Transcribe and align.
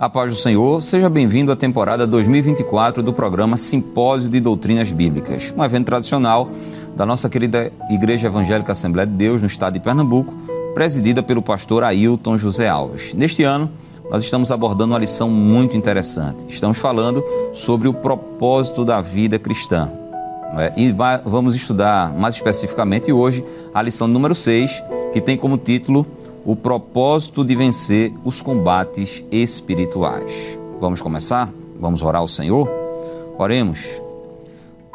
A 0.00 0.08
paz 0.08 0.30
do 0.30 0.36
Senhor, 0.38 0.80
seja 0.80 1.10
bem-vindo 1.10 1.52
à 1.52 1.56
temporada 1.56 2.06
2024 2.06 3.02
do 3.02 3.12
programa 3.12 3.58
Simpósio 3.58 4.30
de 4.30 4.40
Doutrinas 4.40 4.90
Bíblicas, 4.90 5.52
um 5.54 5.62
evento 5.62 5.84
tradicional 5.84 6.48
da 6.96 7.04
nossa 7.04 7.28
querida 7.28 7.70
Igreja 7.90 8.28
Evangélica 8.28 8.72
Assembleia 8.72 9.06
de 9.06 9.12
Deus 9.12 9.42
no 9.42 9.46
estado 9.46 9.74
de 9.74 9.80
Pernambuco, 9.80 10.34
presidida 10.72 11.22
pelo 11.22 11.42
pastor 11.42 11.84
Ailton 11.84 12.38
José 12.38 12.66
Alves. 12.66 13.12
Neste 13.12 13.42
ano, 13.42 13.70
nós 14.10 14.24
estamos 14.24 14.50
abordando 14.50 14.94
uma 14.94 14.98
lição 14.98 15.28
muito 15.28 15.76
interessante. 15.76 16.46
Estamos 16.48 16.78
falando 16.78 17.22
sobre 17.52 17.86
o 17.86 17.92
propósito 17.92 18.86
da 18.86 19.02
vida 19.02 19.38
cristã. 19.38 19.92
É? 20.58 20.72
E 20.80 20.92
vai, 20.92 21.20
vamos 21.22 21.54
estudar 21.54 22.14
mais 22.14 22.36
especificamente 22.36 23.12
hoje 23.12 23.44
a 23.74 23.82
lição 23.82 24.08
número 24.08 24.34
6, 24.34 24.82
que 25.12 25.20
tem 25.20 25.36
como 25.36 25.58
título 25.58 26.06
o 26.44 26.56
propósito 26.56 27.44
de 27.44 27.54
vencer 27.54 28.12
os 28.24 28.40
combates 28.40 29.22
espirituais. 29.30 30.58
Vamos 30.80 31.00
começar? 31.00 31.52
Vamos 31.78 32.02
orar 32.02 32.20
ao 32.20 32.28
Senhor? 32.28 32.68
Oremos. 33.38 34.00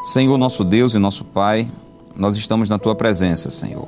Senhor, 0.04 0.38
nosso 0.38 0.64
Deus 0.64 0.94
e 0.94 1.00
nosso 1.00 1.24
Pai, 1.26 1.70
nós 2.16 2.36
estamos 2.36 2.70
na 2.70 2.78
tua 2.78 2.96
presença, 2.96 3.50
Senhor. 3.50 3.88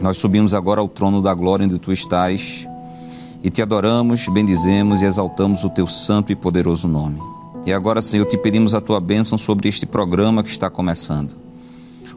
Nós 0.00 0.16
subimos 0.16 0.54
agora 0.54 0.80
ao 0.80 0.88
trono 0.88 1.20
da 1.20 1.34
glória 1.34 1.66
onde 1.66 1.78
tu 1.78 1.92
estás 1.92 2.66
e 3.42 3.50
te 3.50 3.60
adoramos, 3.60 4.26
bendizemos 4.28 5.02
e 5.02 5.04
exaltamos 5.04 5.64
o 5.64 5.70
teu 5.70 5.86
santo 5.86 6.32
e 6.32 6.36
poderoso 6.36 6.88
nome. 6.88 7.20
E 7.66 7.72
agora, 7.72 8.00
Senhor, 8.00 8.24
te 8.26 8.36
pedimos 8.36 8.74
a 8.74 8.80
tua 8.80 9.00
bênção 9.00 9.36
sobre 9.38 9.68
este 9.68 9.86
programa 9.86 10.42
que 10.42 10.50
está 10.50 10.70
começando. 10.70 11.43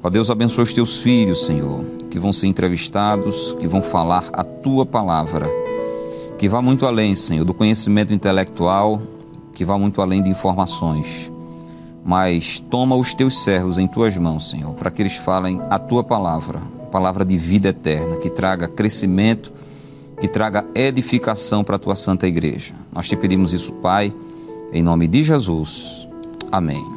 Ó 0.04 0.10
Deus, 0.10 0.30
abençoe 0.30 0.64
os 0.64 0.74
teus 0.74 0.98
filhos, 0.98 1.46
Senhor, 1.46 1.84
que 2.10 2.20
vão 2.20 2.32
ser 2.32 2.48
entrevistados, 2.48 3.54
que 3.60 3.68
vão 3.68 3.82
falar 3.82 4.30
a 4.34 4.44
tua 4.44 4.86
palavra, 4.86 5.50
que 6.38 6.48
vá 6.48 6.62
muito 6.62 6.86
além, 6.86 7.16
Senhor, 7.16 7.44
do 7.44 7.54
conhecimento 7.54 8.14
intelectual, 8.14 9.02
que 9.54 9.66
vá 9.66 9.78
muito 9.78 10.02
além 10.02 10.22
de 10.22 10.30
informações. 10.30 11.32
Mas 12.06 12.60
toma 12.60 12.96
os 12.96 13.14
teus 13.14 13.44
servos 13.44 13.78
em 13.78 13.88
tuas 13.88 14.16
mãos, 14.18 14.50
Senhor, 14.50 14.74
para 14.76 14.92
que 14.92 15.02
eles 15.02 15.18
falem 15.18 15.60
a 15.70 15.80
tua 15.80 16.04
palavra, 16.04 16.60
palavra 16.92 17.26
de 17.26 17.38
vida 17.38 17.70
eterna, 17.70 18.18
que 18.18 18.30
traga 18.30 18.68
crescimento, 18.68 19.52
que 20.22 20.28
traga 20.28 20.66
edificação 20.74 21.64
para 21.64 21.76
a 21.76 21.80
tua 21.80 21.96
santa 21.96 22.28
igreja. 22.28 22.74
Nós 22.94 23.08
te 23.08 23.16
pedimos 23.16 23.52
isso, 23.52 23.74
Pai, 23.74 24.14
em 24.72 24.82
nome 24.82 25.08
de 25.08 25.22
Jesus. 25.24 26.08
Amém. 26.52 26.97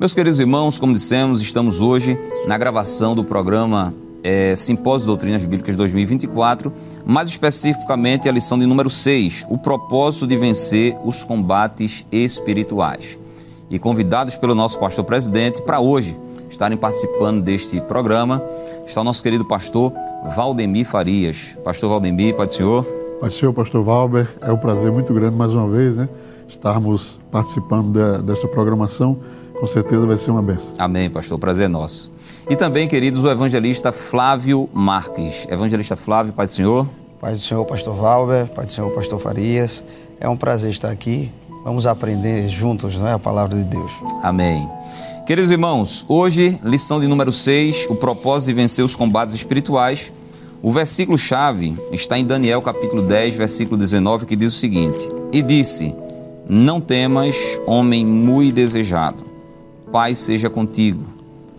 Meus 0.00 0.14
queridos 0.14 0.40
irmãos, 0.40 0.78
como 0.78 0.94
dissemos, 0.94 1.42
estamos 1.42 1.82
hoje 1.82 2.18
na 2.46 2.56
gravação 2.56 3.14
do 3.14 3.22
programa 3.22 3.92
é, 4.22 4.56
Simpósio 4.56 5.06
Doutrinas 5.06 5.44
Bíblicas 5.44 5.76
2024, 5.76 6.72
mais 7.04 7.28
especificamente 7.28 8.26
a 8.26 8.32
lição 8.32 8.58
de 8.58 8.64
número 8.64 8.88
6, 8.88 9.44
o 9.50 9.58
propósito 9.58 10.26
de 10.26 10.38
vencer 10.38 10.96
os 11.04 11.22
combates 11.22 12.06
espirituais. 12.10 13.18
E 13.68 13.78
convidados 13.78 14.36
pelo 14.36 14.54
nosso 14.54 14.78
pastor 14.78 15.04
presidente 15.04 15.60
para 15.60 15.80
hoje 15.80 16.18
estarem 16.48 16.78
participando 16.78 17.42
deste 17.42 17.78
programa 17.82 18.42
está 18.86 19.02
o 19.02 19.04
nosso 19.04 19.22
querido 19.22 19.44
pastor 19.44 19.92
Valdemir 20.34 20.86
Farias. 20.86 21.58
Pastor 21.62 21.90
Valdemir, 21.90 22.34
Pai 22.34 22.46
do 22.46 22.54
Senhor. 22.54 22.86
Pai 23.20 23.28
do 23.28 23.34
Senhor, 23.34 23.52
pastor 23.52 23.84
Valber, 23.84 24.34
é 24.40 24.50
um 24.50 24.56
prazer 24.56 24.90
muito 24.90 25.12
grande 25.12 25.36
mais 25.36 25.54
uma 25.54 25.68
vez, 25.68 25.94
né? 25.94 26.08
Estarmos 26.48 27.20
participando 27.30 27.92
de, 27.92 28.22
desta 28.22 28.48
programação 28.48 29.18
com 29.60 29.66
certeza 29.66 30.06
vai 30.06 30.16
ser 30.16 30.30
uma 30.30 30.42
benção. 30.42 30.74
Amém, 30.78 31.10
pastor. 31.10 31.38
Prazer 31.38 31.66
é 31.66 31.68
nosso. 31.68 32.10
E 32.48 32.56
também, 32.56 32.88
queridos, 32.88 33.22
o 33.24 33.30
evangelista 33.30 33.92
Flávio 33.92 34.68
Marques. 34.72 35.46
Evangelista 35.50 35.96
Flávio, 35.96 36.32
Pai 36.32 36.46
do 36.46 36.52
Senhor. 36.52 36.88
Pai 37.20 37.34
do 37.34 37.40
Senhor, 37.40 37.62
pastor 37.66 37.94
Valber. 37.94 38.46
Pai 38.46 38.64
do 38.64 38.72
Senhor, 38.72 38.90
pastor 38.90 39.18
Farias. 39.18 39.84
É 40.18 40.26
um 40.26 40.36
prazer 40.36 40.70
estar 40.70 40.90
aqui. 40.90 41.30
Vamos 41.62 41.86
aprender 41.86 42.48
juntos 42.48 42.96
não 42.96 43.06
é, 43.06 43.12
a 43.12 43.18
palavra 43.18 43.54
de 43.54 43.64
Deus. 43.64 43.92
Amém. 44.22 44.66
Queridos 45.26 45.50
irmãos, 45.50 46.06
hoje, 46.08 46.58
lição 46.64 46.98
de 46.98 47.06
número 47.06 47.30
6, 47.30 47.86
o 47.90 47.94
propósito 47.94 48.48
de 48.48 48.54
vencer 48.54 48.82
os 48.82 48.96
combates 48.96 49.34
espirituais. 49.34 50.10
O 50.62 50.72
versículo-chave 50.72 51.76
está 51.92 52.18
em 52.18 52.24
Daniel 52.24 52.62
capítulo 52.62 53.02
10, 53.02 53.36
versículo 53.36 53.76
19, 53.76 54.24
que 54.24 54.34
diz 54.34 54.54
o 54.54 54.56
seguinte: 54.56 55.06
E 55.30 55.42
disse: 55.42 55.94
Não 56.48 56.80
temas, 56.80 57.60
homem 57.66 58.06
muito 58.06 58.54
desejado 58.54 59.29
Pai 59.90 60.14
seja 60.14 60.48
contigo. 60.48 61.04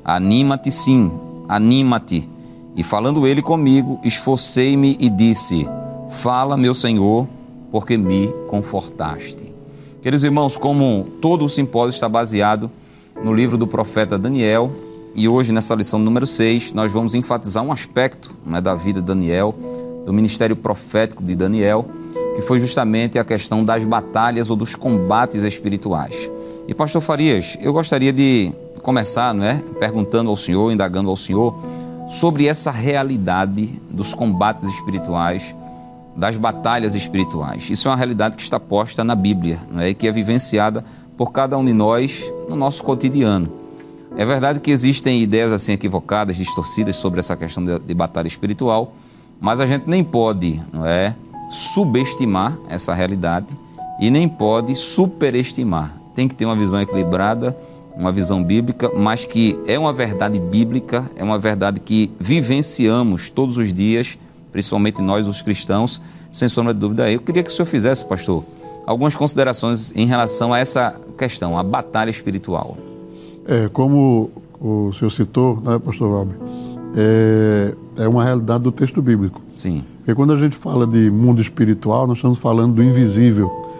Anima-te 0.03 0.71
sim, 0.71 1.11
anima-te. 1.47 2.29
E 2.75 2.83
falando 2.83 3.27
ele 3.27 3.41
comigo, 3.41 3.99
esforcei-me 4.03 4.97
e 4.99 5.09
disse: 5.09 5.67
Fala, 6.09 6.55
meu 6.55 6.73
Senhor, 6.73 7.27
porque 7.71 7.97
me 7.97 8.33
confortaste. 8.47 9.53
Queridos 10.01 10.23
irmãos, 10.23 10.57
como 10.57 11.07
todo 11.21 11.45
o 11.45 11.49
simpósio 11.49 11.89
está 11.89 12.09
baseado 12.09 12.71
no 13.23 13.33
livro 13.33 13.57
do 13.57 13.67
profeta 13.67 14.17
Daniel, 14.17 14.71
e 15.13 15.27
hoje, 15.27 15.51
nessa 15.51 15.75
lição 15.75 15.99
número 15.99 16.25
6, 16.25 16.73
nós 16.73 16.91
vamos 16.91 17.13
enfatizar 17.13 17.63
um 17.63 17.71
aspecto 17.71 18.31
né, 18.45 18.61
da 18.61 18.73
vida 18.75 19.01
de 19.01 19.07
Daniel, 19.07 19.53
do 20.05 20.13
ministério 20.13 20.55
profético 20.55 21.21
de 21.21 21.35
Daniel, 21.35 21.85
que 22.35 22.41
foi 22.41 22.59
justamente 22.59 23.19
a 23.19 23.25
questão 23.25 23.63
das 23.63 23.83
batalhas 23.83 24.49
ou 24.49 24.55
dos 24.55 24.73
combates 24.73 25.43
espirituais. 25.43 26.31
E 26.67 26.73
pastor 26.73 27.01
Farias, 27.01 27.57
eu 27.59 27.73
gostaria 27.73 28.13
de 28.13 28.51
começar, 28.83 29.33
não 29.33 29.43
é, 29.43 29.55
perguntando 29.79 30.29
ao 30.29 30.35
senhor, 30.35 30.71
indagando 30.71 31.09
ao 31.09 31.15
senhor 31.15 31.55
sobre 32.07 32.45
essa 32.47 32.69
realidade 32.69 33.67
dos 33.89 34.13
combates 34.13 34.67
espirituais, 34.69 35.55
das 36.15 36.37
batalhas 36.37 36.93
espirituais. 36.93 37.69
Isso 37.69 37.87
é 37.87 37.91
uma 37.91 37.97
realidade 37.97 38.37
que 38.37 38.43
está 38.43 38.59
posta 38.59 39.03
na 39.03 39.15
Bíblia, 39.15 39.59
não 39.71 39.81
é, 39.81 39.89
e 39.89 39.93
que 39.93 40.07
é 40.07 40.11
vivenciada 40.11 40.85
por 41.17 41.31
cada 41.31 41.57
um 41.57 41.65
de 41.65 41.73
nós 41.73 42.31
no 42.47 42.55
nosso 42.55 42.83
cotidiano. 42.83 43.51
É 44.15 44.25
verdade 44.25 44.59
que 44.59 44.71
existem 44.71 45.21
ideias 45.21 45.51
assim 45.51 45.71
equivocadas, 45.71 46.35
distorcidas 46.35 46.95
sobre 46.95 47.19
essa 47.19 47.35
questão 47.35 47.63
de, 47.63 47.79
de 47.79 47.93
batalha 47.93 48.27
espiritual, 48.27 48.93
mas 49.39 49.59
a 49.59 49.65
gente 49.65 49.89
nem 49.89 50.03
pode, 50.03 50.61
não 50.71 50.85
é, 50.85 51.15
subestimar 51.49 52.57
essa 52.69 52.93
realidade 52.93 53.47
e 53.99 54.11
nem 54.11 54.27
pode 54.27 54.75
superestimar 54.75 56.00
tem 56.13 56.27
que 56.27 56.35
ter 56.35 56.45
uma 56.45 56.55
visão 56.55 56.81
equilibrada, 56.81 57.57
uma 57.95 58.11
visão 58.11 58.43
bíblica, 58.43 58.89
mas 58.95 59.25
que 59.25 59.59
é 59.67 59.77
uma 59.77 59.93
verdade 59.93 60.39
bíblica, 60.39 61.09
é 61.15 61.23
uma 61.23 61.37
verdade 61.37 61.79
que 61.79 62.11
vivenciamos 62.19 63.29
todos 63.29 63.57
os 63.57 63.73
dias, 63.73 64.17
principalmente 64.51 65.01
nós, 65.01 65.27
os 65.27 65.41
cristãos, 65.41 66.01
sem 66.31 66.47
sombra 66.47 66.73
de 66.73 66.79
dúvida. 66.79 67.11
Eu 67.11 67.19
queria 67.19 67.43
que 67.43 67.49
o 67.49 67.53
senhor 67.53 67.65
fizesse, 67.65 68.05
pastor, 68.05 68.43
algumas 68.85 69.15
considerações 69.15 69.91
em 69.95 70.05
relação 70.05 70.53
a 70.53 70.59
essa 70.59 70.99
questão, 71.17 71.57
a 71.57 71.63
batalha 71.63 72.09
espiritual. 72.09 72.77
É, 73.47 73.67
como 73.69 74.31
o 74.59 74.91
senhor 74.93 75.09
citou, 75.09 75.59
né, 75.61 75.79
pastor 75.79 76.09
Valber, 76.09 76.37
é, 76.95 77.75
é 77.97 78.07
uma 78.07 78.23
realidade 78.23 78.63
do 78.63 78.71
texto 78.71 79.01
bíblico. 79.01 79.41
Sim. 79.55 79.83
Porque 79.97 80.15
quando 80.15 80.33
a 80.33 80.37
gente 80.37 80.55
fala 80.55 80.85
de 80.87 81.09
mundo 81.09 81.41
espiritual, 81.41 82.07
nós 82.07 82.17
estamos 82.17 82.37
falando 82.37 82.75
do 82.75 82.83
invisível 82.83 83.70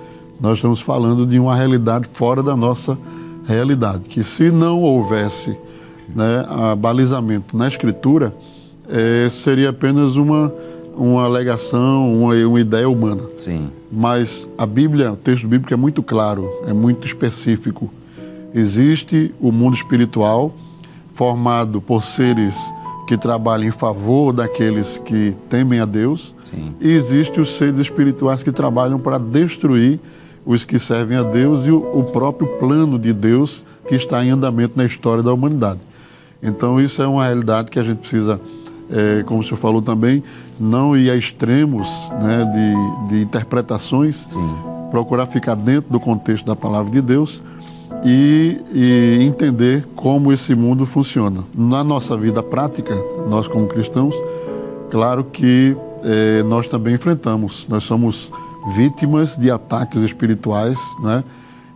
nós 0.42 0.58
estamos 0.58 0.82
falando 0.82 1.26
de 1.26 1.40
uma 1.40 1.56
realidade 1.56 2.10
fora 2.12 2.42
da 2.42 2.56
nossa 2.56 2.98
realidade. 3.46 4.02
Que 4.10 4.24
se 4.24 4.50
não 4.50 4.82
houvesse 4.82 5.56
né, 6.16 6.44
balizamento 6.80 7.56
na 7.56 7.68
escritura, 7.68 8.34
é, 8.90 9.30
seria 9.30 9.70
apenas 9.70 10.16
uma, 10.16 10.52
uma 10.98 11.24
alegação, 11.24 12.12
uma, 12.12 12.34
uma 12.34 12.60
ideia 12.60 12.90
humana. 12.90 13.22
Sim. 13.38 13.70
Mas 13.92 14.50
a 14.58 14.66
Bíblia, 14.66 15.12
o 15.12 15.16
texto 15.16 15.48
bíblico 15.48 15.72
é 15.74 15.78
muito 15.78 16.02
claro, 16.02 16.50
é 16.66 16.74
muito 16.74 17.06
específico. 17.06 17.92
Existe 18.52 19.34
o 19.40 19.52
mundo 19.52 19.76
espiritual 19.76 20.54
formado 21.14 21.80
por 21.80 22.04
seres 22.04 22.58
que 23.08 23.16
trabalham 23.16 23.68
em 23.68 23.72
favor 23.72 24.34
daqueles 24.34 24.98
que 24.98 25.36
temem 25.50 25.80
a 25.80 25.86
Deus. 25.86 26.34
Sim. 26.42 26.74
E 26.82 26.90
existe 26.90 27.40
os 27.40 27.52
seres 27.56 27.78
espirituais 27.78 28.42
que 28.42 28.52
trabalham 28.52 28.98
para 28.98 29.20
destruir 29.20 30.00
os 30.46 30.66
que 30.66 30.80
servem 30.80 31.18
a 31.18 31.24
Deus 31.24 31.66
e 31.66 31.72
o, 31.72 32.04
próprio 32.12 32.48
plano 32.58 32.98
de 32.98 33.14
Deus 33.14 33.66
que 33.88 33.96
está 33.96 34.24
em 34.24 34.32
andamento 34.32 34.74
na 34.76 34.86
história 34.86 35.22
da 35.22 35.34
humanidade. 35.34 35.80
Então, 36.42 36.80
isso 36.80 37.02
é 37.02 37.08
uma 37.08 37.26
realidade 37.26 37.70
que 37.70 37.80
a 37.80 37.84
gente 37.84 38.00
precisa, 38.00 38.42
é, 38.90 39.24
como 39.24 39.42
o 39.42 39.44
senhor 39.44 39.58
falou 39.58 39.82
também, 39.82 40.24
não 40.60 40.98
ir 40.98 41.10
a 41.12 41.16
extremos 41.16 41.88
né, 42.22 42.46
de, 42.46 43.14
de 43.14 43.22
interpretações, 43.22 44.26
Sim. 44.28 44.56
procurar 44.90 45.28
ficar 45.28 45.56
dentro 45.56 45.92
do 45.92 46.00
contexto 46.00 46.46
da 46.46 46.56
palavra 46.56 46.92
de 46.92 47.02
Deus 47.02 47.44
e, 48.04 48.60
e, 48.74 49.24
entender 49.24 49.86
como 49.96 50.32
esse 50.32 50.56
mundo 50.56 50.86
funciona. 50.86 51.44
Na 51.54 51.84
nossa 51.84 52.18
vida 52.18 52.42
prática, 52.42 52.96
nós 53.28 53.48
como 53.48 53.68
cristãos, 53.68 54.16
claro 54.90 55.24
que 55.26 55.76
é, 56.04 56.44
nós 56.44 56.66
também 56.66 56.96
enfrentamos, 56.96 57.68
nós 57.70 57.84
somos 57.84 58.32
vítimas 58.76 59.36
de 59.38 59.50
ataques 59.50 60.02
espirituais, 60.02 60.80
né? 61.02 61.24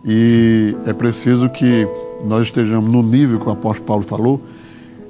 E 0.04 0.76
é 0.86 0.92
preciso 0.92 1.48
que 1.48 1.88
nós 2.24 2.46
estejamos 2.46 2.90
no 2.90 3.02
nível 3.02 3.40
que 3.40 3.46
o 3.46 3.50
apóstolo 3.50 3.86
Paulo 3.86 4.02
falou, 4.02 4.40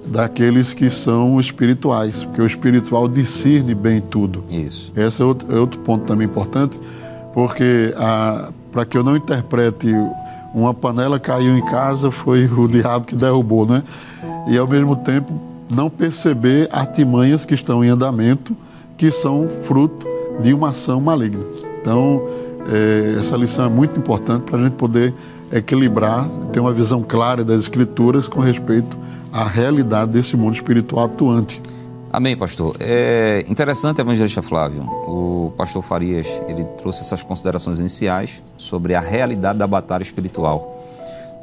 daqueles 0.06 0.72
que 0.72 0.88
são 0.88 1.38
espirituais, 1.40 2.24
porque 2.24 2.40
o 2.40 2.46
espiritual 2.46 3.08
discerne 3.08 3.74
bem 3.74 4.00
tudo. 4.00 4.44
Isso. 4.48 4.92
Esse 4.96 5.20
é 5.20 5.24
outro, 5.24 5.54
é 5.54 5.58
outro 5.58 5.80
ponto 5.80 6.04
também 6.04 6.26
importante, 6.26 6.80
porque 7.34 7.92
para 8.70 8.84
que 8.86 8.96
eu 8.96 9.02
não 9.02 9.16
interprete 9.16 9.88
uma 10.54 10.72
panela 10.72 11.18
caiu 11.18 11.56
em 11.56 11.64
casa, 11.64 12.10
foi 12.10 12.46
o 12.46 12.66
diabo 12.68 13.04
que 13.04 13.16
derrubou, 13.16 13.66
né? 13.66 13.82
E 14.48 14.56
ao 14.56 14.66
mesmo 14.66 14.96
tempo 14.96 15.32
não 15.68 15.90
perceber 15.90 16.68
artimanhas 16.72 17.44
que 17.44 17.54
estão 17.54 17.84
em 17.84 17.88
andamento, 17.88 18.56
que 18.96 19.10
são 19.10 19.48
fruto 19.64 20.06
de 20.40 20.54
uma 20.54 20.68
ação 20.70 21.00
maligna. 21.00 21.65
Então, 21.86 22.28
é, 22.68 23.14
essa 23.16 23.36
lição 23.36 23.64
é 23.64 23.68
muito 23.68 24.00
importante 24.00 24.42
para 24.42 24.58
a 24.58 24.64
gente 24.64 24.72
poder 24.72 25.14
equilibrar, 25.52 26.28
ter 26.52 26.58
uma 26.58 26.72
visão 26.72 27.00
clara 27.00 27.44
das 27.44 27.60
Escrituras 27.60 28.26
com 28.26 28.40
respeito 28.40 28.98
à 29.32 29.44
realidade 29.44 30.10
desse 30.10 30.36
mundo 30.36 30.56
espiritual 30.56 31.04
atuante. 31.04 31.62
Amém, 32.12 32.36
pastor. 32.36 32.74
É 32.80 33.44
interessante, 33.48 34.00
evangelista 34.00 34.42
Flávio. 34.42 34.82
O 34.82 35.52
pastor 35.56 35.80
Farias 35.80 36.26
ele 36.48 36.64
trouxe 36.76 37.02
essas 37.02 37.22
considerações 37.22 37.78
iniciais 37.78 38.42
sobre 38.58 38.96
a 38.96 39.00
realidade 39.00 39.56
da 39.56 39.66
batalha 39.68 40.02
espiritual. 40.02 40.84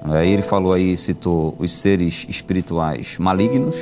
Aí 0.04 0.30
ele 0.30 0.42
falou 0.42 0.74
aí, 0.74 0.98
citou 0.98 1.56
os 1.58 1.72
seres 1.72 2.26
espirituais 2.28 3.18
malignos, 3.18 3.78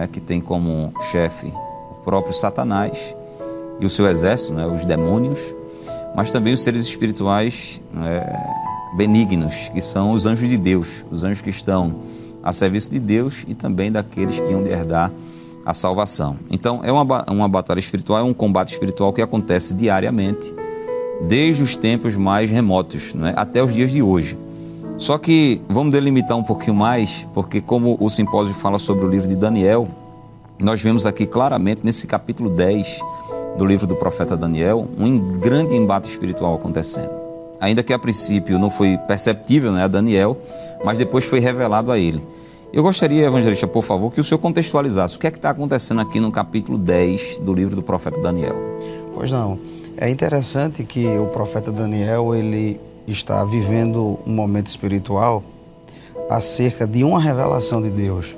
é, 0.00 0.06
que 0.06 0.20
tem 0.20 0.40
como 0.40 0.94
chefe 1.10 1.52
o 1.90 1.94
próprio 2.02 2.32
Satanás 2.32 3.14
e 3.78 3.84
o 3.84 3.90
seu 3.90 4.06
exército, 4.06 4.54
né, 4.54 4.66
os 4.66 4.82
demônios, 4.86 5.54
mas 6.16 6.30
também 6.30 6.54
os 6.54 6.62
seres 6.62 6.82
espirituais 6.82 7.78
é, 8.02 8.96
benignos, 8.96 9.68
que 9.68 9.82
são 9.82 10.12
os 10.12 10.24
anjos 10.24 10.48
de 10.48 10.56
Deus, 10.56 11.04
os 11.10 11.22
anjos 11.22 11.42
que 11.42 11.50
estão 11.50 11.94
a 12.42 12.54
serviço 12.54 12.90
de 12.90 12.98
Deus 12.98 13.44
e 13.46 13.54
também 13.54 13.92
daqueles 13.92 14.40
que 14.40 14.50
iam 14.50 14.64
de 14.64 14.70
herdar 14.70 15.12
a 15.64 15.74
salvação. 15.74 16.38
Então, 16.50 16.80
é 16.82 16.90
uma, 16.90 17.26
uma 17.30 17.48
batalha 17.48 17.78
espiritual, 17.78 18.20
é 18.20 18.22
um 18.22 18.32
combate 18.32 18.68
espiritual 18.68 19.12
que 19.12 19.20
acontece 19.20 19.74
diariamente, 19.74 20.54
desde 21.28 21.62
os 21.62 21.76
tempos 21.76 22.16
mais 22.16 22.50
remotos, 22.50 23.12
né, 23.12 23.34
até 23.36 23.62
os 23.62 23.74
dias 23.74 23.90
de 23.90 24.00
hoje. 24.00 24.38
Só 24.96 25.18
que 25.18 25.60
vamos 25.68 25.92
delimitar 25.92 26.38
um 26.38 26.42
pouquinho 26.42 26.74
mais, 26.74 27.28
porque 27.34 27.60
como 27.60 27.96
o 28.00 28.08
simpósio 28.08 28.54
fala 28.54 28.78
sobre 28.78 29.04
o 29.04 29.08
livro 29.08 29.28
de 29.28 29.36
Daniel, 29.36 29.86
nós 30.58 30.80
vemos 30.80 31.04
aqui 31.04 31.26
claramente 31.26 31.80
nesse 31.84 32.06
capítulo 32.06 32.48
10 32.48 33.00
do 33.56 33.64
livro 33.64 33.86
do 33.86 33.96
profeta 33.96 34.36
Daniel 34.36 34.86
um 34.98 35.18
grande 35.38 35.74
embate 35.74 36.08
espiritual 36.08 36.54
acontecendo. 36.54 37.10
Ainda 37.60 37.82
que 37.82 37.92
a 37.92 37.98
princípio 37.98 38.58
não 38.58 38.70
foi 38.70 38.98
perceptível 38.98 39.72
né, 39.72 39.84
a 39.84 39.88
Daniel, 39.88 40.36
mas 40.84 40.98
depois 40.98 41.24
foi 41.24 41.40
revelado 41.40 41.90
a 41.90 41.98
ele. 41.98 42.22
Eu 42.72 42.82
gostaria, 42.82 43.24
evangelista, 43.24 43.66
por 43.66 43.82
favor, 43.82 44.12
que 44.12 44.20
o 44.20 44.24
senhor 44.24 44.38
contextualizasse 44.38 45.16
o 45.16 45.20
que 45.20 45.26
é 45.26 45.30
que 45.30 45.38
está 45.38 45.50
acontecendo 45.50 46.00
aqui 46.00 46.20
no 46.20 46.30
capítulo 46.30 46.76
10 46.76 47.38
do 47.38 47.54
livro 47.54 47.74
do 47.74 47.82
profeta 47.82 48.20
Daniel. 48.20 48.54
Pois 49.14 49.32
não. 49.32 49.58
É 49.96 50.10
interessante 50.10 50.84
que 50.84 51.06
o 51.16 51.26
profeta 51.28 51.72
Daniel 51.72 52.34
ele 52.34 52.78
está 53.06 53.42
vivendo 53.44 54.18
um 54.26 54.32
momento 54.32 54.66
espiritual 54.66 55.42
acerca 56.28 56.86
de 56.86 57.02
uma 57.02 57.18
revelação 57.18 57.80
de 57.80 57.88
Deus. 57.88 58.36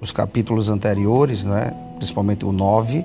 Os 0.00 0.12
capítulos 0.12 0.68
anteriores, 0.68 1.46
né, 1.46 1.72
principalmente 1.96 2.44
o 2.44 2.52
9, 2.52 3.04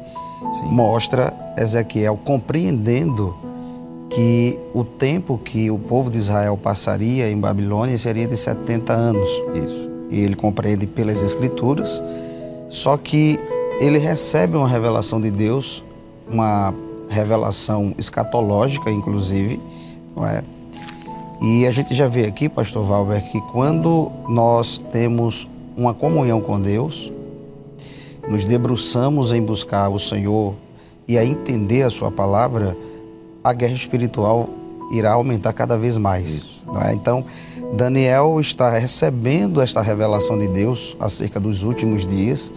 Sim. 0.52 0.66
mostra 0.68 1.34
Ezequiel 1.58 2.20
compreendendo 2.24 3.36
que 4.10 4.60
o 4.74 4.84
tempo 4.84 5.38
que 5.38 5.70
o 5.70 5.78
povo 5.78 6.10
de 6.10 6.18
Israel 6.18 6.58
passaria 6.58 7.30
em 7.30 7.38
Babilônia 7.38 7.98
seria 7.98 8.28
de 8.28 8.36
70 8.36 8.92
anos. 8.92 9.30
Isso. 9.54 9.92
E 10.10 10.20
ele 10.20 10.36
compreende 10.36 10.88
pelas 10.88 11.22
escrituras, 11.22 12.02
só 12.70 12.98
que 12.98 13.38
ele 13.80 14.00
recebe 14.00 14.58
uma 14.58 14.68
revelação 14.68 15.22
de 15.22 15.30
Deus, 15.30 15.84
uma 16.28 16.74
revelação 17.08 17.94
escatológica, 17.98 18.90
inclusive, 18.90 19.60
não 20.16 20.26
é? 20.26 20.44
E 21.42 21.66
a 21.66 21.72
gente 21.72 21.94
já 21.94 22.08
vê 22.08 22.26
aqui, 22.26 22.50
pastor 22.50 22.84
Valber, 22.84 23.24
que 23.32 23.40
quando 23.42 24.12
nós 24.28 24.80
temos 24.92 25.48
uma 25.78 25.94
comunhão 25.94 26.42
com 26.42 26.60
Deus, 26.60 27.12
nos 28.30 28.46
debruçamos 28.46 29.34
em 29.34 29.42
buscar 29.42 29.90
o 29.90 30.00
Senhor 30.00 30.56
e 31.08 31.18
a 31.18 31.26
entender 31.26 31.84
a 31.84 31.90
sua 31.90 32.12
palavra, 32.12 32.78
a 33.44 33.52
guerra 33.52 33.74
espiritual 33.74 34.50
irá 34.92 35.14
aumentar 35.14 35.54
cada 35.54 35.78
vez 35.78 35.98
mais. 35.98 36.64
É? 36.86 36.94
Então, 36.94 37.26
Daniel 37.74 38.40
está 38.40 38.70
recebendo 38.70 39.62
esta 39.62 39.82
revelação 39.82 40.38
de 40.38 40.48
Deus 40.48 40.96
acerca 41.00 41.40
dos 41.40 41.64
últimos 41.64 42.06
dias 42.06 42.54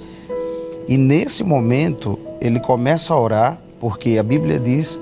e 0.88 0.96
nesse 0.98 1.42
momento 1.42 2.18
ele 2.40 2.60
começa 2.60 3.14
a 3.14 3.20
orar 3.20 3.58
porque 3.80 4.18
a 4.18 4.22
Bíblia 4.22 4.58
diz 4.58 4.98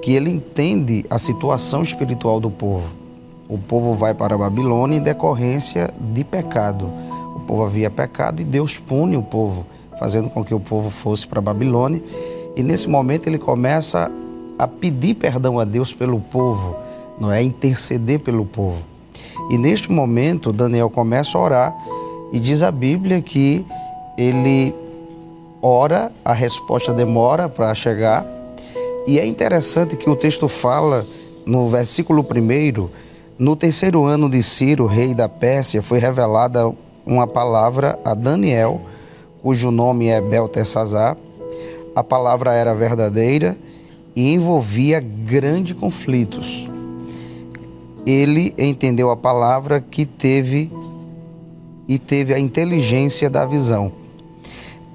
que 0.00 0.12
ele 0.12 0.30
entende 0.30 1.04
a 1.10 1.18
situação 1.18 1.82
espiritual 1.82 2.40
do 2.40 2.50
povo 2.50 3.02
o 3.52 3.58
povo 3.58 3.92
vai 3.92 4.14
para 4.14 4.34
a 4.34 4.38
Babilônia 4.38 4.96
em 4.96 5.02
decorrência 5.02 5.90
de 6.00 6.24
pecado. 6.24 6.90
O 7.36 7.40
povo 7.40 7.64
havia 7.64 7.90
pecado 7.90 8.40
e 8.40 8.44
Deus 8.46 8.78
pune 8.78 9.14
o 9.14 9.22
povo, 9.22 9.66
fazendo 10.02 10.28
com 10.28 10.44
que 10.44 10.52
o 10.52 10.58
povo 10.58 10.90
fosse 10.90 11.24
para 11.24 11.38
a 11.38 11.42
Babilônia. 11.42 12.02
E 12.56 12.62
nesse 12.64 12.88
momento 12.88 13.28
ele 13.28 13.38
começa 13.38 14.10
a 14.58 14.66
pedir 14.66 15.14
perdão 15.14 15.60
a 15.60 15.64
Deus 15.64 15.94
pelo 15.94 16.18
povo, 16.18 16.74
não 17.20 17.30
é? 17.30 17.40
Interceder 17.40 18.18
pelo 18.18 18.44
povo. 18.44 18.82
E 19.48 19.56
neste 19.56 19.92
momento 19.92 20.52
Daniel 20.52 20.90
começa 20.90 21.38
a 21.38 21.40
orar 21.40 21.76
e 22.32 22.40
diz 22.40 22.64
a 22.64 22.72
Bíblia 22.72 23.22
que 23.22 23.64
ele 24.18 24.74
ora, 25.62 26.10
a 26.24 26.32
resposta 26.32 26.92
demora 26.92 27.48
para 27.48 27.72
chegar. 27.72 28.26
E 29.06 29.20
é 29.20 29.24
interessante 29.24 29.96
que 29.96 30.10
o 30.10 30.16
texto 30.16 30.48
fala 30.48 31.06
no 31.46 31.68
versículo 31.68 32.26
1 32.28 32.88
no 33.38 33.54
terceiro 33.54 34.04
ano 34.04 34.28
de 34.28 34.42
Ciro, 34.42 34.84
rei 34.84 35.14
da 35.14 35.28
Pérsia, 35.28 35.80
foi 35.80 36.00
revelada 36.00 36.72
uma 37.06 37.28
palavra 37.28 38.00
a 38.04 38.14
Daniel, 38.14 38.80
cujo 39.42 39.70
nome 39.70 40.06
é 40.06 40.20
Beltesazar. 40.20 41.16
A 41.94 42.02
palavra 42.02 42.54
era 42.54 42.74
verdadeira 42.74 43.58
e 44.14 44.32
envolvia 44.32 45.00
grandes 45.00 45.74
conflitos. 45.74 46.70
Ele 48.06 48.54
entendeu 48.56 49.10
a 49.10 49.16
palavra 49.16 49.80
que 49.80 50.06
teve 50.06 50.70
e 51.88 51.98
teve 51.98 52.32
a 52.32 52.38
inteligência 52.38 53.28
da 53.28 53.44
visão. 53.44 53.92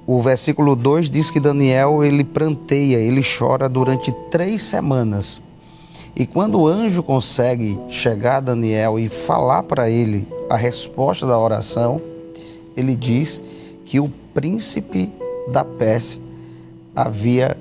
O 0.06 0.22
versículo 0.22 0.74
2 0.74 1.10
diz 1.10 1.30
que 1.30 1.38
Daniel 1.38 2.02
ele 2.02 2.24
pranteia, 2.24 2.96
ele 2.96 3.20
chora 3.22 3.68
durante 3.68 4.10
três 4.30 4.62
semanas. 4.62 5.40
E 6.16 6.26
quando 6.26 6.58
o 6.58 6.66
anjo 6.66 7.02
consegue 7.02 7.78
chegar 7.88 8.36
a 8.36 8.40
Daniel 8.40 8.98
e 8.98 9.08
falar 9.08 9.62
para 9.62 9.90
ele 9.90 10.26
a 10.48 10.56
resposta 10.56 11.26
da 11.26 11.38
oração, 11.38 12.00
ele 12.76 12.96
diz 12.96 13.42
que 13.88 13.98
o 13.98 14.12
príncipe 14.34 15.10
da 15.50 15.64
Pérsia 15.64 16.20
havia 16.94 17.56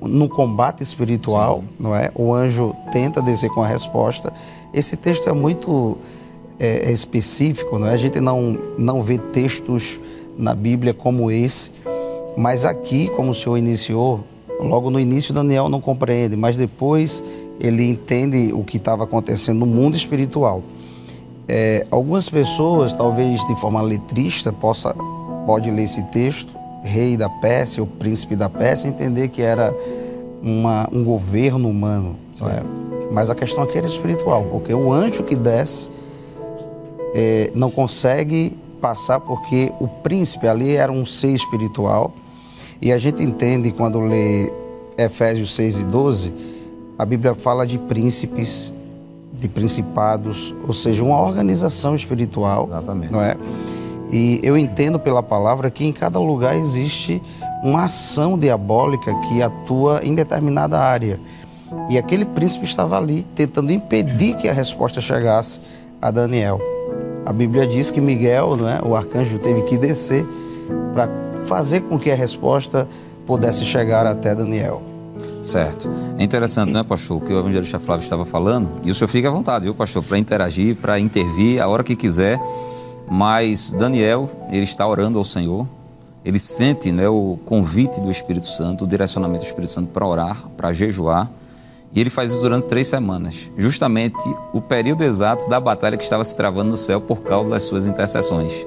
no 0.00 0.28
combate 0.28 0.84
espiritual, 0.84 1.64
Sim. 1.66 1.74
não 1.80 1.96
é? 1.96 2.12
O 2.14 2.32
anjo 2.32 2.72
tenta 2.92 3.20
descer 3.20 3.50
com 3.50 3.60
a 3.60 3.66
resposta. 3.66 4.32
Esse 4.72 4.96
texto 4.96 5.28
é 5.28 5.32
muito 5.32 5.98
é, 6.60 6.90
é 6.90 6.92
específico, 6.92 7.76
não 7.76 7.88
é? 7.88 7.94
A 7.94 7.96
gente 7.96 8.20
não 8.20 8.56
não 8.78 9.02
vê 9.02 9.18
textos 9.18 10.00
na 10.38 10.54
Bíblia 10.54 10.94
como 10.94 11.28
esse, 11.28 11.72
mas 12.36 12.64
aqui, 12.64 13.08
como 13.08 13.30
o 13.30 13.34
senhor 13.34 13.56
iniciou, 13.56 14.20
logo 14.60 14.90
no 14.90 15.00
início 15.00 15.34
Daniel 15.34 15.68
não 15.68 15.80
compreende, 15.80 16.36
mas 16.36 16.56
depois 16.56 17.24
ele 17.58 17.84
entende 17.84 18.52
o 18.52 18.62
que 18.62 18.76
estava 18.76 19.02
acontecendo 19.02 19.58
no 19.58 19.66
mundo 19.66 19.96
espiritual. 19.96 20.62
É, 21.48 21.84
algumas 21.90 22.28
pessoas, 22.28 22.94
talvez 22.94 23.44
de 23.44 23.56
forma 23.60 23.82
letrista, 23.82 24.52
possa, 24.52 24.94
pode 25.46 25.70
ler 25.70 25.84
esse 25.84 26.02
texto, 26.04 26.56
rei 26.82 27.16
da 27.16 27.28
Pérsia, 27.28 27.82
o 27.82 27.86
príncipe 27.86 28.36
da 28.36 28.48
Pérsia, 28.48 28.88
entender 28.88 29.28
que 29.28 29.42
era 29.42 29.74
uma, 30.42 30.88
um 30.92 31.02
governo 31.02 31.68
humano. 31.68 32.16
É? 32.42 32.62
Mas 33.10 33.30
a 33.30 33.34
questão 33.34 33.62
aqui 33.62 33.78
era 33.78 33.86
espiritual, 33.86 34.44
porque 34.50 34.74
o 34.74 34.92
anjo 34.92 35.22
que 35.22 35.36
desce 35.36 35.90
é, 37.14 37.50
não 37.54 37.70
consegue 37.70 38.56
passar 38.80 39.20
porque 39.20 39.72
o 39.80 39.88
príncipe 39.88 40.46
ali 40.46 40.76
era 40.76 40.92
um 40.92 41.06
ser 41.06 41.32
espiritual. 41.32 42.12
E 42.82 42.92
a 42.92 42.98
gente 42.98 43.22
entende 43.22 43.70
quando 43.72 44.00
lê 44.00 44.52
Efésios 44.98 45.54
6 45.54 45.80
e 45.80 45.84
12 45.84 46.54
a 46.98 47.04
Bíblia 47.04 47.34
fala 47.34 47.66
de 47.66 47.78
príncipes, 47.78 48.72
de 49.32 49.48
principados, 49.48 50.54
ou 50.66 50.72
seja, 50.72 51.02
uma 51.02 51.20
organização 51.20 51.94
espiritual. 51.94 52.64
Exatamente. 52.64 53.12
Não 53.12 53.20
é? 53.20 53.36
E 54.10 54.40
eu 54.42 54.56
entendo 54.56 54.98
pela 54.98 55.22
palavra 55.22 55.70
que 55.70 55.84
em 55.84 55.92
cada 55.92 56.18
lugar 56.18 56.56
existe 56.56 57.22
uma 57.62 57.84
ação 57.84 58.38
diabólica 58.38 59.14
que 59.20 59.42
atua 59.42 60.00
em 60.02 60.14
determinada 60.14 60.78
área. 60.78 61.18
E 61.88 61.98
aquele 61.98 62.24
príncipe 62.24 62.64
estava 62.64 62.96
ali, 62.96 63.26
tentando 63.34 63.72
impedir 63.72 64.36
que 64.36 64.48
a 64.48 64.52
resposta 64.52 65.00
chegasse 65.00 65.60
a 66.00 66.10
Daniel. 66.10 66.60
A 67.26 67.32
Bíblia 67.32 67.66
diz 67.66 67.90
que 67.90 68.00
Miguel, 68.00 68.56
né, 68.56 68.80
o 68.84 68.94
arcanjo, 68.94 69.38
teve 69.38 69.62
que 69.62 69.78
descer 69.78 70.26
para 70.92 71.08
fazer 71.46 71.80
com 71.80 71.98
que 71.98 72.10
a 72.10 72.14
resposta 72.14 72.86
pudesse 73.26 73.64
chegar 73.64 74.06
até 74.06 74.34
Daniel. 74.34 74.82
Certo. 75.40 75.90
É 76.18 76.24
interessante, 76.24 76.72
não 76.72 76.80
é, 76.80 76.84
pastor, 76.84 77.18
o 77.18 77.20
que 77.20 77.32
o 77.32 77.38
evangelista 77.38 77.78
Flávio 77.78 78.02
estava 78.02 78.24
falando. 78.24 78.80
E 78.84 78.90
o 78.90 78.94
senhor 78.94 79.08
fica 79.08 79.28
à 79.28 79.30
vontade, 79.30 79.64
viu, 79.64 79.74
pastor, 79.74 80.02
para 80.02 80.18
interagir, 80.18 80.76
para 80.76 80.98
intervir 80.98 81.62
a 81.62 81.68
hora 81.68 81.82
que 81.82 81.94
quiser. 81.94 82.38
Mas 83.10 83.72
Daniel, 83.72 84.30
ele 84.50 84.64
está 84.64 84.86
orando 84.86 85.18
ao 85.18 85.24
Senhor. 85.24 85.66
Ele 86.24 86.38
sente 86.38 86.90
né, 86.90 87.08
o 87.08 87.38
convite 87.44 88.00
do 88.00 88.10
Espírito 88.10 88.46
Santo, 88.46 88.84
o 88.84 88.86
direcionamento 88.86 89.44
do 89.44 89.46
Espírito 89.46 89.70
Santo 89.70 89.88
para 89.88 90.06
orar, 90.06 90.48
para 90.56 90.72
jejuar. 90.72 91.30
E 91.94 92.00
ele 92.00 92.10
faz 92.10 92.32
isso 92.32 92.40
durante 92.40 92.66
três 92.66 92.88
semanas, 92.88 93.50
justamente 93.56 94.18
o 94.52 94.60
período 94.60 95.04
exato 95.04 95.48
da 95.48 95.60
batalha 95.60 95.96
que 95.96 96.02
estava 96.02 96.24
se 96.24 96.34
travando 96.34 96.70
no 96.70 96.76
céu 96.76 97.00
por 97.00 97.22
causa 97.22 97.48
das 97.48 97.62
suas 97.62 97.86
intercessões. 97.86 98.66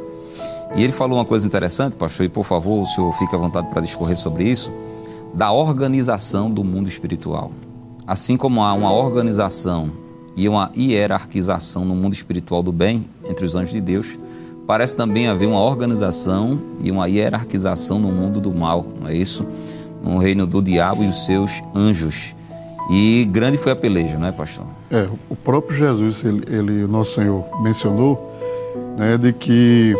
E 0.75 0.83
ele 0.83 0.93
falou 0.93 1.17
uma 1.17 1.25
coisa 1.25 1.45
interessante, 1.45 1.95
pastor, 1.95 2.25
e 2.25 2.29
por 2.29 2.45
favor, 2.45 2.81
o 2.81 2.85
senhor 2.85 3.11
fique 3.13 3.35
à 3.35 3.37
vontade 3.37 3.67
para 3.69 3.81
discorrer 3.81 4.15
sobre 4.15 4.45
isso, 4.45 4.71
da 5.33 5.51
organização 5.51 6.49
do 6.49 6.63
mundo 6.63 6.87
espiritual. 6.87 7.51
Assim 8.05 8.37
como 8.37 8.63
há 8.63 8.73
uma 8.73 8.93
organização 8.93 9.91
e 10.35 10.47
uma 10.47 10.71
hierarquização 10.77 11.83
no 11.83 11.95
mundo 11.95 12.13
espiritual 12.13 12.63
do 12.63 12.71
bem 12.71 13.09
entre 13.27 13.45
os 13.45 13.55
anjos 13.55 13.73
de 13.73 13.81
Deus, 13.81 14.17
parece 14.67 14.95
também 14.97 15.27
haver 15.27 15.47
uma 15.47 15.61
organização 15.61 16.59
e 16.81 16.91
uma 16.91 17.07
hierarquização 17.07 17.97
no 17.97 18.11
mundo 18.11 18.41
do 18.41 18.53
mal, 18.53 18.85
não 18.99 19.07
é 19.07 19.15
isso? 19.15 19.47
No 20.03 20.17
reino 20.17 20.45
do 20.45 20.61
diabo 20.61 21.03
e 21.03 21.07
os 21.07 21.25
seus 21.25 21.61
anjos. 21.73 22.35
E 22.91 23.25
grande 23.31 23.57
foi 23.57 23.71
a 23.71 23.75
peleja, 23.75 24.17
não 24.17 24.27
é, 24.27 24.31
pastor? 24.31 24.65
É, 24.91 25.07
o 25.29 25.35
próprio 25.35 25.77
Jesus, 25.77 26.23
ele, 26.23 26.43
ele 26.47 26.83
o 26.83 26.87
nosso 26.87 27.13
Senhor, 27.13 27.45
mencionou 27.61 28.33
né, 28.97 29.17
de 29.17 29.33
que 29.33 29.95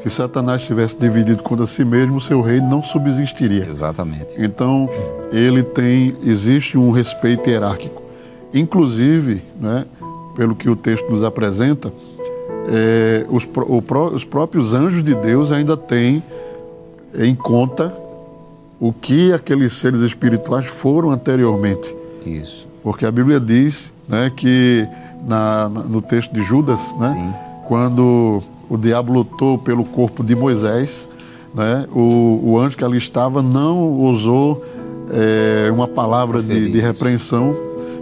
se 0.00 0.10
Satanás 0.10 0.62
tivesse 0.62 0.96
dividido 0.96 1.42
contra 1.42 1.66
si 1.66 1.84
mesmo, 1.84 2.20
seu 2.20 2.40
reino 2.40 2.68
não 2.68 2.82
subsistiria. 2.82 3.64
Exatamente. 3.64 4.34
Então, 4.38 4.88
ele 5.32 5.62
tem, 5.62 6.16
existe 6.24 6.76
um 6.76 6.90
respeito 6.90 7.48
hierárquico. 7.48 8.02
Inclusive, 8.52 9.42
né, 9.60 9.84
pelo 10.34 10.56
que 10.56 10.68
o 10.68 10.74
texto 10.74 11.08
nos 11.08 11.22
apresenta, 11.22 11.92
é, 12.68 13.26
os, 13.28 13.44
o, 13.44 14.14
os 14.14 14.24
próprios 14.24 14.74
anjos 14.74 15.02
de 15.02 15.14
Deus 15.14 15.52
ainda 15.52 15.76
têm 15.76 16.22
em 17.18 17.34
conta 17.34 17.94
o 18.80 18.92
que 18.92 19.32
aqueles 19.32 19.74
seres 19.74 20.00
espirituais 20.00 20.66
foram 20.66 21.10
anteriormente. 21.10 21.96
Isso. 22.26 22.68
Porque 22.82 23.06
a 23.06 23.10
Bíblia 23.12 23.38
diz 23.38 23.92
né, 24.08 24.30
que 24.34 24.86
na, 25.26 25.68
no 25.68 26.02
texto 26.02 26.32
de 26.32 26.42
Judas, 26.42 26.94
né, 26.98 27.34
quando 27.66 28.40
o 28.68 28.76
diabo 28.76 29.12
lutou 29.12 29.56
pelo 29.56 29.84
corpo 29.84 30.24
de 30.24 30.34
Moisés, 30.34 31.08
né, 31.54 31.86
o, 31.92 32.40
o 32.42 32.58
anjo 32.58 32.76
que 32.76 32.84
ali 32.84 32.98
estava 32.98 33.42
não 33.42 33.92
usou 34.00 34.64
é, 35.10 35.70
uma 35.70 35.86
palavra 35.86 36.42
de, 36.42 36.70
de, 36.70 36.80
repreensão, 36.80 37.54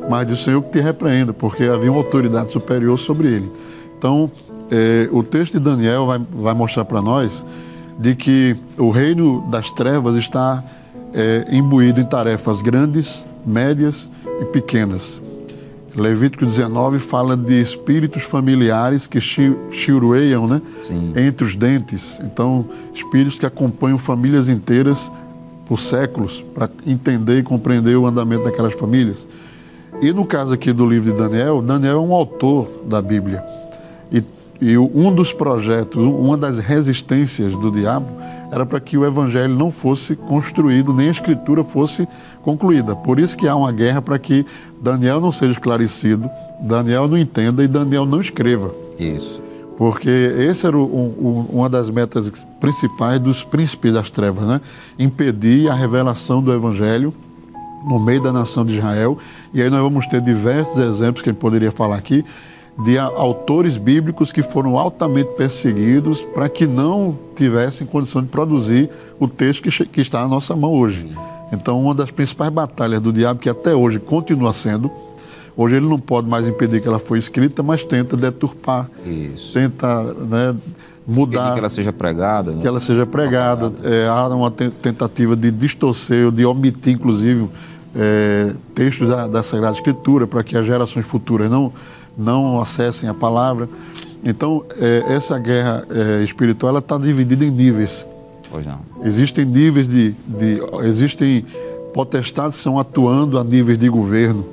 mas 0.09 0.27
disse: 0.27 0.45
Senhor 0.45 0.63
que 0.63 0.71
te 0.71 0.81
repreenda, 0.81 1.33
porque 1.33 1.65
havia 1.65 1.91
uma 1.91 2.01
autoridade 2.01 2.53
superior 2.53 2.99
sobre 2.99 3.29
ele. 3.29 3.53
Então, 3.99 4.31
é, 4.71 5.09
o 5.11 5.23
texto 5.23 5.55
de 5.55 5.61
Daniel 5.61 6.07
vai, 6.07 6.21
vai 6.33 6.55
mostrar 6.55 6.85
para 6.85 7.03
nós 7.03 7.45
de 7.99 8.15
que 8.15 8.57
o 8.79 8.91
reino 8.91 9.47
das 9.51 9.71
trevas 9.71 10.17
está 10.17 10.65
é, 11.13 11.45
imbuído 11.51 12.01
em 12.01 12.05
tarefas 12.05 12.63
grandes, 12.63 13.27
médias 13.45 14.11
e 14.41 14.45
pequenas. 14.47 15.21
Levítico 15.95 16.47
19 16.47 16.99
fala 16.99 17.37
de 17.37 17.61
espíritos 17.61 18.23
familiares 18.23 19.07
que 19.07 19.21
chirueiam 19.21 20.47
né? 20.47 20.63
entre 21.17 21.45
os 21.45 21.55
dentes. 21.55 22.21
Então, 22.23 22.65
espíritos 22.95 23.39
que 23.39 23.45
acompanham 23.45 23.99
famílias 23.99 24.49
inteiras 24.49 25.11
por 25.67 25.81
séculos 25.81 26.45
para 26.55 26.71
entender 26.87 27.39
e 27.39 27.43
compreender 27.43 27.97
o 27.97 28.07
andamento 28.07 28.45
daquelas 28.45 28.75
famílias. 28.75 29.29
E 30.01 30.13
no 30.13 30.25
caso 30.25 30.53
aqui 30.53 30.73
do 30.73 30.87
livro 30.87 31.13
de 31.13 31.19
Daniel, 31.19 31.61
Daniel 31.61 31.97
é 31.97 32.01
um 32.01 32.15
autor 32.15 32.69
da 32.87 33.03
Bíblia. 33.03 33.45
E 34.11 34.23
e 34.61 34.77
um 34.77 35.15
dos 35.15 35.33
projetos, 35.33 36.05
uma 36.05 36.37
das 36.37 36.59
resistências 36.59 37.55
do 37.55 37.71
diabo 37.71 38.07
era 38.53 38.67
para 38.67 38.79
que 38.79 38.99
o 38.99 39.07
evangelho 39.07 39.55
não 39.55 39.73
fosse 39.73 40.15
construído, 40.15 40.93
nem 40.93 41.09
a 41.09 41.13
escritura 41.13 41.65
fosse 41.65 42.07
concluída. 42.43 42.95
Por 42.95 43.19
isso 43.19 43.39
que 43.39 43.49
há 43.49 43.57
uma 43.57 43.73
guerra 43.73 44.03
para 44.03 44.19
que 44.19 44.45
Daniel 44.83 45.19
não 45.19 45.33
seja 45.33 45.53
esclarecido, 45.53 46.29
Daniel 46.61 47.09
não 47.09 47.17
entenda 47.17 47.65
e 47.65 47.69
Daniel 47.69 48.05
não 48.05 48.21
escreva. 48.21 48.75
Isso. 48.99 49.43
Porque 49.79 50.11
esse 50.11 50.67
era 50.67 50.77
o, 50.77 50.83
um, 50.83 51.57
uma 51.57 51.69
das 51.71 51.89
metas 51.89 52.31
principais 52.61 53.19
dos 53.19 53.43
príncipes 53.43 53.95
das 53.95 54.11
trevas, 54.11 54.47
né? 54.47 54.61
Impedir 54.99 55.71
a 55.71 55.75
revelação 55.75 56.43
do 56.43 56.53
evangelho 56.53 57.15
no 57.87 57.99
meio 57.99 58.21
da 58.21 58.31
nação 58.31 58.63
de 58.67 58.77
Israel. 58.77 59.17
E 59.55 59.63
aí 59.63 59.71
nós 59.71 59.81
vamos 59.81 60.07
ter 60.07 60.21
diversos 60.21 60.79
exemplos 60.79 61.23
que 61.23 61.31
a 61.31 61.33
gente 61.33 61.41
poderia 61.41 61.73
falar 61.73 61.97
aqui 61.97 62.23
de 62.79 62.99
autores 62.99 63.77
bíblicos 63.77 64.33
que 64.33 64.43
foram 64.43 64.79
altamente 64.79 65.31
perseguidos 65.37 66.21
para 66.21 66.49
que 66.49 66.67
não 66.67 67.19
tivessem 67.35 67.87
condição 67.87 68.23
de 68.23 68.29
produzir 68.29 68.89
o 69.19 69.29
texto 69.29 69.63
que, 69.63 69.87
que 69.87 70.01
está 70.01 70.23
na 70.23 70.29
nossa 70.29 70.57
mão 70.57 70.73
hoje. 70.73 71.03
Sim. 71.03 71.15
Então, 71.53 71.81
uma 71.83 71.95
das 71.95 72.11
principais 72.11 72.51
batalhas 72.51 73.01
do 73.01 73.13
diabo, 73.13 73.41
que 73.41 73.49
até 73.49 73.75
hoje 73.75 73.99
continua 73.99 74.53
sendo, 74.53 74.91
hoje 75.57 75.77
ele 75.77 75.89
não 75.89 75.99
pode 75.99 76.29
mais 76.29 76.47
impedir 76.47 76.81
que 76.81 76.87
ela 76.87 76.99
foi 76.99 77.19
escrita, 77.19 77.63
mas 77.63 77.85
tenta 77.85 78.17
deturpar, 78.17 78.89
Isso. 79.05 79.53
tenta 79.53 80.15
né, 80.15 80.57
mudar. 81.07 81.41
Impedir 81.41 81.55
que 81.55 81.59
ela 81.59 81.69
seja 81.69 81.93
pregada. 81.93 82.53
Né? 82.53 82.63
Que 82.63 82.69
ela 82.69 82.81
seja 82.81 83.05
pregada. 83.05 83.73
É, 83.83 84.07
há 84.07 84.29
uma 84.29 84.51
tentativa 84.51 85.35
de 85.35 85.51
distorcer, 85.51 86.31
de 86.31 86.45
omitir, 86.45 86.95
inclusive, 86.95 87.49
é, 87.97 88.55
textos 88.75 89.09
da, 89.09 89.27
da 89.27 89.43
Sagrada 89.43 89.75
Escritura 89.75 90.27
para 90.27 90.45
que 90.45 90.57
as 90.57 90.65
gerações 90.65 91.05
futuras 91.05 91.51
não 91.51 91.73
não 92.21 92.61
acessem 92.61 93.09
a 93.09 93.15
palavra. 93.15 93.69
Então, 94.25 94.65
é, 94.79 95.15
essa 95.15 95.39
guerra 95.39 95.85
é, 95.91 96.23
espiritual 96.23 96.77
está 96.79 96.99
dividida 96.99 97.45
em 97.45 97.51
níveis. 97.51 98.07
Pois 98.51 98.67
não. 98.67 98.81
Existem 99.03 99.45
níveis 99.45 99.89
de, 99.89 100.15
de. 100.27 100.61
Existem 100.85 101.45
potestades 101.95 102.55
que 102.55 102.61
estão 102.61 102.79
atuando 102.79 103.39
a 103.39 103.45
níveis 103.45 103.79
de 103.79 103.89
governo, 103.89 104.47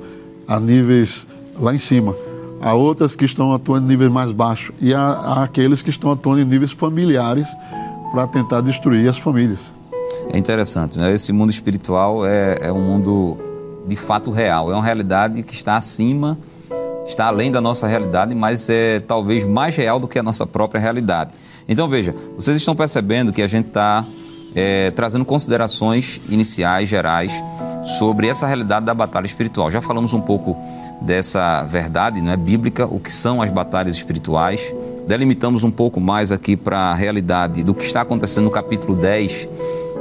a 0.46 0.58
níveis 0.58 1.26
lá 1.58 1.74
em 1.74 1.78
cima. 1.78 2.14
Há 2.60 2.74
outras 2.74 3.14
que 3.14 3.24
estão 3.24 3.52
atuando 3.52 3.86
em 3.86 3.88
níveis 3.90 4.10
mais 4.10 4.32
baixos. 4.32 4.74
E 4.80 4.94
há, 4.94 5.00
há 5.00 5.42
aqueles 5.44 5.82
que 5.82 5.90
estão 5.90 6.10
atuando 6.10 6.40
em 6.40 6.44
níveis 6.44 6.72
familiares 6.72 7.48
para 8.10 8.26
tentar 8.26 8.60
destruir 8.60 9.08
as 9.08 9.18
famílias. 9.18 9.74
É 10.32 10.38
interessante, 10.38 10.98
né? 10.98 11.12
Esse 11.12 11.32
mundo 11.32 11.50
espiritual 11.50 12.26
é, 12.26 12.58
é 12.62 12.72
um 12.72 12.80
mundo 12.80 13.36
de 13.86 13.96
fato 13.96 14.30
real, 14.30 14.70
é 14.70 14.74
uma 14.74 14.84
realidade 14.84 15.42
que 15.42 15.54
está 15.54 15.76
acima 15.76 16.38
está 17.08 17.26
além 17.26 17.50
da 17.50 17.60
nossa 17.60 17.86
realidade, 17.86 18.34
mas 18.34 18.68
é 18.68 19.00
talvez 19.00 19.44
mais 19.44 19.74
real 19.74 19.98
do 19.98 20.06
que 20.06 20.18
a 20.18 20.22
nossa 20.22 20.46
própria 20.46 20.78
realidade. 20.78 21.34
Então 21.66 21.88
veja, 21.88 22.14
vocês 22.36 22.56
estão 22.56 22.76
percebendo 22.76 23.32
que 23.32 23.40
a 23.40 23.46
gente 23.46 23.68
está 23.68 24.04
é, 24.54 24.90
trazendo 24.90 25.24
considerações 25.24 26.20
iniciais, 26.28 26.88
gerais, 26.88 27.32
sobre 27.82 28.28
essa 28.28 28.46
realidade 28.46 28.84
da 28.84 28.92
batalha 28.92 29.24
espiritual. 29.24 29.70
Já 29.70 29.80
falamos 29.80 30.12
um 30.12 30.20
pouco 30.20 30.56
dessa 31.00 31.62
verdade 31.64 32.20
não 32.20 32.30
é, 32.30 32.36
bíblica, 32.36 32.86
o 32.86 33.00
que 33.00 33.12
são 33.12 33.40
as 33.40 33.50
batalhas 33.50 33.96
espirituais. 33.96 34.72
Delimitamos 35.06 35.64
um 35.64 35.70
pouco 35.70 35.98
mais 35.98 36.30
aqui 36.30 36.56
para 36.56 36.78
a 36.78 36.94
realidade 36.94 37.64
do 37.64 37.74
que 37.74 37.84
está 37.84 38.02
acontecendo 38.02 38.44
no 38.44 38.50
capítulo 38.50 38.94
10 38.94 39.48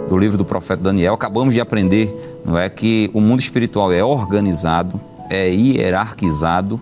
do 0.10 0.18
livro 0.18 0.38
do 0.38 0.44
profeta 0.44 0.84
Daniel. 0.84 1.14
Acabamos 1.14 1.54
de 1.54 1.62
aprender 1.62 2.42
não 2.44 2.58
é, 2.58 2.68
que 2.70 3.10
o 3.14 3.22
mundo 3.22 3.40
espiritual 3.40 3.94
é 3.94 4.04
organizado, 4.04 5.00
é 5.30 5.50
hierarquizado 5.50 6.82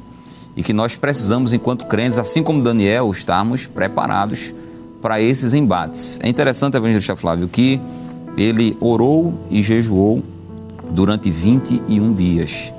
e 0.56 0.64
que 0.64 0.74
nós 0.74 0.96
precisamos, 0.96 1.52
enquanto 1.52 1.86
crentes, 1.86 2.18
assim 2.18 2.42
como 2.42 2.64
Daniel, 2.64 3.12
estarmos 3.12 3.68
preparados 3.68 4.54
para 5.02 5.20
esses 5.22 5.54
embates. 5.54 6.20
É 6.24 6.30
interessante, 6.30 6.78
evangelista 6.78 7.16
Flávio, 7.16 7.48
que 7.48 7.80
ele 8.38 8.78
orou 8.80 9.34
e 9.50 9.62
jejuou 9.62 10.24
durante 10.92 11.30
21 11.30 12.14
dias. 12.14 12.72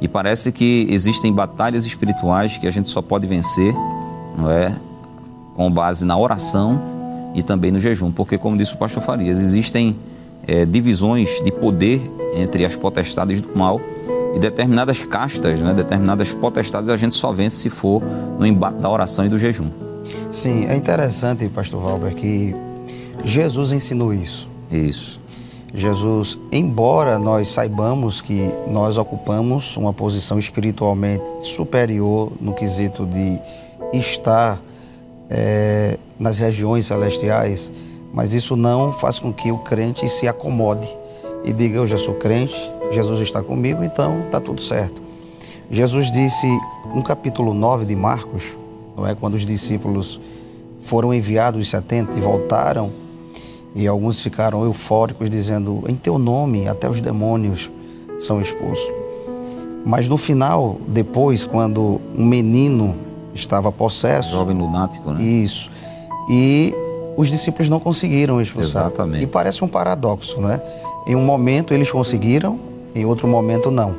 E 0.00 0.06
parece 0.06 0.52
que 0.52 0.86
existem 0.90 1.32
batalhas 1.32 1.84
espirituais 1.84 2.56
que 2.56 2.66
a 2.66 2.70
gente 2.70 2.86
só 2.88 3.02
pode 3.02 3.26
vencer, 3.26 3.74
não 4.36 4.50
é? 4.50 4.74
Com 5.54 5.70
base 5.70 6.04
na 6.04 6.16
oração 6.16 6.80
e 7.34 7.42
também 7.42 7.72
no 7.72 7.80
jejum, 7.80 8.12
porque, 8.12 8.38
como 8.38 8.56
disse 8.56 8.74
o 8.74 8.78
pastor 8.78 9.02
Farias, 9.02 9.40
existem 9.40 9.96
é, 10.46 10.64
divisões 10.64 11.42
de 11.42 11.50
poder 11.50 12.00
entre 12.34 12.64
as 12.64 12.76
potestades 12.76 13.40
do 13.40 13.56
mal 13.58 13.80
e 14.38 14.40
determinadas 14.40 15.04
castas, 15.04 15.60
né, 15.60 15.74
determinadas 15.74 16.32
potestades, 16.32 16.88
a 16.88 16.96
gente 16.96 17.14
só 17.14 17.32
vence 17.32 17.56
se 17.56 17.68
for 17.68 18.00
no 18.38 18.46
embate 18.46 18.78
da 18.78 18.88
oração 18.88 19.26
e 19.26 19.28
do 19.28 19.36
jejum. 19.36 19.68
Sim, 20.30 20.66
é 20.66 20.76
interessante, 20.76 21.48
pastor 21.48 21.80
Valber, 21.80 22.14
que 22.14 22.54
Jesus 23.24 23.72
ensinou 23.72 24.14
isso. 24.14 24.48
Isso. 24.70 25.20
Jesus, 25.74 26.38
embora 26.52 27.18
nós 27.18 27.48
saibamos 27.48 28.20
que 28.20 28.48
nós 28.68 28.96
ocupamos 28.96 29.76
uma 29.76 29.92
posição 29.92 30.38
espiritualmente 30.38 31.44
superior 31.44 32.32
no 32.40 32.54
quesito 32.54 33.04
de 33.06 33.40
estar 33.92 34.62
é, 35.28 35.98
nas 36.18 36.38
regiões 36.38 36.86
celestiais, 36.86 37.72
mas 38.14 38.32
isso 38.32 38.54
não 38.54 38.92
faz 38.92 39.18
com 39.18 39.32
que 39.32 39.50
o 39.50 39.58
crente 39.58 40.08
se 40.08 40.28
acomode 40.28 40.88
e 41.44 41.52
diga: 41.52 41.78
Eu 41.78 41.86
já 41.86 41.98
sou 41.98 42.14
crente, 42.14 42.56
Jesus 42.90 43.20
está 43.20 43.42
comigo, 43.42 43.84
então 43.84 44.20
está 44.26 44.40
tudo 44.40 44.60
certo. 44.60 45.00
Jesus 45.70 46.10
disse 46.10 46.46
no 46.94 47.02
capítulo 47.02 47.52
9 47.52 47.84
de 47.84 47.94
Marcos, 47.94 48.56
não 48.96 49.06
é, 49.06 49.14
quando 49.14 49.34
os 49.34 49.44
discípulos 49.44 50.20
foram 50.80 51.12
enviados 51.12 51.62
os 51.62 51.68
70 51.68 52.16
e 52.16 52.20
voltaram 52.20 52.90
e 53.74 53.86
alguns 53.86 54.20
ficaram 54.20 54.64
eufóricos, 54.64 55.28
dizendo: 55.28 55.84
Em 55.86 55.94
teu 55.94 56.18
nome, 56.18 56.66
até 56.66 56.88
os 56.88 57.00
demônios 57.00 57.70
são 58.18 58.40
expulsos. 58.40 58.90
Mas 59.84 60.08
no 60.08 60.16
final, 60.16 60.78
depois, 60.88 61.44
quando 61.44 62.00
um 62.16 62.24
menino 62.24 62.96
estava 63.34 63.70
possesso. 63.70 64.32
Jovem 64.32 64.56
lunático, 64.56 65.12
né? 65.12 65.22
Isso. 65.22 65.70
E 66.28 66.74
os 67.16 67.28
discípulos 67.28 67.68
não 67.68 67.78
conseguiram 67.78 68.40
expulsar. 68.40 68.86
Exatamente. 68.86 69.24
E 69.24 69.26
parece 69.26 69.64
um 69.64 69.68
paradoxo, 69.68 70.40
né? 70.40 70.60
Em 71.06 71.14
um 71.14 71.24
momento 71.24 71.72
eles 71.72 71.90
conseguiram, 71.90 72.58
em 73.00 73.04
outro 73.04 73.26
momento 73.28 73.70
não. 73.70 73.94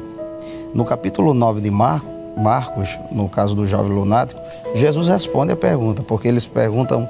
No 0.74 0.86
capítulo 0.86 1.34
9 1.34 1.62
de 1.62 1.72
Mar 1.72 2.04
Marcos, 2.38 2.98
no 3.12 3.28
caso 3.28 3.56
do 3.56 3.68
jovem 3.68 3.92
lunático, 3.92 4.40
Jesus 4.74 5.08
responde 5.08 5.52
a 5.52 5.56
pergunta, 5.56 6.04
porque 6.04 6.28
eles 6.28 6.48
perguntam 6.48 7.10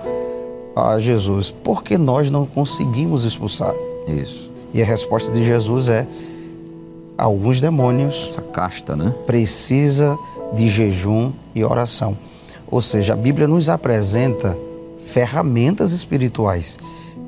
a 0.75 0.97
Jesus: 0.99 1.51
por 1.51 1.83
que 1.83 1.97
nós 1.97 2.31
não 2.31 2.45
conseguimos 2.45 3.23
expulsar? 3.23 3.73
Isso. 4.07 4.51
E 4.73 4.81
a 4.81 4.85
resposta 4.85 5.31
de 5.31 5.43
Jesus 5.43 5.89
é: 5.89 6.07
alguns 7.17 7.61
demônios. 7.61 8.23
Essa 8.23 8.41
casta, 8.41 8.95
né? 8.95 9.13
Precisa 9.25 10.17
de 10.53 10.67
jejum 10.67 11.31
e 11.53 11.63
oração. 11.63 12.17
Ou 12.71 12.81
seja, 12.81 13.13
a 13.13 13.15
Bíblia 13.15 13.47
nos 13.47 13.69
apresenta 13.69 14.57
ferramentas 14.99 15.91
espirituais 15.91 16.77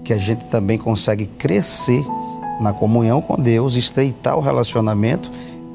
que 0.04 0.14
a 0.14 0.18
gente 0.18 0.46
também 0.46 0.78
consegue 0.78 1.26
crescer 1.26 2.04
na 2.62 2.72
comunhão 2.72 3.22
com 3.22 3.36
Deus, 3.42 3.76
estreitar 3.76 4.38
o 4.38 4.42
relacionamento 4.42 5.32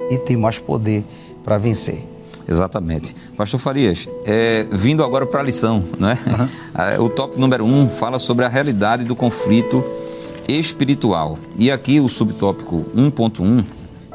e 0.08 0.16
ter 0.16 0.36
mais 0.36 0.58
poder 0.58 1.04
para 1.44 1.58
vencer. 1.58 2.06
Exatamente. 2.48 3.14
Pastor 3.36 3.58
Farias, 3.58 4.08
é, 4.24 4.66
vindo 4.70 5.02
agora 5.02 5.26
para 5.26 5.40
a 5.40 5.42
lição, 5.42 5.82
né? 5.98 6.16
Uhum. 6.26 6.46
O 7.04 7.08
tópico 7.08 7.40
número 7.40 7.64
um 7.64 7.88
fala 7.88 8.18
sobre 8.18 8.44
a 8.44 8.48
realidade 8.48 9.04
do 9.04 9.16
conflito 9.16 9.84
espiritual. 10.46 11.36
E 11.58 11.70
aqui 11.70 11.98
o 11.98 12.08
subtópico 12.08 12.84
1.1, 12.94 13.64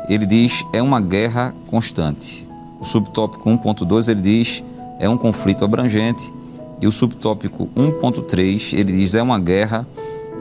ele 0.07 0.25
diz 0.25 0.63
é 0.71 0.81
uma 0.81 1.01
guerra 1.01 1.53
constante. 1.67 2.47
O 2.79 2.85
subtópico 2.85 3.49
1.2 3.49 4.07
ele 4.07 4.21
diz 4.21 4.63
é 4.97 5.09
um 5.09 5.17
conflito 5.17 5.65
abrangente. 5.65 6.31
E 6.79 6.87
o 6.87 6.91
subtópico 6.91 7.67
1.3 7.75 8.77
ele 8.77 8.93
diz 8.93 9.13
é 9.13 9.21
uma 9.21 9.39
guerra 9.39 9.85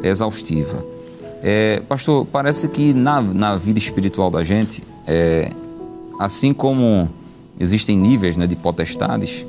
exaustiva. 0.03 0.85
É, 1.43 1.81
pastor, 1.81 2.27
parece 2.27 2.69
que 2.69 2.93
na, 2.93 3.21
na 3.21 3.57
vida 3.57 3.79
espiritual 3.79 4.31
da 4.31 4.45
gente, 4.45 4.83
é, 5.07 5.51
assim 6.19 6.53
como 6.53 7.09
existem 7.59 7.97
níveis 7.97 8.37
né, 8.37 8.47
de 8.47 8.57
potestades, 8.57 9.47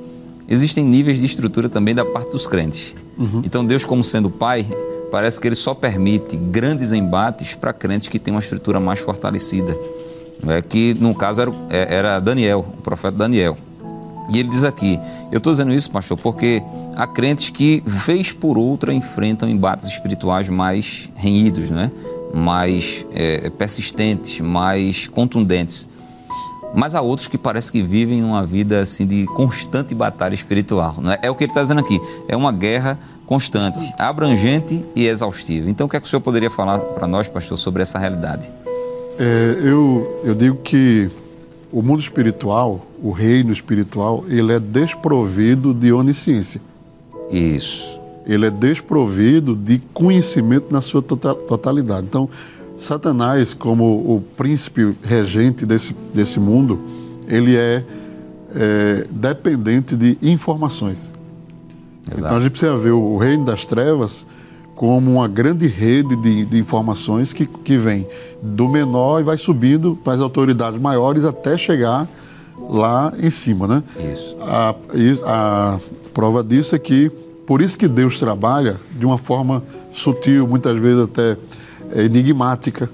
existem 0.47 0.83
níveis 0.83 1.19
de 1.19 1.25
estrutura 1.25 1.69
também 1.69 1.93
da 1.93 2.05
parte 2.05 2.31
dos 2.31 2.47
crentes. 2.47 2.95
Uhum. 3.17 3.41
Então, 3.45 3.65
Deus, 3.65 3.85
como 3.85 4.03
sendo 4.03 4.29
Pai, 4.29 4.65
parece 5.11 5.39
que 5.39 5.47
Ele 5.47 5.55
só 5.55 5.73
permite 5.73 6.35
grandes 6.37 6.93
embates 6.93 7.53
para 7.53 7.73
crentes 7.73 8.07
que 8.07 8.17
têm 8.17 8.33
uma 8.33 8.39
estrutura 8.39 8.79
mais 8.79 8.99
fortalecida. 8.99 9.77
É, 10.47 10.61
que, 10.61 10.95
no 10.95 11.13
caso, 11.13 11.41
era, 11.41 11.51
é, 11.69 11.95
era 11.95 12.19
Daniel, 12.19 12.65
o 12.77 12.81
profeta 12.81 13.17
Daniel. 13.17 13.57
E 14.29 14.39
ele 14.39 14.49
diz 14.49 14.63
aqui: 14.63 14.99
Eu 15.31 15.37
estou 15.37 15.51
dizendo 15.51 15.73
isso, 15.73 15.89
pastor, 15.91 16.17
porque 16.17 16.61
há 16.95 17.07
crentes 17.07 17.49
que, 17.49 17.81
vez 17.85 18.31
por 18.31 18.57
outra, 18.57 18.93
enfrentam 18.93 19.49
embates 19.49 19.87
espirituais 19.87 20.49
mais 20.49 21.09
renhidos, 21.15 21.69
né? 21.69 21.91
mais 22.33 23.05
é, 23.11 23.49
persistentes, 23.49 24.39
mais 24.39 25.07
contundentes. 25.07 25.87
Mas 26.73 26.95
há 26.95 27.01
outros 27.01 27.27
que 27.27 27.37
parece 27.37 27.71
que 27.71 27.81
vivem 27.81 28.23
uma 28.23 28.45
vida 28.45 28.81
assim 28.81 29.05
de 29.05 29.25
constante 29.27 29.93
batalha 29.93 30.33
espiritual. 30.33 30.95
Né? 30.99 31.17
É 31.21 31.29
o 31.29 31.35
que 31.35 31.43
ele 31.43 31.51
está 31.51 31.61
dizendo 31.61 31.81
aqui. 31.81 31.99
É 32.29 32.35
uma 32.35 32.51
guerra 32.51 32.97
constante, 33.25 33.93
abrangente 33.97 34.85
e 34.95 35.07
exaustiva. 35.07 35.69
Então, 35.69 35.87
o 35.87 35.89
que 35.89 35.97
é 35.97 35.99
que 35.99 36.07
o 36.07 36.09
senhor 36.09 36.21
poderia 36.21 36.49
falar 36.49 36.79
para 36.79 37.07
nós, 37.07 37.27
pastor, 37.27 37.57
sobre 37.57 37.81
essa 37.81 37.99
realidade? 37.99 38.51
É, 39.19 39.57
eu, 39.61 40.21
eu 40.23 40.33
digo 40.33 40.57
que 40.57 41.09
o 41.71 41.81
mundo 41.81 42.01
espiritual, 42.01 42.85
o 43.01 43.11
reino 43.11 43.51
espiritual, 43.51 44.25
ele 44.27 44.53
é 44.53 44.59
desprovido 44.59 45.73
de 45.73 45.93
onisciência. 45.93 46.61
Isso. 47.31 47.99
Ele 48.25 48.45
é 48.45 48.51
desprovido 48.51 49.55
de 49.55 49.79
conhecimento 49.93 50.71
na 50.71 50.81
sua 50.81 51.01
tota-, 51.01 51.33
totalidade. 51.33 52.05
Então, 52.07 52.29
Satanás, 52.77 53.53
como 53.53 53.85
o 53.85 54.21
príncipe 54.35 54.95
regente 55.03 55.65
desse, 55.65 55.95
desse 56.13 56.39
mundo, 56.39 56.79
ele 57.27 57.55
é, 57.55 57.83
é 58.53 59.07
dependente 59.09 59.95
de 59.95 60.17
informações. 60.21 61.13
Exato. 62.07 62.19
Então 62.19 62.37
a 62.37 62.39
gente 62.39 62.51
precisa 62.51 62.77
ver 62.77 62.91
o 62.91 63.17
reino 63.17 63.45
das 63.45 63.65
trevas 63.65 64.25
como 64.81 65.11
uma 65.11 65.27
grande 65.27 65.67
rede 65.67 66.15
de, 66.15 66.43
de 66.43 66.57
informações 66.57 67.31
que, 67.31 67.45
que 67.45 67.77
vem 67.77 68.07
do 68.41 68.67
menor 68.67 69.19
e 69.19 69.23
vai 69.23 69.37
subindo 69.37 69.95
para 70.03 70.13
as 70.13 70.19
autoridades 70.19 70.81
maiores 70.81 71.23
até 71.23 71.55
chegar 71.55 72.09
lá 72.67 73.13
em 73.21 73.29
cima, 73.29 73.67
né? 73.67 73.83
Isso. 74.11 74.35
A, 74.41 74.73
a 75.23 75.79
prova 76.15 76.43
disso 76.43 76.73
é 76.73 76.79
que 76.79 77.11
por 77.45 77.61
isso 77.61 77.77
que 77.77 77.87
Deus 77.87 78.17
trabalha 78.17 78.81
de 78.97 79.05
uma 79.05 79.19
forma 79.19 79.63
sutil, 79.91 80.47
muitas 80.47 80.79
vezes 80.79 81.03
até 81.03 81.37
é, 81.93 82.05
enigmática, 82.05 82.89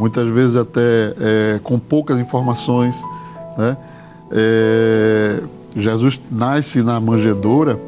muitas 0.00 0.26
vezes 0.30 0.56
até 0.56 1.12
é, 1.20 1.60
com 1.62 1.78
poucas 1.78 2.18
informações. 2.18 3.02
Né? 3.58 3.76
É, 4.32 5.42
Jesus 5.76 6.18
nasce 6.30 6.82
na 6.82 6.98
manjedoura 6.98 7.78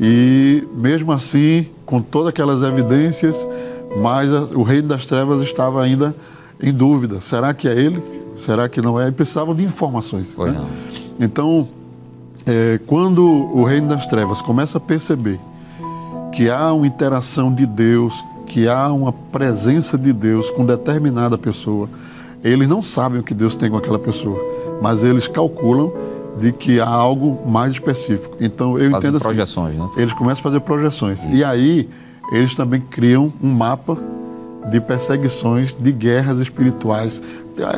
e, 0.00 0.66
mesmo 0.74 1.12
assim, 1.12 1.68
com 1.86 2.02
todas 2.02 2.28
aquelas 2.28 2.62
evidências, 2.62 3.48
mas 4.02 4.28
o 4.52 4.62
reino 4.62 4.88
das 4.88 5.06
trevas 5.06 5.40
estava 5.40 5.82
ainda 5.82 6.14
em 6.62 6.72
dúvida. 6.72 7.20
Será 7.20 7.54
que 7.54 7.68
é 7.68 7.72
ele? 7.72 8.02
Será 8.36 8.68
que 8.68 8.82
não 8.82 9.00
é? 9.00 9.08
E 9.08 9.12
precisavam 9.12 9.54
de 9.54 9.64
informações. 9.64 10.36
Né? 10.36 10.60
Então, 11.18 11.66
é, 12.44 12.78
quando 12.86 13.24
o 13.24 13.64
reino 13.64 13.88
das 13.88 14.06
trevas 14.06 14.42
começa 14.42 14.76
a 14.76 14.80
perceber 14.80 15.40
que 16.32 16.50
há 16.50 16.72
uma 16.72 16.86
interação 16.86 17.50
de 17.50 17.64
Deus 17.64 18.12
que 18.46 18.68
há 18.68 18.90
uma 18.92 19.12
presença 19.12 19.98
de 19.98 20.12
Deus 20.12 20.50
com 20.50 20.64
determinada 20.64 21.36
pessoa, 21.36 21.90
eles 22.42 22.68
não 22.68 22.80
sabem 22.80 23.20
o 23.20 23.22
que 23.22 23.34
Deus 23.34 23.54
tem 23.54 23.68
com 23.68 23.76
aquela 23.76 23.98
pessoa, 23.98 24.40
mas 24.80 25.02
eles 25.02 25.26
calculam 25.26 25.92
de 26.38 26.52
que 26.52 26.80
há 26.80 26.88
algo 26.88 27.48
mais 27.48 27.72
específico. 27.72 28.36
Então 28.40 28.78
eu 28.78 28.90
Fazem 28.90 29.08
entendo 29.08 29.16
assim, 29.16 29.24
projeções, 29.24 29.76
né? 29.76 29.88
Eles 29.96 30.12
começam 30.12 30.40
a 30.40 30.42
fazer 30.42 30.60
projeções. 30.60 31.24
E 31.30 31.42
aí 31.42 31.88
eles 32.32 32.54
também 32.54 32.80
criam 32.80 33.32
um 33.42 33.52
mapa 33.52 33.96
de 34.70 34.80
perseguições, 34.80 35.74
de 35.78 35.92
guerras 35.92 36.38
espirituais. 36.38 37.22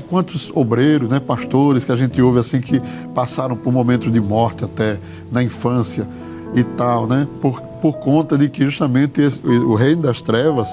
Quantos 0.08 0.50
obreiros, 0.54 1.08
né, 1.08 1.20
pastores 1.20 1.84
que 1.84 1.92
a 1.92 1.96
gente 1.96 2.20
ouve 2.20 2.40
assim 2.40 2.60
que 2.60 2.80
passaram 3.14 3.54
por 3.56 3.72
momentos 3.72 4.10
de 4.10 4.20
morte 4.20 4.64
até 4.64 4.98
na 5.30 5.42
infância 5.42 6.08
e 6.54 6.64
tal, 6.64 7.06
né? 7.06 7.28
Por, 7.40 7.60
por 7.60 7.98
conta 7.98 8.36
de 8.36 8.48
que 8.48 8.64
justamente 8.64 9.20
esse, 9.20 9.38
o 9.46 9.74
reino 9.74 10.02
das 10.02 10.20
trevas, 10.20 10.68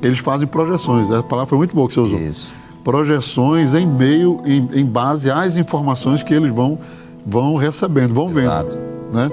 eles 0.00 0.18
fazem 0.18 0.46
projeções. 0.46 1.10
A 1.10 1.22
palavra 1.22 1.48
foi 1.48 1.58
muito 1.58 1.74
boa 1.74 1.88
que 1.88 1.94
você 1.94 2.00
usou. 2.00 2.20
Isso. 2.20 2.52
Projeções 2.84 3.74
em 3.74 3.86
meio, 3.86 4.40
em, 4.46 4.68
em 4.72 4.86
base 4.86 5.30
às 5.30 5.56
informações 5.56 6.22
que 6.22 6.32
eles 6.32 6.54
vão, 6.54 6.78
vão 7.28 7.56
recebendo, 7.56 8.14
vão 8.14 8.30
Exato. 8.30 8.78
vendo. 8.78 8.88
Né? 9.12 9.30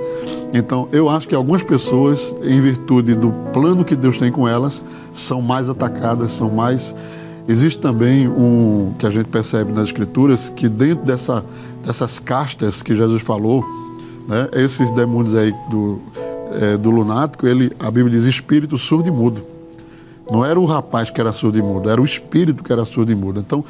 Então, 0.53 0.87
eu 0.91 1.09
acho 1.09 1.27
que 1.27 1.35
algumas 1.35 1.63
pessoas, 1.63 2.33
em 2.43 2.61
virtude 2.61 3.15
do 3.15 3.31
plano 3.51 3.83
que 3.83 3.95
Deus 3.95 4.17
tem 4.17 4.31
com 4.31 4.47
elas, 4.47 4.83
são 5.13 5.41
mais 5.41 5.69
atacadas, 5.69 6.31
são 6.31 6.49
mais. 6.49 6.95
Existe 7.47 7.79
também 7.79 8.27
um 8.27 8.93
que 8.97 9.05
a 9.05 9.09
gente 9.09 9.27
percebe 9.27 9.71
nas 9.71 9.85
Escrituras 9.85 10.49
que 10.49 10.69
dentro 10.69 11.05
dessa, 11.05 11.43
dessas 11.85 12.19
castas 12.19 12.81
que 12.81 12.95
Jesus 12.95 13.21
falou, 13.21 13.63
né, 14.27 14.49
esses 14.53 14.89
demônios 14.91 15.35
aí 15.35 15.53
do, 15.69 15.99
é, 16.61 16.77
do 16.77 16.89
lunático, 16.89 17.45
ele, 17.45 17.71
a 17.79 17.91
Bíblia 17.91 18.17
diz 18.17 18.25
espírito 18.25 18.77
surdo 18.77 19.09
e 19.09 19.11
mudo. 19.11 19.43
Não 20.31 20.43
era 20.43 20.59
o 20.59 20.65
rapaz 20.65 21.11
que 21.11 21.21
era 21.21 21.31
surdo 21.31 21.59
e 21.59 21.61
mudo, 21.61 21.89
era 21.89 22.01
o 22.01 22.05
espírito 22.05 22.63
que 22.63 22.71
era 22.71 22.83
surdo 22.83 23.11
e 23.11 23.15
mudo. 23.15 23.39
Então, 23.39 23.63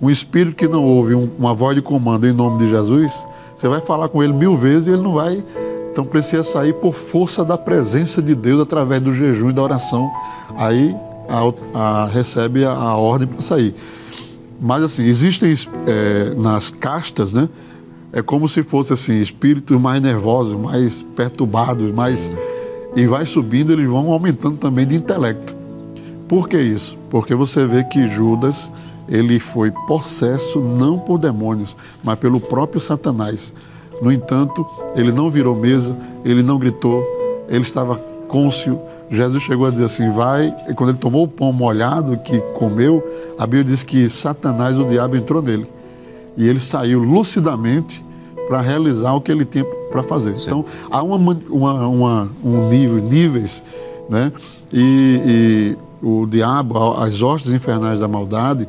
um 0.00 0.10
espírito 0.10 0.56
que 0.56 0.66
não 0.66 0.84
ouve 0.84 1.14
um, 1.14 1.30
uma 1.38 1.54
voz 1.54 1.76
de 1.76 1.80
comando 1.80 2.26
em 2.26 2.32
nome 2.32 2.58
de 2.58 2.68
Jesus, 2.68 3.26
você 3.56 3.68
vai 3.68 3.80
falar 3.80 4.08
com 4.08 4.22
ele 4.22 4.32
mil 4.32 4.56
vezes 4.56 4.86
e 4.86 4.90
ele 4.90 5.02
não 5.02 5.14
vai. 5.14 5.44
Então 5.90 6.04
precisa 6.04 6.42
sair 6.42 6.72
por 6.72 6.94
força 6.94 7.44
da 7.44 7.58
presença 7.58 8.22
de 8.22 8.34
Deus 8.34 8.62
através 8.62 9.00
do 9.00 9.14
jejum 9.14 9.50
e 9.50 9.52
da 9.52 9.62
oração. 9.62 10.10
Aí 10.56 10.96
a, 11.28 11.78
a, 11.78 12.06
recebe 12.06 12.64
a, 12.64 12.72
a 12.72 12.96
ordem 12.96 13.28
para 13.28 13.42
sair. 13.42 13.74
Mas 14.60 14.82
assim, 14.82 15.04
existem 15.04 15.52
é, 15.86 16.34
nas 16.36 16.70
castas, 16.70 17.32
né? 17.32 17.48
É 18.12 18.22
como 18.22 18.48
se 18.48 18.62
fosse 18.62 18.92
assim, 18.92 19.20
espíritos 19.20 19.80
mais 19.80 20.00
nervosos, 20.00 20.58
mais 20.58 21.02
perturbados, 21.16 21.90
mais. 21.92 22.30
E 22.94 23.06
vai 23.06 23.24
subindo, 23.24 23.72
eles 23.72 23.88
vão 23.88 24.12
aumentando 24.12 24.56
também 24.56 24.86
de 24.86 24.94
intelecto. 24.94 25.56
Por 26.28 26.48
que 26.48 26.58
isso? 26.58 26.96
Porque 27.10 27.34
você 27.34 27.66
vê 27.66 27.82
que 27.84 28.06
Judas, 28.06 28.70
ele 29.12 29.38
foi 29.38 29.70
possesso 29.86 30.58
não 30.58 30.98
por 30.98 31.18
demônios, 31.18 31.76
mas 32.02 32.18
pelo 32.18 32.40
próprio 32.40 32.80
Satanás. 32.80 33.54
No 34.00 34.10
entanto, 34.10 34.66
ele 34.96 35.12
não 35.12 35.30
virou 35.30 35.54
mesa, 35.54 35.94
ele 36.24 36.42
não 36.42 36.58
gritou, 36.58 37.04
ele 37.46 37.60
estava 37.60 37.96
côncio. 38.26 38.80
Jesus 39.10 39.42
chegou 39.42 39.66
a 39.66 39.70
dizer 39.70 39.84
assim: 39.84 40.10
vai. 40.10 40.52
E 40.66 40.74
quando 40.74 40.90
ele 40.90 40.98
tomou 40.98 41.24
o 41.24 41.28
pão 41.28 41.52
molhado 41.52 42.16
que 42.16 42.40
comeu, 42.54 43.06
a 43.38 43.46
Bíblia 43.46 43.64
diz 43.64 43.82
que 43.82 44.08
Satanás, 44.08 44.78
o 44.78 44.84
diabo, 44.84 45.14
entrou 45.14 45.42
nele 45.42 45.68
e 46.34 46.48
ele 46.48 46.58
saiu 46.58 47.00
lucidamente 47.00 48.02
para 48.48 48.62
realizar 48.62 49.12
o 49.12 49.20
que 49.20 49.30
ele 49.30 49.44
tinha 49.44 49.64
para 49.90 50.02
fazer. 50.02 50.38
Sim. 50.38 50.44
Então, 50.46 50.64
há 50.90 51.02
uma, 51.02 51.16
uma, 51.50 51.86
uma, 51.86 52.30
um 52.42 52.68
nível, 52.70 53.02
níveis, 53.02 53.62
né? 54.08 54.32
E, 54.72 55.76
e, 56.02 56.06
o 56.06 56.26
diabo, 56.26 56.94
as 56.94 57.22
hostes 57.22 57.52
infernais 57.52 58.00
da 58.00 58.08
maldade, 58.08 58.66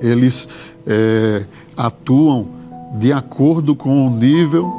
eles 0.00 0.48
é, 0.86 1.44
atuam 1.76 2.46
de 2.98 3.12
acordo 3.12 3.74
com 3.74 4.06
o 4.06 4.10
nível, 4.10 4.72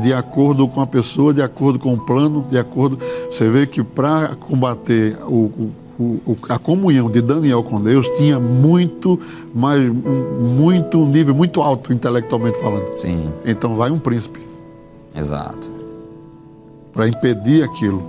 de 0.00 0.12
acordo 0.12 0.68
com 0.68 0.80
a 0.80 0.86
pessoa, 0.86 1.32
de 1.32 1.42
acordo 1.42 1.78
com 1.78 1.94
o 1.94 1.98
plano, 1.98 2.46
de 2.48 2.58
acordo. 2.58 2.98
Você 3.30 3.48
vê 3.48 3.66
que 3.66 3.82
para 3.82 4.36
combater 4.36 5.16
o, 5.24 5.50
o 5.98 6.36
a 6.48 6.58
comunhão 6.58 7.10
de 7.10 7.22
Daniel 7.22 7.62
com 7.62 7.80
Deus 7.80 8.06
tinha 8.10 8.38
muito, 8.38 9.18
mais, 9.54 9.90
muito 9.90 10.98
nível 11.06 11.34
muito 11.34 11.62
alto 11.62 11.92
intelectualmente 11.92 12.58
falando. 12.58 12.98
Sim. 12.98 13.30
Então 13.44 13.76
vai 13.76 13.90
um 13.90 13.98
príncipe. 13.98 14.40
Exato. 15.14 15.75
Para 16.96 17.06
impedir 17.06 17.62
aquilo. 17.62 18.02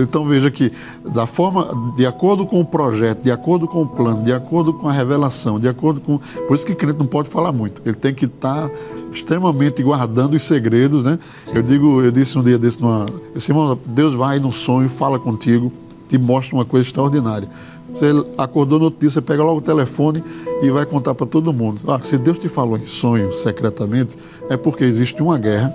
Então 0.00 0.24
veja 0.24 0.50
que, 0.50 0.72
da 1.12 1.26
forma, 1.26 1.68
de 1.96 2.06
acordo 2.06 2.46
com 2.46 2.60
o 2.60 2.64
projeto, 2.64 3.20
de 3.20 3.32
acordo 3.32 3.66
com 3.66 3.82
o 3.82 3.86
plano, 3.86 4.22
de 4.22 4.32
acordo 4.32 4.72
com 4.72 4.88
a 4.88 4.92
revelação, 4.92 5.58
de 5.58 5.68
acordo 5.68 6.00
com. 6.00 6.18
Por 6.46 6.54
isso 6.54 6.64
que 6.64 6.74
crente 6.74 7.00
não 7.00 7.06
pode 7.06 7.28
falar 7.28 7.50
muito. 7.50 7.82
Ele 7.84 7.96
tem 7.96 8.14
que 8.14 8.26
estar 8.26 8.68
tá 8.68 8.74
extremamente 9.12 9.82
guardando 9.82 10.34
os 10.34 10.44
segredos, 10.44 11.02
né? 11.02 11.18
Sim. 11.42 11.56
Eu 11.56 11.62
digo, 11.62 12.00
eu 12.00 12.12
disse 12.12 12.38
um 12.38 12.42
dia 12.44 12.56
desse 12.56 12.80
numa. 12.80 13.06
Eu 13.10 13.34
disse, 13.34 13.50
irmão, 13.50 13.76
Deus 13.84 14.14
vai 14.14 14.38
num 14.38 14.52
sonho, 14.52 14.88
fala 14.88 15.18
contigo 15.18 15.72
te 16.08 16.18
mostra 16.18 16.56
uma 16.56 16.64
coisa 16.64 16.86
extraordinária. 16.86 17.48
Você 17.92 18.06
acordou 18.36 18.78
no 18.78 18.86
outro 18.86 19.00
dia, 19.00 19.10
você 19.10 19.20
pega 19.20 19.42
logo 19.42 19.58
o 19.58 19.62
telefone 19.62 20.22
e 20.62 20.70
vai 20.70 20.86
contar 20.86 21.14
para 21.14 21.26
todo 21.26 21.52
mundo. 21.52 21.80
Ah, 21.88 22.00
se 22.02 22.16
Deus 22.18 22.38
te 22.38 22.48
falou 22.48 22.78
em 22.78 22.86
sonho 22.86 23.32
secretamente, 23.32 24.16
é 24.48 24.56
porque 24.56 24.84
existe 24.84 25.22
uma 25.22 25.38
guerra, 25.38 25.72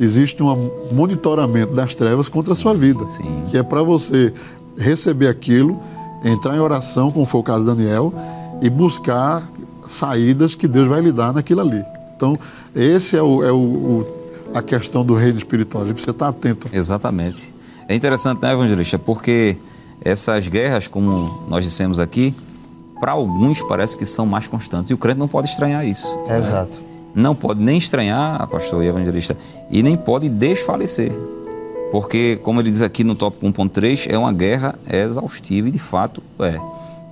existe 0.00 0.42
um 0.42 0.70
monitoramento 0.90 1.74
das 1.74 1.94
trevas 1.94 2.28
contra 2.28 2.54
sim, 2.54 2.60
a 2.60 2.62
sua 2.62 2.74
vida. 2.74 3.06
Sim. 3.06 3.44
Que 3.48 3.58
é 3.58 3.62
para 3.62 3.82
você 3.82 4.32
receber 4.76 5.28
aquilo, 5.28 5.78
entrar 6.24 6.56
em 6.56 6.60
oração, 6.60 7.10
como 7.10 7.26
foi 7.26 7.40
o 7.40 7.44
caso 7.44 7.60
de 7.60 7.66
Daniel, 7.66 8.12
e 8.62 8.70
buscar 8.70 9.46
saídas 9.86 10.54
que 10.54 10.66
Deus 10.66 10.88
vai 10.88 11.02
lhe 11.02 11.12
dar 11.12 11.32
naquilo 11.32 11.60
ali. 11.60 11.84
Então, 12.16 12.38
esse 12.74 13.16
é, 13.16 13.22
o, 13.22 13.44
é 13.44 13.52
o, 13.52 13.56
o 13.56 14.06
a 14.54 14.62
questão 14.62 15.04
do 15.04 15.14
reino 15.14 15.38
espiritual. 15.38 15.84
A 15.84 15.86
gente 15.86 15.94
precisa 15.94 16.12
estar 16.12 16.28
atento. 16.28 16.68
Exatamente. 16.72 17.52
É 17.88 17.94
interessante, 17.94 18.42
né, 18.42 18.52
evangelista? 18.52 18.98
Porque 18.98 19.58
essas 20.02 20.48
guerras, 20.48 20.88
como 20.88 21.44
nós 21.48 21.64
dissemos 21.64 22.00
aqui, 22.00 22.34
para 22.98 23.12
alguns 23.12 23.62
parece 23.62 23.96
que 23.96 24.04
são 24.04 24.26
mais 24.26 24.48
constantes. 24.48 24.90
E 24.90 24.94
o 24.94 24.98
crente 24.98 25.18
não 25.18 25.28
pode 25.28 25.48
estranhar 25.48 25.86
isso. 25.86 26.06
Né? 26.26 26.38
Não 27.14 27.34
pode 27.34 27.60
nem 27.62 27.76
estranhar, 27.78 28.46
pastor 28.48 28.84
e 28.84 28.86
evangelista, 28.86 29.36
e 29.70 29.82
nem 29.82 29.96
pode 29.96 30.28
desfalecer. 30.28 31.12
Porque, 31.90 32.38
como 32.42 32.60
ele 32.60 32.70
diz 32.70 32.82
aqui 32.82 33.02
no 33.02 33.14
tópico 33.14 33.46
1.3, 33.46 34.08
é 34.08 34.16
uma 34.16 34.32
guerra 34.32 34.78
exaustiva 34.90 35.68
e 35.68 35.72
de 35.72 35.78
fato 35.78 36.22
é. 36.38 36.56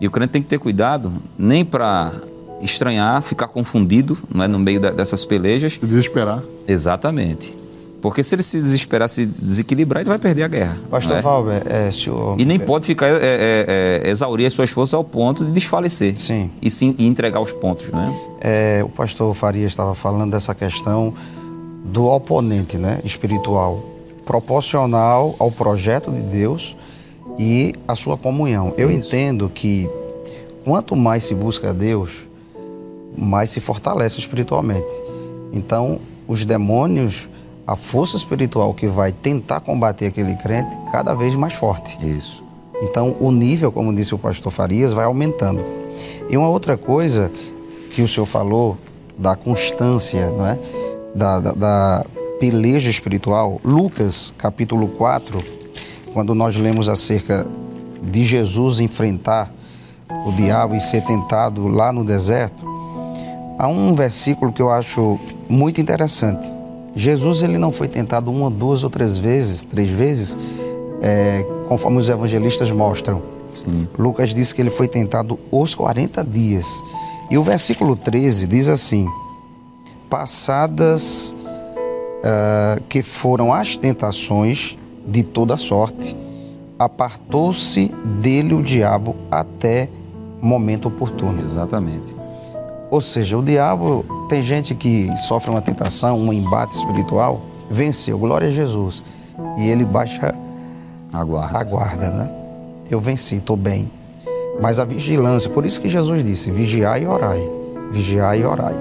E 0.00 0.06
o 0.06 0.10
crente 0.10 0.30
tem 0.30 0.42
que 0.42 0.48
ter 0.48 0.58
cuidado, 0.58 1.12
nem 1.36 1.64
para 1.64 2.12
estranhar, 2.60 3.20
ficar 3.22 3.48
confundido 3.48 4.16
não 4.32 4.44
é, 4.44 4.48
no 4.48 4.58
meio 4.58 4.80
dessas 4.80 5.24
pelejas. 5.24 5.78
Desesperar. 5.82 6.42
Exatamente. 6.66 7.56
Porque 8.00 8.22
se 8.22 8.34
ele 8.34 8.42
se 8.42 8.58
desesperar, 8.58 9.08
se 9.08 9.26
desequilibrar, 9.26 10.02
ele 10.02 10.08
vai 10.08 10.18
perder 10.18 10.44
a 10.44 10.48
guerra. 10.48 10.76
Pastor 10.88 11.16
né? 11.16 11.22
Valber, 11.22 11.62
é, 11.66 11.90
senhor... 11.90 12.38
E 12.38 12.44
nem 12.44 12.58
pode 12.58 12.86
ficar, 12.86 13.08
é, 13.08 13.12
é, 13.12 14.02
é, 14.04 14.10
exaurir 14.10 14.46
as 14.46 14.54
suas 14.54 14.70
forças 14.70 14.94
ao 14.94 15.02
ponto 15.02 15.44
de 15.44 15.50
desfalecer. 15.50 16.16
Sim. 16.16 16.50
E 16.62 16.70
sim 16.70 16.94
e 16.96 17.06
entregar 17.06 17.40
os 17.40 17.52
pontos, 17.52 17.88
né? 17.88 18.14
É, 18.40 18.82
o 18.84 18.88
pastor 18.88 19.34
Faria 19.34 19.66
estava 19.66 19.94
falando 19.96 20.30
dessa 20.30 20.54
questão 20.54 21.12
do 21.84 22.06
oponente 22.06 22.78
né, 22.78 23.00
espiritual, 23.02 23.84
proporcional 24.24 25.34
ao 25.38 25.50
projeto 25.50 26.12
de 26.12 26.22
Deus 26.22 26.76
e 27.36 27.74
à 27.86 27.96
sua 27.96 28.16
comunhão. 28.16 28.74
Eu 28.76 28.90
Isso. 28.90 29.08
entendo 29.08 29.48
que 29.48 29.90
quanto 30.64 30.94
mais 30.94 31.24
se 31.24 31.34
busca 31.34 31.74
Deus, 31.74 32.28
mais 33.16 33.50
se 33.50 33.60
fortalece 33.60 34.20
espiritualmente. 34.20 35.02
Então, 35.52 35.98
os 36.28 36.44
demônios 36.44 37.28
a 37.68 37.76
força 37.76 38.16
espiritual 38.16 38.72
que 38.72 38.86
vai 38.86 39.12
tentar 39.12 39.60
combater 39.60 40.06
aquele 40.06 40.34
crente 40.36 40.74
cada 40.90 41.12
vez 41.12 41.34
mais 41.34 41.52
forte. 41.52 41.98
Isso. 42.00 42.42
Então, 42.80 43.14
o 43.20 43.30
nível, 43.30 43.70
como 43.70 43.94
disse 43.94 44.14
o 44.14 44.18
pastor 44.18 44.50
Farias, 44.50 44.94
vai 44.94 45.04
aumentando. 45.04 45.62
E 46.30 46.36
uma 46.38 46.48
outra 46.48 46.78
coisa 46.78 47.30
que 47.92 48.00
o 48.00 48.08
senhor 48.08 48.24
falou 48.24 48.78
da 49.18 49.36
constância, 49.36 50.30
não 50.30 50.46
é? 50.46 50.58
da, 51.14 51.40
da, 51.40 51.52
da 51.52 52.04
peleja 52.40 52.88
espiritual, 52.88 53.60
Lucas 53.62 54.32
capítulo 54.38 54.88
4, 54.88 55.38
quando 56.14 56.34
nós 56.34 56.56
lemos 56.56 56.88
acerca 56.88 57.44
de 58.02 58.24
Jesus 58.24 58.80
enfrentar 58.80 59.52
o 60.26 60.32
diabo 60.32 60.74
e 60.74 60.80
ser 60.80 61.04
tentado 61.04 61.68
lá 61.68 61.92
no 61.92 62.02
deserto, 62.02 62.64
há 63.58 63.68
um 63.68 63.92
versículo 63.92 64.54
que 64.54 64.62
eu 64.62 64.70
acho 64.70 65.20
muito 65.50 65.82
interessante. 65.82 66.57
Jesus 66.98 67.42
ele 67.42 67.58
não 67.58 67.70
foi 67.70 67.86
tentado 67.86 68.28
uma, 68.28 68.50
duas 68.50 68.82
ou 68.82 68.90
três 68.90 69.16
vezes, 69.16 69.62
três 69.62 69.88
vezes, 69.88 70.36
é, 71.00 71.46
conforme 71.68 71.98
os 71.98 72.08
evangelistas 72.08 72.72
mostram. 72.72 73.22
Sim. 73.52 73.86
Lucas 73.96 74.34
diz 74.34 74.52
que 74.52 74.60
ele 74.60 74.70
foi 74.70 74.88
tentado 74.88 75.38
os 75.48 75.76
40 75.76 76.24
dias. 76.24 76.66
E 77.30 77.38
o 77.38 77.42
versículo 77.42 77.94
13 77.94 78.48
diz 78.48 78.68
assim: 78.68 79.06
Passadas 80.10 81.32
uh, 82.18 82.82
que 82.88 83.00
foram 83.00 83.52
as 83.52 83.76
tentações 83.76 84.76
de 85.06 85.22
toda 85.22 85.56
sorte, 85.56 86.16
apartou-se 86.76 87.94
dele 88.20 88.54
o 88.54 88.62
diabo 88.62 89.14
até 89.30 89.88
momento 90.42 90.88
oportuno. 90.88 91.40
Exatamente. 91.40 92.14
Ou 92.90 93.00
seja, 93.02 93.36
o 93.36 93.42
diabo, 93.42 94.04
tem 94.28 94.40
gente 94.40 94.74
que 94.74 95.14
sofre 95.18 95.50
uma 95.50 95.60
tentação, 95.60 96.18
um 96.18 96.32
embate 96.32 96.74
espiritual, 96.74 97.42
venceu, 97.70 98.18
glória 98.18 98.48
a 98.48 98.50
Jesus. 98.50 99.04
E 99.58 99.68
ele 99.68 99.84
baixa 99.84 100.34
a 101.12 101.22
guarda, 101.22 101.58
a 101.58 101.64
guarda 101.64 102.10
né? 102.10 102.30
Eu 102.90 102.98
venci, 102.98 103.36
estou 103.36 103.56
bem. 103.56 103.90
Mas 104.60 104.80
a 104.80 104.84
vigilância, 104.84 105.50
por 105.50 105.66
isso 105.66 105.80
que 105.80 105.88
Jesus 105.88 106.24
disse: 106.24 106.50
vigiai 106.50 107.02
e 107.02 107.06
orai. 107.06 107.38
Vigiai 107.92 108.40
e 108.40 108.44
orai. 108.44 108.74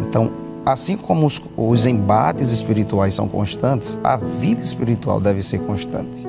Então, 0.00 0.30
assim 0.64 0.96
como 0.96 1.26
os, 1.26 1.42
os 1.56 1.84
embates 1.84 2.52
espirituais 2.52 3.14
são 3.14 3.28
constantes, 3.28 3.98
a 4.04 4.16
vida 4.16 4.62
espiritual 4.62 5.20
deve 5.20 5.42
ser 5.42 5.58
constante. 5.58 6.24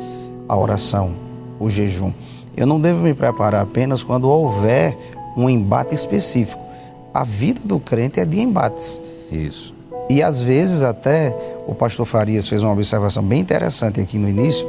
A 0.48 0.58
oração, 0.58 1.12
o 1.60 1.70
jejum. 1.70 2.12
Eu 2.58 2.66
não 2.66 2.82
devo 2.82 3.04
me 3.04 3.14
preparar 3.14 3.62
apenas 3.62 4.02
quando 4.02 4.28
houver 4.28 4.98
um 5.38 5.48
embate 5.48 5.94
específico 5.94 6.69
a 7.14 7.24
vida 7.24 7.62
do 7.64 7.80
crente 7.80 8.20
é 8.20 8.26
de 8.26 8.40
embates. 8.40 9.02
Isso. 9.32 9.76
E 10.10 10.24
às 10.24 10.42
vezes 10.42 10.84
até 10.84 11.36
o 11.68 11.76
pastor 11.76 12.06
Farias 12.06 12.48
fez 12.48 12.64
uma 12.64 12.74
observação 12.74 13.24
bem 13.24 13.40
interessante 13.40 14.02
aqui 14.02 14.18
no 14.18 14.28
início, 14.28 14.68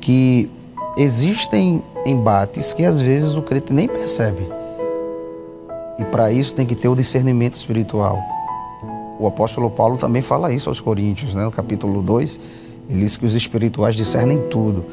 que 0.00 0.50
existem 0.96 1.82
embates 2.06 2.72
que 2.72 2.84
às 2.84 3.00
vezes 3.00 3.36
o 3.36 3.42
crente 3.42 3.72
nem 3.72 3.88
percebe. 3.88 4.48
E 5.98 6.04
para 6.04 6.32
isso 6.32 6.54
tem 6.54 6.66
que 6.66 6.74
ter 6.74 6.88
o 6.88 6.94
discernimento 6.94 7.54
espiritual. 7.54 8.18
O 9.18 9.26
apóstolo 9.26 9.70
Paulo 9.70 9.96
também 9.96 10.22
fala 10.22 10.52
isso 10.52 10.68
aos 10.68 10.80
Coríntios, 10.80 11.34
né? 11.34 11.44
no 11.44 11.50
capítulo 11.50 12.02
2, 12.02 12.40
ele 12.88 13.00
diz 13.00 13.16
que 13.16 13.24
os 13.24 13.34
espirituais 13.34 13.94
discernem 13.94 14.38
tudo. 14.48 14.84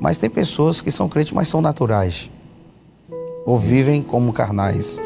Mas 0.00 0.18
tem 0.18 0.28
pessoas 0.28 0.80
que 0.80 0.90
são 0.90 1.08
crentes, 1.08 1.32
mas 1.32 1.48
são 1.48 1.60
naturais. 1.60 2.30
Ou 3.46 3.56
vivem 3.56 4.02
como 4.02 4.32
carnais 4.32 5.00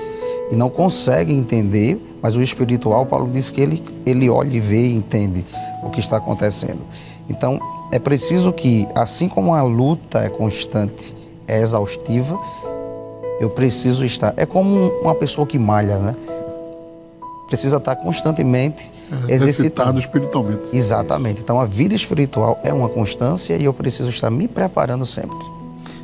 e 0.51 0.57
não 0.57 0.69
consegue 0.69 1.33
entender, 1.33 2.01
mas 2.23 2.37
o 2.37 2.43
espiritual, 2.43 3.07
Paulo 3.07 3.31
diz 3.31 3.51
que 3.51 3.61
ele, 3.61 3.83
ele 4.05 4.29
olha 4.31 4.57
e 4.57 4.61
vê 4.61 4.87
e 4.87 4.97
entende 4.97 5.45
o 5.83 5.91
que 5.91 6.01
está 6.01 6.17
acontecendo. 6.17 6.81
Então, 7.29 7.61
é 7.93 7.99
preciso 7.99 8.53
que, 8.53 8.87
assim 8.95 9.29
como 9.29 9.55
a 9.55 9.63
luta 9.63 10.21
é 10.21 10.29
constante 10.29 11.15
é 11.49 11.61
exaustiva, 11.61 12.39
eu 13.41 13.51
preciso 13.51 14.05
estar. 14.05 14.35
É 14.37 14.47
como 14.47 14.89
uma 15.03 15.15
pessoa 15.15 15.47
que 15.47 15.59
malha, 15.59 15.99
né? 15.99 16.17
Precisa 17.47 17.77
estar 17.77 17.95
constantemente 17.97 18.91
É. 19.29 19.35
Exercitado 19.35 20.01
espiritualmente. 20.01 20.69
Exatamente. 20.73 21.41
Então 21.41 21.61
a 21.61 21.65
vida 21.65 21.95
espiritual 21.95 22.59
é 22.65 22.73
uma 22.73 22.89
constância 22.89 23.55
e 23.57 23.65
eu 23.65 23.73
preciso 23.73 24.09
estar 24.09 24.31
me 24.31 24.49
preparando 24.49 25.07
sempre. 25.07 25.39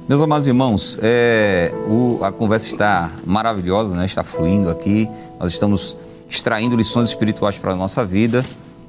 Meus 0.08 0.20
amados 0.20 0.46
irmãos, 0.46 0.98
é, 1.00 1.72
o- 1.88 2.22
a 2.24 2.32
conversa 2.32 2.68
está 2.68 3.10
maravilhosa, 3.24 3.94
né? 3.94 4.04
está 4.04 4.24
fluindo 4.24 4.68
aqui. 4.68 5.08
Nós 5.38 5.52
estamos 5.52 5.96
extraindo 6.28 6.76
lições 6.76 7.08
espirituais 7.08 7.58
para 7.58 7.72
a 7.72 7.76
nossa 7.76 8.04
vida. 8.04 8.44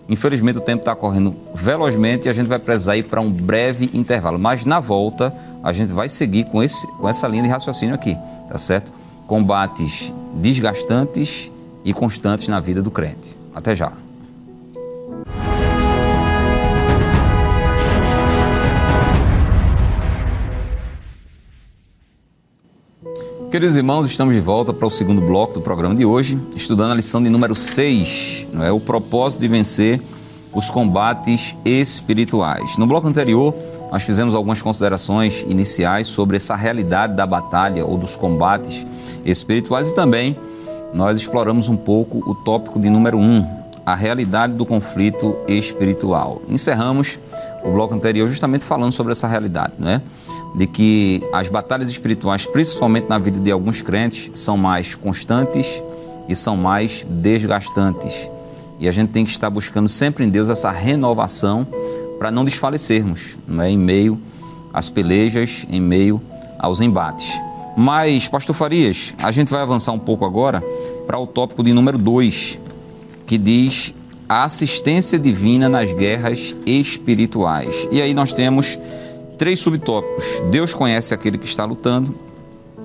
Infelizmente, 0.09 0.57
o 0.57 0.61
tempo 0.61 0.81
está 0.81 0.95
correndo 0.95 1.35
velozmente 1.53 2.27
e 2.27 2.29
a 2.29 2.33
gente 2.33 2.47
vai 2.47 2.59
precisar 2.59 2.97
ir 2.97 3.03
para 3.03 3.21
um 3.21 3.31
breve 3.31 3.89
intervalo. 3.93 4.37
Mas 4.37 4.65
na 4.65 4.79
volta, 4.79 5.33
a 5.63 5.71
gente 5.71 5.93
vai 5.93 6.09
seguir 6.09 6.45
com, 6.45 6.61
esse, 6.61 6.85
com 6.97 7.07
essa 7.07 7.27
linha 7.27 7.43
de 7.43 7.49
raciocínio 7.49 7.95
aqui, 7.95 8.17
tá 8.49 8.57
certo? 8.57 8.91
Combates 9.27 10.11
desgastantes 10.35 11.49
e 11.85 11.93
constantes 11.93 12.47
na 12.49 12.59
vida 12.59 12.81
do 12.81 12.91
crente. 12.91 13.37
Até 13.55 13.75
já. 13.75 13.93
Queridos 23.53 23.75
irmãos, 23.75 24.07
estamos 24.07 24.33
de 24.33 24.41
volta 24.41 24.73
para 24.73 24.87
o 24.87 24.89
segundo 24.89 25.21
bloco 25.21 25.53
do 25.53 25.61
programa 25.61 25.93
de 25.93 26.03
hoje, 26.03 26.41
estudando 26.55 26.91
a 26.91 26.95
lição 26.95 27.21
de 27.21 27.29
número 27.29 27.55
6, 27.55 28.47
não 28.51 28.63
é? 28.63 28.71
o 28.71 28.79
propósito 28.79 29.41
de 29.41 29.47
vencer 29.47 30.01
os 30.51 30.71
combates 30.71 31.55
espirituais. 31.63 32.79
No 32.79 32.87
bloco 32.87 33.07
anterior, 33.07 33.53
nós 33.91 34.01
fizemos 34.01 34.33
algumas 34.33 34.59
considerações 34.59 35.43
iniciais 35.47 36.07
sobre 36.07 36.37
essa 36.37 36.55
realidade 36.55 37.13
da 37.13 37.27
batalha 37.27 37.85
ou 37.85 37.95
dos 37.95 38.15
combates 38.15 38.87
espirituais 39.23 39.91
e 39.91 39.93
também 39.93 40.35
nós 40.91 41.19
exploramos 41.19 41.69
um 41.69 41.77
pouco 41.77 42.27
o 42.27 42.33
tópico 42.33 42.79
de 42.79 42.89
número 42.89 43.19
1, 43.19 43.47
a 43.85 43.93
realidade 43.93 44.55
do 44.55 44.65
conflito 44.65 45.37
espiritual. 45.47 46.41
Encerramos 46.49 47.19
o 47.63 47.71
bloco 47.71 47.93
anterior 47.93 48.27
justamente 48.27 48.65
falando 48.65 48.93
sobre 48.93 49.11
essa 49.11 49.27
realidade, 49.27 49.73
não 49.77 49.89
é? 49.89 50.01
De 50.55 50.67
que 50.67 51.23
as 51.33 51.49
batalhas 51.49 51.89
espirituais, 51.89 52.45
principalmente 52.45 53.09
na 53.09 53.17
vida 53.17 53.39
de 53.39 53.51
alguns 53.51 53.81
crentes, 53.81 54.29
são 54.33 54.55
mais 54.55 54.93
constantes 54.95 55.83
e 56.27 56.35
são 56.35 56.55
mais 56.55 57.05
desgastantes. 57.09 58.29
E 58.79 58.87
a 58.87 58.91
gente 58.91 59.09
tem 59.09 59.25
que 59.25 59.31
estar 59.31 59.49
buscando 59.49 59.89
sempre 59.89 60.25
em 60.25 60.29
Deus 60.29 60.49
essa 60.49 60.69
renovação 60.69 61.65
para 62.19 62.31
não 62.31 62.45
desfalecermos, 62.45 63.37
não 63.47 63.63
é? 63.63 63.69
Em 63.69 63.77
meio 63.77 64.19
às 64.73 64.89
pelejas, 64.89 65.65
em 65.69 65.81
meio 65.81 66.21
aos 66.59 66.81
embates. 66.81 67.39
Mas, 67.75 68.27
Pastor 68.27 68.55
Farias, 68.55 69.13
a 69.17 69.31
gente 69.31 69.51
vai 69.51 69.61
avançar 69.61 69.91
um 69.91 69.99
pouco 69.99 70.25
agora 70.25 70.63
para 71.07 71.17
o 71.17 71.25
tópico 71.25 71.63
de 71.63 71.73
número 71.73 71.97
2, 71.97 72.59
que 73.25 73.37
diz 73.37 73.93
a 74.29 74.43
assistência 74.43 75.17
divina 75.19 75.67
nas 75.67 75.91
guerras 75.91 76.55
espirituais. 76.65 77.87
E 77.91 78.01
aí 78.01 78.13
nós 78.13 78.31
temos 78.31 78.77
três 79.43 79.59
subtópicos. 79.59 80.41
Deus 80.49 80.73
conhece 80.73 81.13
aquele 81.13 81.37
que 81.37 81.45
está 81.45 81.65
lutando, 81.65 82.15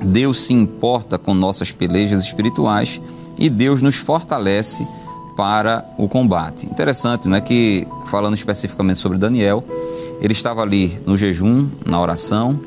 Deus 0.02 0.40
se 0.40 0.52
importa 0.52 1.16
com 1.16 1.32
nossas 1.32 1.70
pelejas 1.70 2.24
espirituais 2.24 3.00
e 3.38 3.48
Deus 3.48 3.80
nos 3.80 3.94
fortalece 3.94 4.84
para 5.36 5.88
o 5.96 6.08
combate. 6.08 6.66
Interessante, 6.66 7.28
não 7.28 7.36
é 7.36 7.40
que 7.40 7.86
falando 8.06 8.34
especificamente 8.34 8.98
sobre 8.98 9.18
Daniel, 9.18 9.64
ele 10.20 10.32
estava 10.32 10.60
ali 10.60 11.00
no 11.06 11.16
jejum, 11.16 11.68
na 11.88 12.00
oração, 12.00 12.58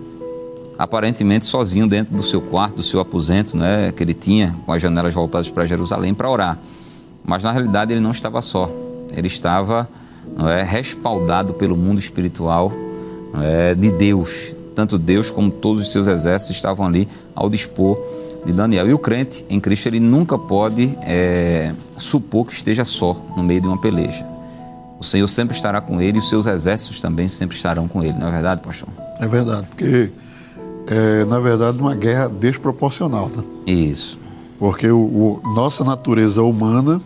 aparentemente 0.77 1.45
sozinho 1.45 1.85
dentro 1.85 2.15
do 2.15 2.23
seu 2.23 2.39
quarto, 2.41 2.77
do 2.77 2.83
seu 2.83 3.01
aposento, 3.01 3.57
né, 3.57 3.91
que 3.91 4.01
ele 4.01 4.13
tinha 4.13 4.55
com 4.65 4.71
as 4.71 4.81
janelas 4.81 5.13
voltadas 5.13 5.49
para 5.49 5.65
Jerusalém 5.65 6.13
para 6.13 6.29
orar. 6.29 6.57
Mas 7.25 7.43
na 7.43 7.51
realidade 7.51 7.91
ele 7.91 7.99
não 7.99 8.11
estava 8.11 8.41
só. 8.41 8.71
Ele 9.13 9.27
estava 9.27 9.89
não 10.37 10.47
é, 10.47 10.63
respaldado 10.63 11.53
pelo 11.53 11.75
mundo 11.75 11.99
espiritual 11.99 12.71
é, 13.35 13.75
de 13.75 13.91
Deus. 13.91 14.55
Tanto 14.73 14.97
Deus 14.97 15.29
como 15.29 15.51
todos 15.51 15.81
os 15.81 15.91
seus 15.91 16.07
exércitos 16.07 16.55
estavam 16.55 16.85
ali 16.85 17.07
ao 17.35 17.49
dispor 17.49 17.99
de 18.45 18.53
Daniel. 18.53 18.87
E 18.89 18.93
o 18.93 18.99
crente 18.99 19.45
em 19.49 19.59
Cristo 19.59 19.87
ele 19.87 19.99
nunca 19.99 20.37
pode 20.37 20.97
é, 21.03 21.73
supor 21.97 22.45
que 22.47 22.53
esteja 22.53 22.83
só 22.85 23.15
no 23.35 23.43
meio 23.43 23.61
de 23.61 23.67
uma 23.67 23.77
peleja. 23.79 24.25
O 24.99 25.03
Senhor 25.03 25.27
sempre 25.27 25.55
estará 25.55 25.81
com 25.81 25.99
ele 25.99 26.17
e 26.17 26.19
os 26.19 26.29
seus 26.29 26.45
exércitos 26.45 27.01
também 27.01 27.27
sempre 27.27 27.55
estarão 27.57 27.87
com 27.87 28.03
ele. 28.03 28.17
Não 28.17 28.27
é 28.27 28.31
verdade, 28.31 28.61
pastor? 28.61 28.87
É 29.19 29.27
verdade, 29.27 29.67
porque 29.67 30.11
é, 30.87 31.25
na 31.25 31.39
verdade, 31.39 31.79
uma 31.79 31.93
guerra 31.95 32.27
desproporcional. 32.29 33.29
Né? 33.29 33.43
Isso. 33.67 34.19
Porque 34.59 34.87
o, 34.89 34.99
o- 34.99 35.41
nossa 35.55 35.83
natureza 35.83 36.41
humana 36.43 37.01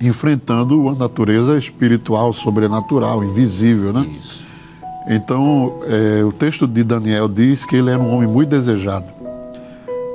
enfrentando 0.00 0.80
uma 0.80 0.94
natureza 0.94 1.56
espiritual, 1.58 2.32
sobrenatural, 2.32 3.24
invisível, 3.24 3.92
né? 3.92 4.06
Isso. 4.18 4.44
Então, 5.08 5.80
é, 5.86 6.22
o 6.22 6.30
texto 6.30 6.66
de 6.66 6.84
Daniel 6.84 7.28
diz 7.28 7.64
que 7.64 7.76
ele 7.76 7.90
era 7.90 7.98
um 7.98 8.14
homem 8.14 8.28
muito 8.28 8.50
desejado, 8.50 9.06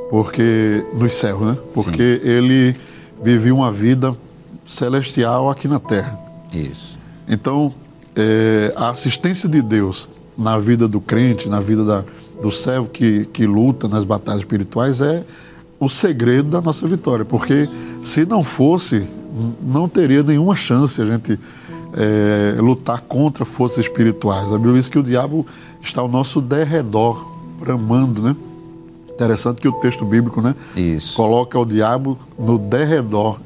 porque 0.10 0.86
nos 0.93 1.15
céus, 1.15 1.41
né? 1.41 1.58
Porque 1.73 2.21
ele 2.23 2.75
vivia 3.23 3.53
uma 3.53 3.71
vida 3.71 4.15
celestial 4.67 5.49
aqui 5.49 5.67
na 5.67 5.79
terra. 5.79 6.19
Isso. 6.53 6.99
Então, 7.27 7.73
é, 8.15 8.71
a 8.75 8.89
assistência 8.89 9.49
de 9.49 9.62
Deus 9.62 10.08
na 10.38 10.58
vida 10.60 10.88
do 10.88 11.01
crente, 11.01 11.49
na 11.49 11.60
vida 11.60 11.84
da, 11.84 12.03
do 12.41 12.51
servo 12.51 12.88
que, 12.88 13.25
que 13.25 13.45
luta 13.45 13.88
nas 13.88 14.03
batalhas 14.03 14.41
espirituais 14.41 15.01
é 15.01 15.23
o 15.79 15.89
segredo 15.89 16.49
da 16.49 16.62
nossa 16.62 16.88
vitória. 16.88 17.25
Porque 17.25 17.67
se 18.01 18.25
não 18.25 18.43
fosse, 18.43 19.08
não 19.62 19.88
teria 19.88 20.23
nenhuma 20.23 20.56
chance 20.56 21.01
a 21.01 21.06
gente 21.06 21.39
é, 21.95 22.60
lutar 22.60 23.01
contra 23.01 23.45
forças 23.45 23.79
espirituais. 23.79 24.51
A 24.51 24.58
Bíblia 24.58 24.75
diz 24.75 24.89
que 24.89 24.97
o 24.97 25.03
diabo 25.03 25.45
está 25.82 26.01
ao 26.01 26.08
nosso 26.08 26.41
derredor, 26.41 27.25
bramando, 27.60 28.21
né? 28.21 28.36
Interessante 29.13 29.62
que 29.62 29.67
o 29.67 29.73
texto 29.73 30.03
bíblico, 30.03 30.41
né? 30.41 30.56
Isso. 30.75 31.15
Coloca 31.15 31.58
o 31.58 31.65
diabo 31.65 32.17
no 32.38 32.58
derredor, 32.58 33.39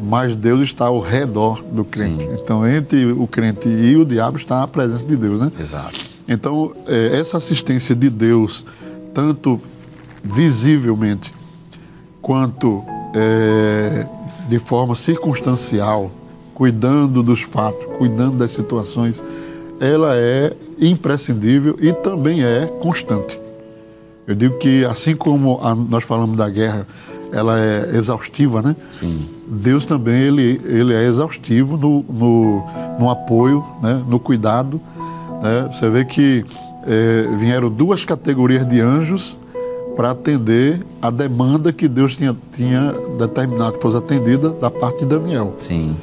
mas 0.00 0.36
Deus 0.36 0.60
está 0.60 0.86
ao 0.86 1.00
redor 1.00 1.62
do 1.62 1.84
crente. 1.84 2.24
Sim. 2.24 2.34
Então, 2.34 2.66
entre 2.66 3.06
o 3.06 3.26
crente 3.26 3.68
e 3.68 3.96
o 3.96 4.04
diabo 4.04 4.36
está 4.36 4.62
a 4.62 4.68
presença 4.68 5.06
de 5.06 5.16
Deus, 5.16 5.40
né? 5.40 5.50
Exato. 5.58 5.98
Então, 6.28 6.72
eh, 6.86 7.18
essa 7.18 7.38
assistência 7.38 7.94
de 7.94 8.10
Deus, 8.10 8.66
tanto 9.14 9.58
visivelmente 10.22 11.32
quanto 12.20 12.84
eh, 13.14 14.06
de 14.48 14.58
forma 14.58 14.94
circunstancial, 14.94 16.10
cuidando 16.58 17.22
dos 17.22 17.42
fatos, 17.42 17.86
cuidando 17.98 18.38
das 18.38 18.50
situações, 18.50 19.22
ela 19.80 20.16
é 20.16 20.52
imprescindível 20.80 21.76
e 21.80 21.92
também 21.92 22.42
é 22.42 22.66
constante. 22.80 23.40
Eu 24.26 24.34
digo 24.34 24.58
que, 24.58 24.84
assim 24.84 25.14
como 25.14 25.60
a- 25.62 25.74
nós 25.74 26.02
falamos 26.02 26.36
da 26.36 26.50
guerra, 26.50 26.84
ela 27.32 27.58
é 27.60 27.90
exaustiva, 27.96 28.60
né? 28.60 28.74
Sim. 28.90 29.20
Deus 29.46 29.84
também 29.84 30.20
ele, 30.20 30.60
ele 30.64 30.92
é 30.92 31.04
exaustivo 31.06 31.76
no, 31.78 32.04
no, 32.12 32.66
no 32.98 33.08
apoio, 33.08 33.64
né? 33.80 34.02
no 34.08 34.18
cuidado. 34.18 34.80
Né? 35.42 35.70
Você 35.72 35.88
vê 35.88 36.04
que 36.04 36.44
eh, 36.86 37.28
vieram 37.38 37.70
duas 37.70 38.04
categorias 38.04 38.66
de 38.66 38.80
anjos 38.80 39.38
para 39.94 40.10
atender 40.10 40.80
a 41.00 41.10
demanda 41.10 41.72
que 41.72 41.86
Deus 41.86 42.16
tinha, 42.16 42.36
tinha 42.50 42.92
determinado 43.16 43.72
que 43.76 43.82
fosse 43.82 43.96
atendida 43.96 44.50
da 44.50 44.70
parte 44.70 45.00
de 45.00 45.06
Daniel. 45.06 45.54
Sim. 45.58 45.94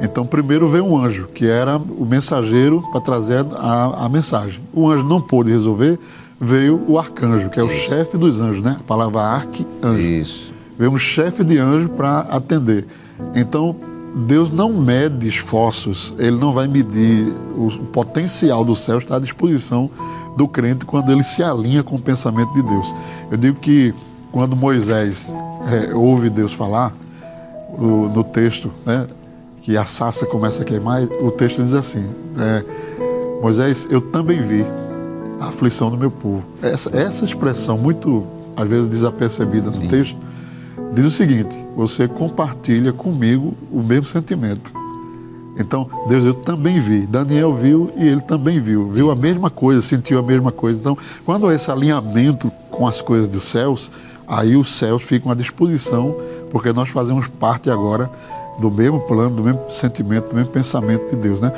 Então, 0.00 0.26
primeiro 0.26 0.68
veio 0.68 0.84
um 0.84 0.96
anjo, 0.98 1.28
que 1.32 1.46
era 1.46 1.76
o 1.78 2.04
mensageiro 2.04 2.82
para 2.90 3.00
trazer 3.00 3.44
a, 3.56 4.04
a 4.04 4.08
mensagem. 4.08 4.60
O 4.72 4.88
anjo 4.88 5.04
não 5.04 5.20
pôde 5.20 5.50
resolver, 5.50 5.98
veio 6.40 6.82
o 6.88 6.98
arcanjo, 6.98 7.48
que 7.48 7.60
é 7.60 7.62
o 7.62 7.68
chefe 7.68 8.18
dos 8.18 8.40
anjos, 8.40 8.60
né? 8.60 8.76
A 8.80 8.82
palavra 8.82 9.20
arque-anjo 9.22 10.00
Isso. 10.00 10.52
veio 10.78 10.90
um 10.90 10.98
chefe 10.98 11.44
de 11.44 11.58
anjo 11.58 11.88
para 11.90 12.20
atender. 12.20 12.86
Então, 13.34 13.74
Deus 14.26 14.50
não 14.50 14.72
mede 14.72 15.26
esforços, 15.28 16.14
ele 16.18 16.36
não 16.36 16.52
vai 16.52 16.66
medir 16.68 17.32
o 17.56 17.68
potencial 17.92 18.64
do 18.64 18.76
céu 18.76 18.98
está 18.98 19.16
à 19.16 19.20
disposição 19.20 19.90
do 20.36 20.46
crente 20.48 20.84
quando 20.84 21.10
ele 21.10 21.22
se 21.22 21.42
alinha 21.42 21.82
com 21.82 21.96
o 21.96 22.00
pensamento 22.00 22.52
de 22.52 22.62
Deus. 22.62 22.94
Eu 23.30 23.36
digo 23.36 23.58
que 23.60 23.94
quando 24.32 24.54
Moisés 24.56 25.32
eh, 25.66 25.94
ouve 25.94 26.28
Deus 26.30 26.52
falar, 26.52 26.92
o- 27.76 28.08
no 28.14 28.22
texto, 28.24 28.70
né, 28.84 29.06
que 29.64 29.78
a 29.78 29.86
sassa 29.86 30.26
começa 30.26 30.60
a 30.60 30.64
queimar, 30.64 31.02
o 31.22 31.30
texto 31.30 31.62
diz 31.62 31.72
assim: 31.72 32.04
eh, 32.38 32.64
Moisés, 33.40 33.88
eu 33.90 33.98
também 33.98 34.40
vi 34.42 34.62
a 35.40 35.46
aflição 35.46 35.90
do 35.90 35.96
meu 35.96 36.10
povo. 36.10 36.44
Essa, 36.62 36.94
essa 36.94 37.24
expressão, 37.24 37.78
muito 37.78 38.26
às 38.54 38.68
vezes 38.68 38.90
desapercebida 38.90 39.70
no 39.70 39.88
texto, 39.88 40.18
diz 40.92 41.06
o 41.06 41.10
seguinte: 41.10 41.56
você 41.74 42.06
compartilha 42.06 42.92
comigo 42.92 43.54
o 43.72 43.82
mesmo 43.82 44.04
sentimento. 44.04 44.70
Então, 45.56 45.88
Deus, 46.08 46.24
eu 46.24 46.34
também 46.34 46.78
vi. 46.78 47.06
Daniel 47.06 47.54
viu 47.54 47.90
e 47.96 48.06
ele 48.06 48.20
também 48.20 48.60
viu. 48.60 48.90
Viu 48.90 49.10
a 49.10 49.16
mesma 49.16 49.48
coisa, 49.48 49.80
sentiu 49.80 50.18
a 50.18 50.22
mesma 50.22 50.52
coisa. 50.52 50.78
Então, 50.78 50.98
quando 51.24 51.46
há 51.46 51.54
esse 51.54 51.70
alinhamento 51.70 52.52
com 52.70 52.86
as 52.86 53.00
coisas 53.00 53.28
dos 53.28 53.44
céus, 53.44 53.90
aí 54.26 54.56
os 54.56 54.74
céus 54.74 55.04
ficam 55.04 55.32
à 55.32 55.34
disposição, 55.34 56.16
porque 56.50 56.70
nós 56.72 56.90
fazemos 56.90 57.28
parte 57.28 57.70
agora 57.70 58.10
do 58.58 58.70
mesmo 58.70 59.00
plano, 59.00 59.36
do 59.36 59.42
mesmo 59.42 59.60
sentimento, 59.72 60.28
do 60.28 60.36
mesmo 60.36 60.50
pensamento 60.50 61.10
de 61.10 61.16
Deus, 61.16 61.40
né? 61.40 61.52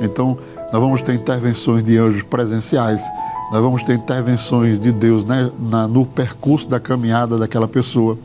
Então, 0.00 0.38
nós 0.72 0.80
vamos 0.80 1.02
ter 1.02 1.14
intervenções 1.14 1.82
de 1.82 1.98
anjos 1.98 2.22
presenciais, 2.22 3.02
nós 3.50 3.62
vamos 3.62 3.82
ter 3.82 3.94
intervenções 3.94 4.78
de 4.78 4.92
Deus 4.92 5.24
né, 5.24 5.50
na, 5.58 5.88
no 5.88 6.04
percurso 6.04 6.68
da 6.68 6.78
caminhada 6.78 7.38
daquela 7.38 7.66
pessoa. 7.66 8.18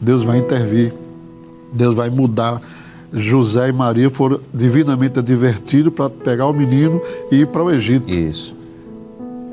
Deus 0.00 0.24
vai 0.24 0.38
intervir, 0.38 0.92
Deus 1.72 1.94
vai 1.94 2.10
mudar. 2.10 2.60
José 3.12 3.68
e 3.68 3.72
Maria 3.72 4.10
foram 4.10 4.40
divinamente 4.52 5.20
advertidos 5.20 5.92
para 5.92 6.10
pegar 6.10 6.46
o 6.46 6.52
menino 6.52 7.00
e 7.30 7.42
ir 7.42 7.46
para 7.46 7.62
o 7.62 7.70
Egito. 7.70 8.10
Isso. 8.10 8.56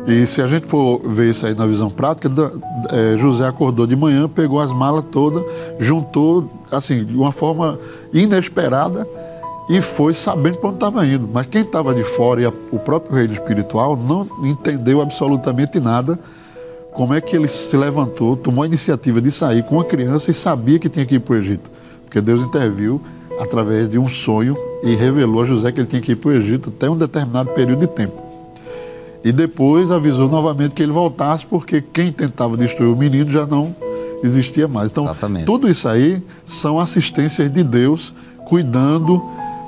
E 0.07 0.25
se 0.25 0.41
a 0.41 0.47
gente 0.47 0.65
for 0.65 0.99
ver 1.05 1.29
isso 1.29 1.45
aí 1.45 1.53
na 1.53 1.67
visão 1.67 1.89
prática, 1.89 2.27
é, 2.89 3.17
José 3.17 3.45
acordou 3.45 3.85
de 3.85 3.95
manhã, 3.95 4.27
pegou 4.27 4.59
as 4.59 4.71
malas 4.71 5.03
todas, 5.11 5.43
juntou, 5.77 6.49
assim, 6.71 7.03
de 7.03 7.15
uma 7.15 7.31
forma 7.31 7.77
inesperada 8.13 9.07
e 9.69 9.81
foi 9.81 10.13
sabendo 10.13 10.57
para 10.57 10.69
onde 10.69 10.77
estava 10.77 11.05
indo. 11.05 11.29
Mas 11.31 11.45
quem 11.45 11.61
estava 11.61 11.93
de 11.93 12.03
fora 12.03 12.41
e 12.41 12.45
a, 12.45 12.53
o 12.71 12.79
próprio 12.79 13.15
reino 13.15 13.33
espiritual 13.33 13.95
não 13.95 14.27
entendeu 14.43 15.01
absolutamente 15.01 15.79
nada. 15.79 16.19
Como 16.91 17.13
é 17.13 17.21
que 17.21 17.35
ele 17.35 17.47
se 17.47 17.75
levantou, 17.77 18.35
tomou 18.35 18.63
a 18.63 18.67
iniciativa 18.67 19.21
de 19.21 19.31
sair 19.31 19.63
com 19.63 19.79
a 19.79 19.85
criança 19.85 20.29
e 20.29 20.33
sabia 20.33 20.77
que 20.77 20.89
tinha 20.89 21.05
que 21.05 21.15
ir 21.15 21.19
para 21.19 21.35
o 21.35 21.37
Egito? 21.37 21.71
Porque 22.03 22.19
Deus 22.19 22.41
interviu 22.41 23.01
através 23.39 23.89
de 23.89 23.97
um 23.97 24.09
sonho 24.09 24.57
e 24.83 24.93
revelou 24.93 25.41
a 25.41 25.45
José 25.45 25.71
que 25.71 25.79
ele 25.79 25.87
tinha 25.87 26.01
que 26.01 26.11
ir 26.11 26.15
para 26.17 26.29
o 26.29 26.33
Egito 26.33 26.69
até 26.75 26.89
um 26.89 26.97
determinado 26.97 27.51
período 27.51 27.79
de 27.79 27.87
tempo. 27.87 28.21
E 29.23 29.31
depois 29.31 29.91
avisou 29.91 30.27
novamente 30.27 30.73
que 30.73 30.83
ele 30.83 30.91
voltasse, 30.91 31.45
porque 31.45 31.81
quem 31.81 32.11
tentava 32.11 32.57
destruir 32.57 32.91
o 32.91 32.95
menino 32.97 33.31
já 33.31 33.45
não 33.45 33.73
existia 34.23 34.67
mais. 34.67 34.89
Então, 34.89 35.05
Exatamente. 35.05 35.45
tudo 35.45 35.69
isso 35.69 35.87
aí 35.87 36.21
são 36.45 36.79
assistências 36.79 37.51
de 37.51 37.63
Deus 37.63 38.13
cuidando 38.45 39.23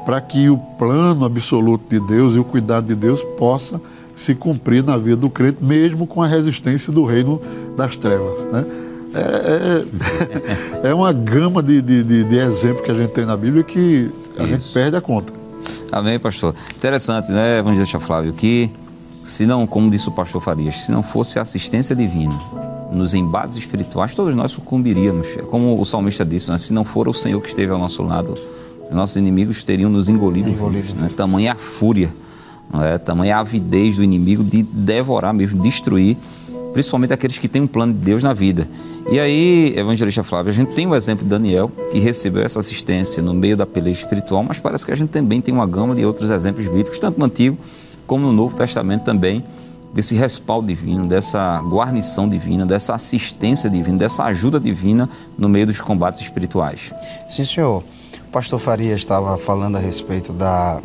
para 0.06 0.20
que 0.20 0.50
o 0.50 0.58
plano 0.58 1.26
absoluto 1.26 1.86
de 1.90 2.00
Deus 2.06 2.36
e 2.36 2.40
o 2.40 2.44
cuidado 2.44 2.88
de 2.88 2.96
Deus 2.96 3.22
possa 3.38 3.80
se 4.16 4.36
cumprir 4.36 4.84
na 4.84 4.98
vida 4.98 5.16
do 5.16 5.30
crente, 5.30 5.58
mesmo 5.62 6.06
com 6.06 6.22
a 6.22 6.28
resistência 6.28 6.92
do 6.92 7.04
reino 7.04 7.42
das 7.76 7.96
trevas. 7.96 8.46
Né? 8.46 8.66
É, 9.16 10.86
é, 10.86 10.90
é 10.90 10.94
uma 10.94 11.12
gama 11.14 11.64
de, 11.64 11.82
de, 11.82 12.04
de, 12.04 12.24
de, 12.24 12.38
exemplos 12.38 12.84
que 12.84 12.92
a 12.92 12.96
gente 12.96 13.12
tem 13.12 13.26
na 13.26 13.38
Bíblia 13.38 13.64
que 13.64 14.12
a 14.38 14.44
Isso. 14.44 14.52
gente 14.52 14.74
perde 14.74 14.98
a 14.98 15.02
conta. 15.02 15.34
Amém, 15.92 16.20
pastor. 16.20 16.54
Interessante, 16.76 17.32
né, 17.32 17.60
evangelista 17.60 18.00
Flávio, 18.00 18.34
que 18.34 18.70
se 19.24 19.46
não, 19.46 19.66
como 19.66 19.90
disse 19.90 20.10
o 20.10 20.12
pastor 20.12 20.42
Farias, 20.42 20.84
se 20.84 20.92
não 20.92 21.02
fosse 21.02 21.40
a 21.40 21.44
assistência 21.44 21.96
divina 21.96 22.34
nos 22.94 23.14
embates 23.14 23.56
espirituais, 23.56 24.16
todos 24.16 24.34
nós 24.36 24.52
sucumbiríamos. 24.52 25.28
Como 25.50 25.80
o 25.80 25.86
salmista 25.86 26.24
disse, 26.24 26.50
né? 26.52 26.58
se 26.58 26.74
não 26.74 26.84
for 26.84 27.08
o 27.08 27.14
Senhor 27.14 27.42
que 27.42 27.50
esteve 27.50 27.72
ao 27.72 27.80
nosso 27.80 28.04
lado, 28.04 28.36
nossos 28.92 29.16
inimigos 29.16 29.64
teriam 29.64 29.90
nos 29.90 30.10
engolido, 30.10 30.50
engolido 30.50 30.94
né? 30.96 31.10
tamanha 31.16 31.54
a 31.54 31.56
fúria, 31.56 32.14
é? 32.94 32.98
tamanha 32.98 33.38
a 33.38 33.40
avidez 33.40 33.98
do 33.98 34.04
inimigo 34.04 34.44
de 34.44 34.64
devorar 34.64 35.34
mesmo, 35.34 35.62
destruir, 35.62 36.18
principalmente 36.74 37.14
aqueles 37.14 37.38
que 37.38 37.48
têm 37.48 37.62
um 37.62 37.68
plano 37.68 37.94
de 37.94 38.00
Deus 38.00 38.24
na 38.24 38.34
vida. 38.34 38.68
E 39.12 39.20
aí, 39.20 39.74
evangelista 39.76 40.24
Flávio, 40.24 40.52
a 40.52 40.54
gente 40.54 40.74
tem 40.74 40.88
o 40.88 40.96
exemplo 40.96 41.24
de 41.24 41.30
Daniel, 41.30 41.72
que 41.92 42.00
recebeu 42.00 42.42
essa 42.42 42.60
assistência 42.60 43.22
no 43.22 43.34
meio 43.34 43.58
da 43.58 43.66
peleia 43.66 43.92
espiritual, 43.92 44.44
mas 44.44 44.60
parece 44.60 44.86
que 44.86 44.92
a 44.92 44.96
gente 44.96 45.10
também 45.10 45.42
tem 45.42 45.54
uma 45.54 45.68
gama 45.68 45.94
de 45.94 46.06
outros 46.06 46.30
exemplos 46.30 46.68
bíblicos, 46.68 46.98
tanto 47.00 47.20
no 47.20 47.26
Antigo 47.26 47.58
como 48.08 48.26
no 48.26 48.34
Novo 48.34 48.56
Testamento 48.56 49.04
também, 49.04 49.44
desse 49.94 50.16
respaldo 50.16 50.68
divino, 50.68 51.06
dessa 51.08 51.62
guarnição 51.62 52.28
divina, 52.28 52.66
dessa 52.66 52.96
assistência 52.96 53.70
divina, 53.70 53.98
dessa 53.98 54.24
ajuda 54.24 54.60
divina 54.60 55.08
no 55.38 55.48
meio 55.48 55.68
dos 55.68 55.80
combates 55.80 56.22
espirituais. 56.22 56.92
Sim, 57.30 57.46
senhor 57.46 57.84
pastor 58.34 58.58
Faria 58.58 58.96
estava 58.96 59.38
falando 59.38 59.76
a 59.76 59.80
respeito 59.80 60.34
da, 60.34 60.82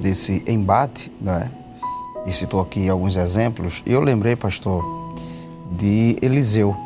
desse 0.00 0.44
embate, 0.46 1.10
né? 1.20 1.50
e 2.24 2.30
citou 2.30 2.60
aqui 2.60 2.88
alguns 2.88 3.16
exemplos, 3.16 3.82
e 3.84 3.92
eu 3.92 4.00
lembrei, 4.00 4.36
pastor, 4.36 4.84
de 5.72 6.16
Eliseu, 6.22 6.76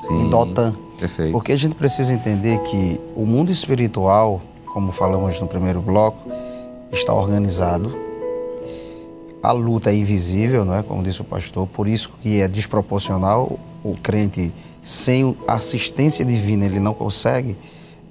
Sim, 0.00 0.22
em 0.22 0.30
Dotan. 0.30 0.74
Perfeito. 0.98 1.32
Porque 1.32 1.52
a 1.52 1.56
gente 1.56 1.74
precisa 1.74 2.14
entender 2.14 2.60
que 2.60 2.98
o 3.14 3.26
mundo 3.26 3.52
espiritual, 3.52 4.40
como 4.72 4.90
falamos 4.90 5.38
no 5.38 5.46
primeiro 5.46 5.82
bloco, 5.82 6.30
está 6.90 7.12
organizado. 7.12 7.94
A 9.42 9.50
luta 9.50 9.90
é 9.90 9.96
invisível, 9.96 10.64
não 10.64 10.74
é? 10.74 10.82
como 10.82 11.02
disse 11.02 11.20
o 11.20 11.24
pastor, 11.24 11.66
por 11.66 11.88
isso 11.88 12.10
que 12.20 12.40
é 12.40 12.46
desproporcional. 12.46 13.58
O 13.82 13.94
crente, 13.94 14.54
sem 14.80 15.36
assistência 15.48 16.24
divina, 16.24 16.64
ele 16.64 16.78
não 16.78 16.94
consegue 16.94 17.56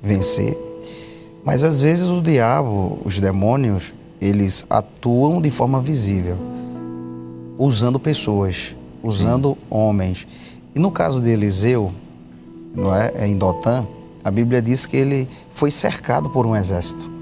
vencer. 0.02 0.58
Mas 1.46 1.64
às 1.64 1.80
vezes 1.80 2.10
o 2.10 2.22
diabo, 2.22 3.00
os 3.06 3.20
demônios, 3.20 3.94
eles 4.20 4.66
atuam 4.70 5.42
de 5.42 5.50
forma 5.50 5.80
visível, 5.80 6.38
usando 7.58 8.00
pessoas, 8.00 8.76
usando 9.02 9.54
Sim. 9.54 9.58
homens. 9.70 10.28
E 10.76 10.80
no 10.80 10.92
caso 10.92 11.22
de 11.22 11.30
Eliseu, 11.30 11.92
não 12.76 12.94
é, 12.94 13.12
é 13.16 13.28
em 13.28 13.38
Dotã, 13.38 13.88
a 14.24 14.30
Bíblia 14.30 14.62
diz 14.62 14.86
que 14.86 14.98
ele 14.98 15.28
foi 15.50 15.72
cercado 15.72 16.30
por 16.30 16.46
um 16.46 16.56
exército. 16.56 17.21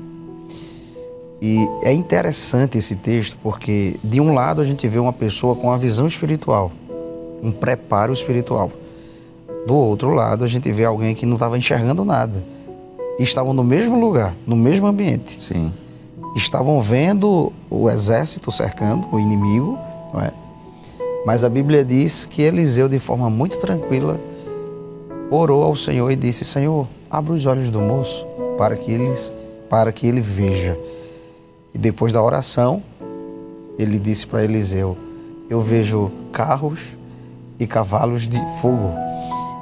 E 1.41 1.67
é 1.83 1.93
interessante 1.93 2.77
esse 2.77 2.95
texto 2.95 3.37
porque, 3.41 3.97
de 4.03 4.19
um 4.19 4.33
lado, 4.33 4.61
a 4.61 4.65
gente 4.65 4.87
vê 4.87 4.99
uma 4.99 5.13
pessoa 5.13 5.55
com 5.55 5.71
a 5.71 5.77
visão 5.77 6.05
espiritual, 6.05 6.71
um 7.41 7.51
preparo 7.51 8.11
espiritual. 8.11 8.71
Do 9.65 9.75
outro 9.75 10.13
lado, 10.13 10.43
a 10.43 10.47
gente 10.47 10.71
vê 10.71 10.83
alguém 10.83 11.15
que 11.15 11.25
não 11.25 11.35
estava 11.35 11.57
enxergando 11.57 12.03
nada 12.03 12.43
estavam 13.23 13.53
no 13.53 13.63
mesmo 13.63 13.99
lugar, 13.99 14.33
no 14.47 14.55
mesmo 14.55 14.87
ambiente. 14.87 15.43
Sim. 15.43 15.73
Estavam 16.35 16.79
vendo 16.79 17.51
o 17.69 17.89
exército 17.89 18.51
cercando 18.51 19.07
o 19.11 19.19
inimigo, 19.19 19.77
não 20.13 20.21
é? 20.21 20.31
Mas 21.25 21.43
a 21.43 21.49
Bíblia 21.49 21.83
diz 21.83 22.25
que 22.25 22.41
Eliseu, 22.41 22.87
de 22.87 22.97
forma 22.97 23.29
muito 23.29 23.57
tranquila, 23.57 24.19
orou 25.29 25.63
ao 25.63 25.75
Senhor 25.75 26.09
e 26.11 26.15
disse: 26.15 26.45
Senhor, 26.45 26.87
abra 27.09 27.33
os 27.33 27.45
olhos 27.45 27.69
do 27.69 27.81
moço 27.81 28.25
para 28.57 28.75
que, 28.77 28.91
eles, 28.91 29.33
para 29.69 29.91
que 29.91 30.07
ele 30.07 30.21
veja. 30.21 30.77
E 31.73 31.77
depois 31.77 32.11
da 32.11 32.21
oração, 32.21 32.81
ele 33.77 33.97
disse 33.97 34.27
para 34.27 34.43
Eliseu: 34.43 34.97
Eu 35.49 35.61
vejo 35.61 36.11
carros 36.31 36.97
e 37.59 37.67
cavalos 37.67 38.27
de 38.27 38.39
fogo. 38.61 38.93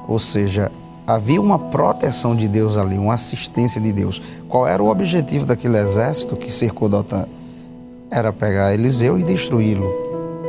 Ou 0.07 0.19
seja, 0.19 0.71
havia 1.05 1.41
uma 1.41 1.59
proteção 1.59 2.35
de 2.35 2.47
Deus 2.47 2.77
ali, 2.77 2.97
uma 2.97 3.15
assistência 3.15 3.79
de 3.79 3.91
Deus. 3.91 4.21
Qual 4.47 4.65
era 4.67 4.81
o 4.81 4.89
objetivo 4.89 5.45
daquele 5.45 5.77
exército 5.77 6.35
que 6.35 6.51
cercou 6.51 6.87
Dotã? 6.87 7.25
Era 8.09 8.31
pegar 8.31 8.73
Eliseu 8.73 9.19
e 9.19 9.23
destruí-lo. 9.23 9.89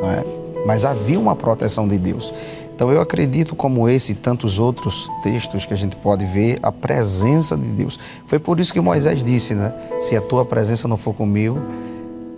É? 0.02 0.64
Mas 0.66 0.84
havia 0.84 1.18
uma 1.18 1.34
proteção 1.34 1.88
de 1.88 1.98
Deus. 1.98 2.32
Então 2.78 2.92
eu 2.92 3.00
acredito, 3.00 3.56
como 3.56 3.88
esse 3.88 4.12
e 4.12 4.14
tantos 4.14 4.60
outros 4.60 5.10
textos 5.20 5.66
que 5.66 5.74
a 5.74 5.76
gente 5.76 5.96
pode 5.96 6.24
ver, 6.24 6.60
a 6.62 6.70
presença 6.70 7.56
de 7.56 7.70
Deus. 7.70 7.98
Foi 8.24 8.38
por 8.38 8.60
isso 8.60 8.72
que 8.72 8.80
Moisés 8.80 9.20
disse, 9.20 9.52
né? 9.52 9.74
Se 9.98 10.16
a 10.16 10.20
tua 10.20 10.44
presença 10.44 10.86
não 10.86 10.96
for 10.96 11.12
comigo, 11.12 11.60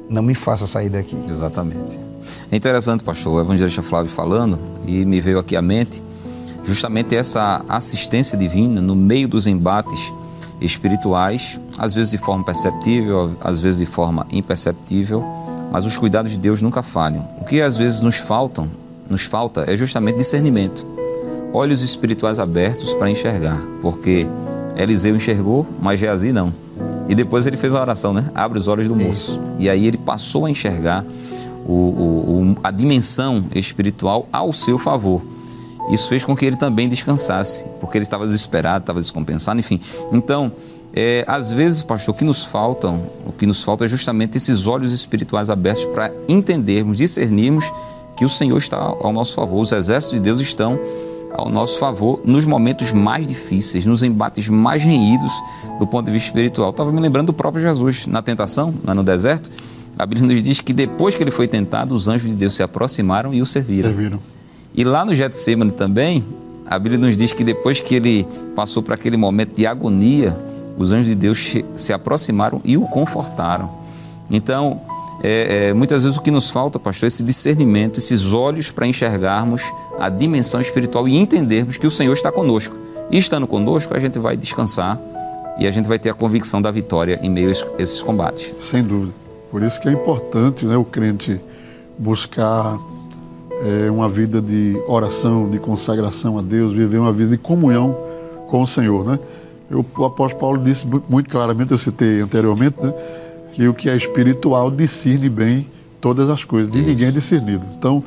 não 0.09 0.23
me 0.23 0.35
faça 0.35 0.67
sair 0.67 0.89
daqui. 0.89 1.15
Exatamente. 1.29 2.01
É 2.51 2.57
interessante, 2.57 3.05
pastor, 3.05 3.35
o 3.35 3.41
evangelista 3.43 3.83
Flávio 3.83 4.11
falando, 4.11 4.59
e 4.87 5.05
me 5.05 5.21
veio 5.21 5.39
aqui 5.39 5.55
à 5.55 5.61
mente 5.61 6.03
justamente 6.65 7.15
essa 7.15 7.63
assistência 7.69 8.39
divina 8.39 8.81
no 8.81 8.97
meio 8.97 9.29
dos 9.29 9.47
embates 9.47 10.11
espirituais, 10.59 11.61
às 11.77 11.93
vezes 11.93 12.13
de 12.13 12.19
forma 12.19 12.43
perceptível, 12.43 13.37
às 13.45 13.61
vezes 13.61 13.81
de 13.81 13.87
forma 13.87 14.27
imperceptível, 14.33 15.23
mas 15.71 15.85
os 15.85 15.99
cuidados 15.99 16.33
de 16.33 16.39
Deus 16.39 16.63
nunca 16.63 16.83
falham. 16.83 17.29
O 17.39 17.45
que 17.45 17.61
às 17.61 17.77
vezes 17.77 18.01
nos 18.01 18.17
faltam, 18.17 18.71
nos 19.11 19.25
falta 19.25 19.65
é 19.71 19.77
justamente 19.77 20.17
discernimento. 20.17 20.87
Olhos 21.53 21.83
espirituais 21.83 22.39
abertos 22.39 22.95
para 22.95 23.11
enxergar, 23.11 23.61
porque 23.83 24.27
Eliseu 24.77 25.17
enxergou, 25.17 25.67
mas 25.83 25.99
Geazi 25.99 26.33
não. 26.33 26.55
E 27.09 27.15
depois 27.15 27.45
ele 27.47 27.57
fez 27.57 27.75
a 27.75 27.81
oração, 27.81 28.13
né? 28.15 28.31
Abre 28.35 28.57
os 28.57 28.69
olhos 28.69 28.87
do 28.87 28.95
moço. 28.95 29.41
E 29.59 29.69
aí 29.69 29.85
ele 29.85 29.99
passou 29.99 30.47
a 30.47 30.51
enxergar 30.51 31.05
o, 31.67 31.73
o, 31.73 32.53
o, 32.53 32.57
a 32.63 32.71
dimensão 32.71 33.45
espiritual 33.53 34.29
ao 34.33 34.53
seu 34.53 34.79
favor. 34.79 35.21
Isso 35.91 36.09
fez 36.09 36.25
com 36.25 36.37
que 36.37 36.47
ele 36.47 36.57
também 36.57 36.89
descansasse, 36.89 37.65
porque 37.81 37.99
ele 37.99 38.05
estava 38.05 38.25
desesperado, 38.25 38.85
estava 38.85 39.01
descompensado, 39.01 39.59
enfim. 39.59 39.81
Então, 40.13 40.53
é, 40.95 41.25
às 41.27 41.51
vezes, 41.51 41.83
pastor, 41.83 42.15
o 42.15 42.17
que 42.17 42.25
nos 42.25 42.45
faltam, 42.45 43.03
o 43.27 43.33
que 43.33 43.45
nos 43.45 43.63
falta 43.63 43.85
é 43.85 43.89
justamente 43.89 44.37
esses 44.37 44.69
olhos 44.69 44.93
espirituais 44.93 45.51
abertos 45.51 45.85
para 45.87 46.13
entendermos, 46.29 46.99
discernirmos 46.99 47.73
que 48.17 48.25
o 48.25 48.29
Senhor 48.29 48.59
está 48.59 48.77
ao 48.77 49.13
nosso 49.13 49.35
favor, 49.35 49.61
os 49.61 49.73
exércitos 49.73 50.15
de 50.17 50.21
Deus 50.21 50.41
estão 50.41 50.79
ao 51.33 51.49
nosso 51.49 51.79
favor 51.79 52.21
nos 52.25 52.45
momentos 52.45 52.93
mais 52.93 53.27
difíceis, 53.27 53.87
nos 53.87 54.03
embates 54.03 54.49
mais 54.49 54.83
renhidos 54.83 55.33
do 55.79 55.87
ponto 55.87 56.07
de 56.07 56.13
vista 56.13 56.29
espiritual. 56.29 56.71
Estava 56.71 56.93
me 56.93 57.01
lembrando 57.01 57.29
do 57.29 57.33
próprio 57.33 57.63
Jesus 57.63 58.07
na 58.07 58.21
tentação, 58.21 58.75
no 58.85 59.03
deserto. 59.03 59.51
A 59.99 60.07
Bíblia 60.07 60.27
nos 60.27 60.43
diz 60.43 60.61
que 60.61 60.73
depois 60.73 61.15
que 61.15 61.23
ele 61.23 61.31
foi 61.31 61.47
tentado, 61.47 61.95
os 61.95 62.09
anjos 62.09 62.29
de 62.31 62.37
Deus 62.37 62.55
se 62.55 62.63
aproximaram 62.63 63.33
e 63.35 63.41
o 63.41 63.47
serviram. 63.47 63.91
Serviram. 63.91 64.19
E 64.75 64.85
lá 64.85 65.05
no 65.05 65.15
Getsemane 65.15 65.71
também, 65.71 66.25
a 66.67 66.79
Bíblia 66.79 66.99
nos 66.99 67.17
diz 67.17 67.33
que 67.33 67.45
depois 67.45 67.81
que 67.81 67.95
ele 67.95 68.27
passou 68.55 68.83
por 68.83 68.95
aquele 68.95 69.17
momento 69.17 69.57
de 69.57 69.67
agonia, 69.67 70.39
os 70.79 70.93
anjos 70.93 71.07
de 71.07 71.15
Deus 71.15 71.57
se 71.75 71.93
aproximaram 71.93 72.61
e 72.65 72.77
o 72.77 72.83
confortaram. 72.83 73.71
Então, 74.31 74.81
é, 75.23 75.69
é, 75.69 75.75
muitas 75.75 76.03
vezes 76.03 76.19
o 76.19 76.23
que 76.23 76.31
nos 76.31 76.51
falta, 76.51 76.79
pastor, 76.79 77.07
é 77.07 77.09
esse 77.09 77.23
discernimento, 77.23 77.99
esses 77.99 78.33
olhos 78.33 78.71
para 78.71 78.87
enxergarmos 78.87 79.63
a 79.99 80.09
dimensão 80.09 80.61
espiritual 80.61 81.07
e 81.07 81.17
entendermos 81.17 81.77
que 81.77 81.87
o 81.87 81.91
Senhor 81.91 82.13
está 82.13 82.33
conosco. 82.33 82.77
E 83.11 83.19
estando 83.19 83.47
conosco, 83.47 83.95
a 83.95 83.99
gente 83.99 84.19
vai 84.19 84.37
descansar 84.37 84.99
e 85.59 85.67
a 85.67 85.71
gente 85.71 85.89
vai 85.89 85.99
ter 85.99 86.11
a 86.11 86.15
convicção 86.15 86.63
da 86.63 86.71
vitória 86.71 87.19
em 87.23 87.29
meio 87.29 87.51
a 87.51 87.83
esses 87.83 88.03
combates. 88.03 88.53
Sem 88.59 88.83
dúvida. 88.83 89.13
Por 89.51 89.63
isso 89.63 89.81
que 89.81 89.89
é 89.89 89.93
importante 89.93 90.65
né, 90.65 90.77
o 90.77 90.85
crente 90.85 91.41
buscar 91.99 92.79
é, 93.63 93.91
uma 93.91 94.09
vida 94.09 94.41
de 94.41 94.81
oração, 94.87 95.51
de 95.51 95.59
consagração 95.59 96.39
a 96.39 96.43
Deus, 96.43 96.73
viver 96.73 96.99
uma 96.99 97.13
vida 97.13 97.33
de 97.33 97.39
comunhão 97.39 97.97
com 98.47 98.63
o 98.63 98.67
Senhor. 98.67 99.05
Né? 99.05 99.19
Eu, 99.71 99.85
o 99.99 100.05
apóstolo 100.05 100.41
Paulo 100.41 100.63
disse 100.63 100.87
muito 101.09 101.29
claramente, 101.29 101.73
eu 101.73 101.79
citei 101.79 102.23
anteriormente, 102.23 102.81
né, 102.81 102.95
que 103.53 103.67
o 103.69 103.75
que 103.75 103.89
é 103.89 103.97
espiritual 103.97 104.71
discerne 104.71 105.29
bem 105.29 105.69
todas 106.01 106.31
as 106.31 106.45
coisas, 106.45 106.73
de 106.73 106.79
Isso. 106.79 106.89
ninguém 106.89 107.09
é 107.09 107.11
discernido. 107.11 107.65
Então, 107.77 108.03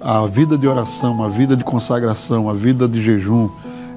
a 0.00 0.26
vida 0.26 0.58
de 0.58 0.66
oração, 0.66 1.22
a 1.22 1.28
vida 1.28 1.56
de 1.56 1.64
consagração, 1.64 2.48
a 2.48 2.52
vida 2.52 2.88
de 2.88 3.00
jejum, 3.00 3.48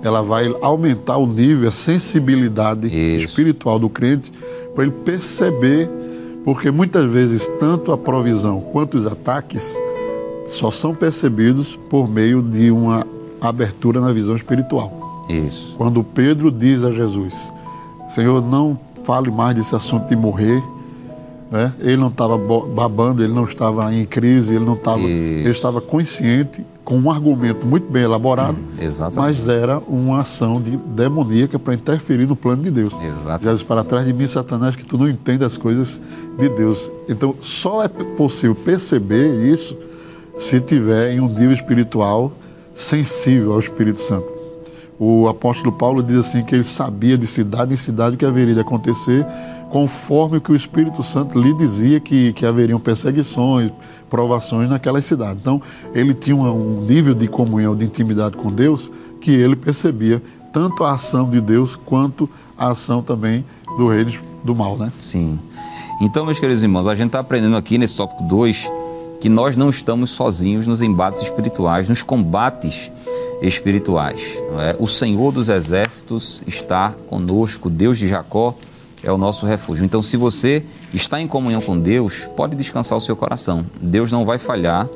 ela 0.04 0.22
vai 0.22 0.54
aumentar 0.62 1.18
o 1.18 1.26
nível, 1.26 1.68
a 1.68 1.72
sensibilidade 1.72 2.88
Isso. 2.88 3.26
espiritual 3.26 3.80
do 3.80 3.90
crente 3.90 4.32
para 4.74 4.84
ele 4.84 4.94
perceber, 5.04 5.90
porque 6.44 6.70
muitas 6.70 7.06
vezes 7.06 7.50
tanto 7.60 7.92
a 7.92 7.98
provisão 7.98 8.62
quanto 8.62 8.98
os 8.98 9.08
ataques 9.08 9.76
só 10.46 10.70
são 10.70 10.94
percebidos 10.94 11.80
por 11.90 12.08
meio 12.08 12.42
de 12.42 12.70
uma 12.70 13.06
abertura 13.42 14.00
na 14.00 14.12
visão 14.12 14.36
espiritual. 14.36 15.26
Isso. 15.28 15.74
Quando 15.78 16.04
Pedro 16.04 16.52
diz 16.52 16.84
a 16.84 16.92
Jesus: 16.92 17.52
Senhor, 18.10 18.44
não 18.44 18.80
fale 19.04 19.32
mais 19.32 19.56
desse 19.56 19.76
assunto 19.76 20.08
de 20.08 20.16
morrer, 20.16 20.62
né? 21.52 21.74
Ele 21.80 21.98
não 21.98 22.08
estava 22.08 22.38
babando, 22.38 23.24
ele 23.24 23.34
não 23.34 23.46
estava 23.46 23.94
em 23.94 24.06
crise, 24.06 24.56
ele 24.56 24.66
não 24.66 24.74
estava, 24.74 25.02
ele 25.02 25.50
estava 25.50 25.80
consciente 25.80 26.66
com 26.84 27.00
um 27.00 27.10
argumento 27.10 27.66
muito 27.66 27.92
bem 27.92 28.04
elaborado, 28.04 28.58
hum, 28.60 29.12
mas 29.16 29.48
era 29.48 29.80
uma 29.80 30.22
ação 30.22 30.62
de 30.62 30.78
demoníaca 30.78 31.58
para 31.58 31.74
interferir 31.74 32.28
no 32.28 32.36
plano 32.36 32.62
de 32.62 32.70
Deus. 32.70 32.94
Exatamente. 33.02 33.44
Jesus, 33.44 33.64
para 33.64 33.84
trás 33.84 34.06
de 34.06 34.14
mim, 34.14 34.28
Satanás, 34.28 34.76
que 34.76 34.86
tu 34.86 34.98
não 34.98 35.10
entende 35.10 35.44
as 35.44 35.58
coisas 35.58 36.00
de 36.38 36.48
Deus. 36.50 36.92
Então, 37.10 37.36
só 37.42 37.84
é 37.84 37.88
possível 37.88 38.56
perceber 38.56 39.52
isso 39.52 39.76
se 40.38 40.60
tiver 40.60 41.14
em 41.14 41.20
um 41.20 41.28
nível 41.28 41.54
espiritual 41.54 42.32
sensível 42.74 43.54
ao 43.54 43.60
Espírito 43.60 44.02
Santo. 44.02 44.32
O 45.00 45.28
apóstolo 45.28 45.72
Paulo 45.72 46.04
diz 46.04 46.20
assim 46.20 46.44
que 46.44 46.56
ele 46.56 46.64
sabia 46.64 47.18
de 47.18 47.28
cidade 47.28 47.74
em 47.74 47.78
cidade 47.78 48.16
o 48.16 48.18
que 48.18 48.26
haveria 48.26 48.54
de 48.54 48.62
acontecer, 48.62 49.26
conforme 49.76 50.38
o 50.38 50.42
que 50.42 50.54
o 50.54 50.56
Espírito 50.56 51.04
Santo 51.04 51.38
lhe 51.38 51.54
dizia 51.54 52.00
que, 52.00 52.32
que 52.32 52.46
haveriam 52.46 52.80
perseguições, 52.80 53.74
provações 54.10 54.70
naquela 54.70 55.02
cidade. 55.02 55.40
Então, 55.42 55.62
ele 55.94 56.14
tinha 56.14 56.38
um 56.38 56.80
nível 56.80 57.14
de 57.14 57.28
comunhão, 57.28 57.76
de 57.76 57.84
intimidade 57.84 58.38
com 58.38 58.50
Deus, 58.50 58.90
que 59.20 59.32
ele 59.32 59.54
percebia 59.54 60.24
tanto 60.54 60.86
a 60.86 60.94
ação 60.94 61.30
de 61.30 61.42
Deus 61.42 61.76
quanto 61.76 62.30
a 62.58 62.70
ação 62.70 63.02
também 63.02 63.46
do 63.78 63.90
rei 63.90 64.18
do 64.46 64.56
mal, 64.56 64.78
né? 64.78 64.94
Sim. 64.98 65.38
Então, 66.02 66.26
meus 66.26 66.40
queridos 66.40 66.64
irmãos, 66.64 66.88
a 66.88 66.96
gente 66.96 67.08
está 67.08 67.20
aprendendo 67.20 67.58
aqui 67.58 67.78
nesse 67.78 67.98
tópico 67.98 68.24
2 68.24 68.72
que 69.20 69.28
nós 69.28 69.58
não 69.58 69.70
estamos 69.70 70.10
sozinhos 70.12 70.66
nos 70.66 70.82
embates 70.82 71.22
espirituais, 71.22 71.90
nos 71.90 72.02
combates 72.02 72.90
espirituais. 73.42 74.42
É? 74.58 74.78
O 74.80 74.88
Senhor 74.88 75.34
dos 75.34 75.50
Exércitos 75.50 76.42
está 76.48 76.96
conosco, 77.08 77.70
Deus 77.70 77.98
de 77.98 78.08
Jacó 78.08 78.56
é 79.06 79.12
o 79.12 79.18
nosso 79.18 79.46
refúgio. 79.46 79.86
Então, 79.86 80.02
se 80.02 80.18
você 80.18 80.66
está 80.92 81.22
em 81.22 81.28
comunhão 81.28 81.62
com 81.62 81.80
Deus, 81.80 82.28
pode 82.36 82.56
descansar 82.56 82.98
o 82.98 83.02
seu 83.02 83.16
coração. 83.16 83.66
Deus 83.80 84.12
não 84.12 84.26
vai 84.26 84.40
falhar 84.40 84.90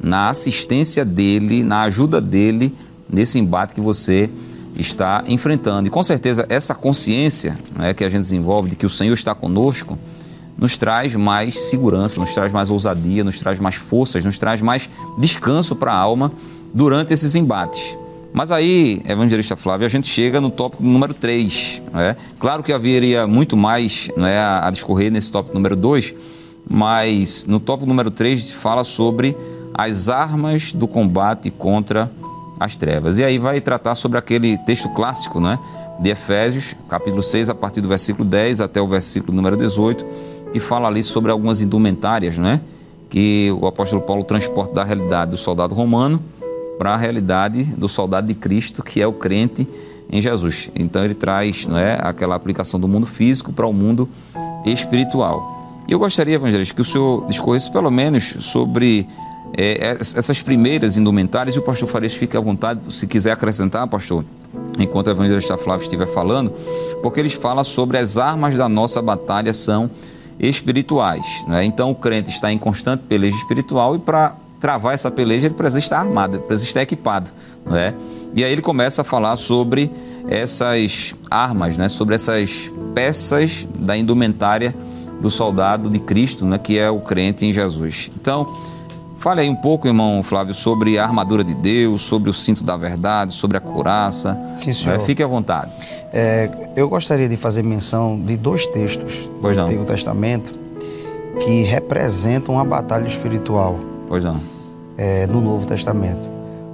na 0.00 0.30
assistência 0.30 1.04
dele, 1.04 1.64
na 1.64 1.82
ajuda 1.82 2.20
dele 2.20 2.74
nesse 3.10 3.38
embate 3.38 3.74
que 3.74 3.80
você 3.80 4.30
está 4.76 5.24
enfrentando. 5.26 5.88
E 5.88 5.90
com 5.90 6.02
certeza 6.04 6.46
essa 6.48 6.74
consciência 6.74 7.58
né, 7.76 7.92
que 7.92 8.04
a 8.04 8.08
gente 8.08 8.20
desenvolve 8.20 8.70
de 8.70 8.76
que 8.76 8.86
o 8.86 8.90
Senhor 8.90 9.12
está 9.12 9.34
conosco 9.34 9.98
nos 10.56 10.76
traz 10.76 11.14
mais 11.14 11.54
segurança, 11.54 12.18
nos 12.18 12.34
traz 12.34 12.50
mais 12.50 12.68
ousadia, 12.70 13.22
nos 13.22 13.38
traz 13.38 13.60
mais 13.60 13.76
forças, 13.76 14.24
nos 14.24 14.38
traz 14.38 14.60
mais 14.60 14.90
descanso 15.18 15.76
para 15.76 15.92
a 15.92 15.96
alma 15.96 16.32
durante 16.74 17.12
esses 17.12 17.34
embates. 17.34 17.96
Mas 18.32 18.50
aí, 18.52 19.00
evangelista 19.08 19.56
Flávio, 19.56 19.86
a 19.86 19.88
gente 19.88 20.06
chega 20.06 20.40
no 20.40 20.50
tópico 20.50 20.82
número 20.82 21.14
3. 21.14 21.82
Né? 21.92 22.16
Claro 22.38 22.62
que 22.62 22.72
haveria 22.72 23.26
muito 23.26 23.56
mais 23.56 24.08
né, 24.16 24.38
a, 24.38 24.70
discorrer 24.70 25.10
nesse 25.10 25.30
tópico 25.30 25.54
número 25.54 25.74
2, 25.74 26.14
mas 26.68 27.46
no 27.46 27.58
tópico 27.58 27.88
número 27.88 28.10
3 28.10 28.52
fala 28.52 28.84
sobre 28.84 29.36
as 29.74 30.08
armas 30.08 30.72
do 30.72 30.86
combate 30.86 31.50
contra 31.50 32.10
as 32.60 32.76
trevas. 32.76 33.18
E 33.18 33.24
aí 33.24 33.38
vai 33.38 33.60
tratar 33.60 33.94
sobre 33.94 34.18
aquele 34.18 34.58
texto 34.58 34.88
clássico 34.90 35.40
né, 35.40 35.58
de 35.98 36.10
Efésios, 36.10 36.74
capítulo 36.88 37.22
6, 37.22 37.48
a 37.48 37.54
partir 37.54 37.80
do 37.80 37.88
versículo 37.88 38.28
10 38.28 38.60
até 38.60 38.80
o 38.80 38.86
versículo 38.86 39.34
número 39.34 39.56
18, 39.56 40.04
que 40.52 40.60
fala 40.60 40.88
ali 40.88 41.02
sobre 41.02 41.30
algumas 41.30 41.60
indumentárias, 41.60 42.36
né, 42.36 42.60
que 43.08 43.50
o 43.58 43.66
apóstolo 43.66 44.02
Paulo 44.02 44.22
transporta 44.22 44.74
da 44.74 44.84
realidade 44.84 45.30
do 45.30 45.36
soldado 45.36 45.74
romano 45.74 46.22
para 46.78 46.94
a 46.94 46.96
realidade 46.96 47.64
do 47.64 47.88
soldado 47.88 48.28
de 48.28 48.34
Cristo, 48.34 48.82
que 48.82 49.02
é 49.02 49.06
o 49.06 49.12
crente 49.12 49.68
em 50.10 50.20
Jesus. 50.20 50.70
Então 50.74 51.04
ele 51.04 51.14
traz 51.14 51.66
não 51.66 51.76
é, 51.76 51.98
aquela 52.00 52.34
aplicação 52.34 52.78
do 52.78 52.88
mundo 52.88 53.06
físico 53.06 53.52
para 53.52 53.66
o 53.66 53.72
mundo 53.72 54.08
espiritual. 54.64 55.58
E 55.88 55.92
eu 55.92 55.98
gostaria, 55.98 56.34
evangelista, 56.34 56.74
que 56.74 56.82
o 56.82 56.84
senhor 56.84 57.26
discorresse 57.26 57.70
pelo 57.70 57.90
menos 57.90 58.36
sobre 58.40 59.06
é, 59.56 59.96
essas 60.00 60.42
primeiras 60.42 60.96
indumentárias 60.96 61.56
e 61.56 61.58
o 61.58 61.62
pastor 61.62 61.88
Farias 61.88 62.14
fique 62.14 62.36
à 62.36 62.40
vontade, 62.40 62.80
se 62.90 63.06
quiser 63.06 63.32
acrescentar, 63.32 63.86
pastor, 63.86 64.24
enquanto 64.78 65.08
o 65.08 65.10
evangelista 65.10 65.56
Flávio 65.56 65.82
estiver 65.82 66.06
falando, 66.06 66.52
porque 67.02 67.20
eles 67.20 67.34
falam 67.34 67.64
sobre 67.64 67.96
as 67.98 68.18
armas 68.18 68.56
da 68.56 68.68
nossa 68.68 69.00
batalha 69.00 69.54
são 69.54 69.90
espirituais. 70.38 71.44
Né? 71.48 71.64
Então 71.64 71.90
o 71.90 71.94
crente 71.94 72.30
está 72.30 72.52
em 72.52 72.58
constante 72.58 73.04
peleja 73.08 73.36
espiritual 73.36 73.96
e 73.96 73.98
para 73.98 74.36
travar 74.60 74.94
essa 74.94 75.10
peleja, 75.10 75.46
ele 75.46 75.54
precisa 75.54 75.78
estar 75.78 76.00
armado, 76.00 76.36
ele 76.36 76.44
precisa 76.44 76.68
estar 76.68 76.82
equipado. 76.82 77.30
Não 77.64 77.76
é? 77.76 77.94
E 78.34 78.44
aí 78.44 78.52
ele 78.52 78.62
começa 78.62 79.02
a 79.02 79.04
falar 79.04 79.36
sobre 79.36 79.90
essas 80.28 81.14
armas, 81.30 81.76
né? 81.76 81.88
sobre 81.88 82.14
essas 82.14 82.72
peças 82.94 83.66
da 83.78 83.96
indumentária 83.96 84.74
do 85.20 85.30
soldado 85.30 85.88
de 85.88 85.98
Cristo, 85.98 86.44
né? 86.44 86.58
que 86.58 86.78
é 86.78 86.90
o 86.90 87.00
crente 87.00 87.46
em 87.46 87.52
Jesus. 87.52 88.10
Então, 88.20 88.54
fale 89.16 89.40
aí 89.40 89.48
um 89.48 89.56
pouco, 89.56 89.86
irmão 89.86 90.22
Flávio, 90.22 90.54
sobre 90.54 90.98
a 90.98 91.04
armadura 91.04 91.42
de 91.42 91.54
Deus, 91.54 92.02
sobre 92.02 92.28
o 92.28 92.32
cinto 92.32 92.62
da 92.62 92.76
verdade, 92.76 93.32
sobre 93.32 93.56
a 93.56 93.60
couraça. 93.60 94.38
Sim, 94.56 94.72
senhor. 94.72 94.96
É, 94.96 94.98
fique 94.98 95.22
à 95.22 95.26
vontade. 95.26 95.72
É, 96.12 96.50
eu 96.76 96.88
gostaria 96.88 97.28
de 97.28 97.36
fazer 97.36 97.62
menção 97.62 98.20
de 98.20 98.36
dois 98.36 98.66
textos 98.66 99.28
pois 99.40 99.56
do 99.56 99.60
não. 99.60 99.68
Antigo 99.68 99.84
Testamento 99.84 100.68
que 101.38 101.62
representam 101.62 102.56
uma 102.56 102.64
batalha 102.64 103.06
espiritual. 103.06 103.78
Pois 104.08 104.24
não. 104.24 104.40
É, 104.96 105.26
no 105.26 105.40
Novo 105.42 105.66
Testamento. 105.66 106.26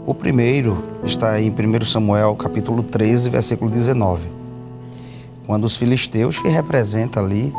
O 0.07 0.15
primeiro 0.15 0.83
está 1.03 1.41
em 1.41 1.51
1 1.51 1.85
Samuel 1.85 2.37
capítulo 2.37 2.83
13, 2.85 3.29
versículo 3.29 3.69
19. 3.71 4.29
Quando 5.45 5.65
os 5.65 5.77
filisteus, 5.77 6.39
que 6.39 6.49
representam 6.49 7.25
ali, 7.25 7.53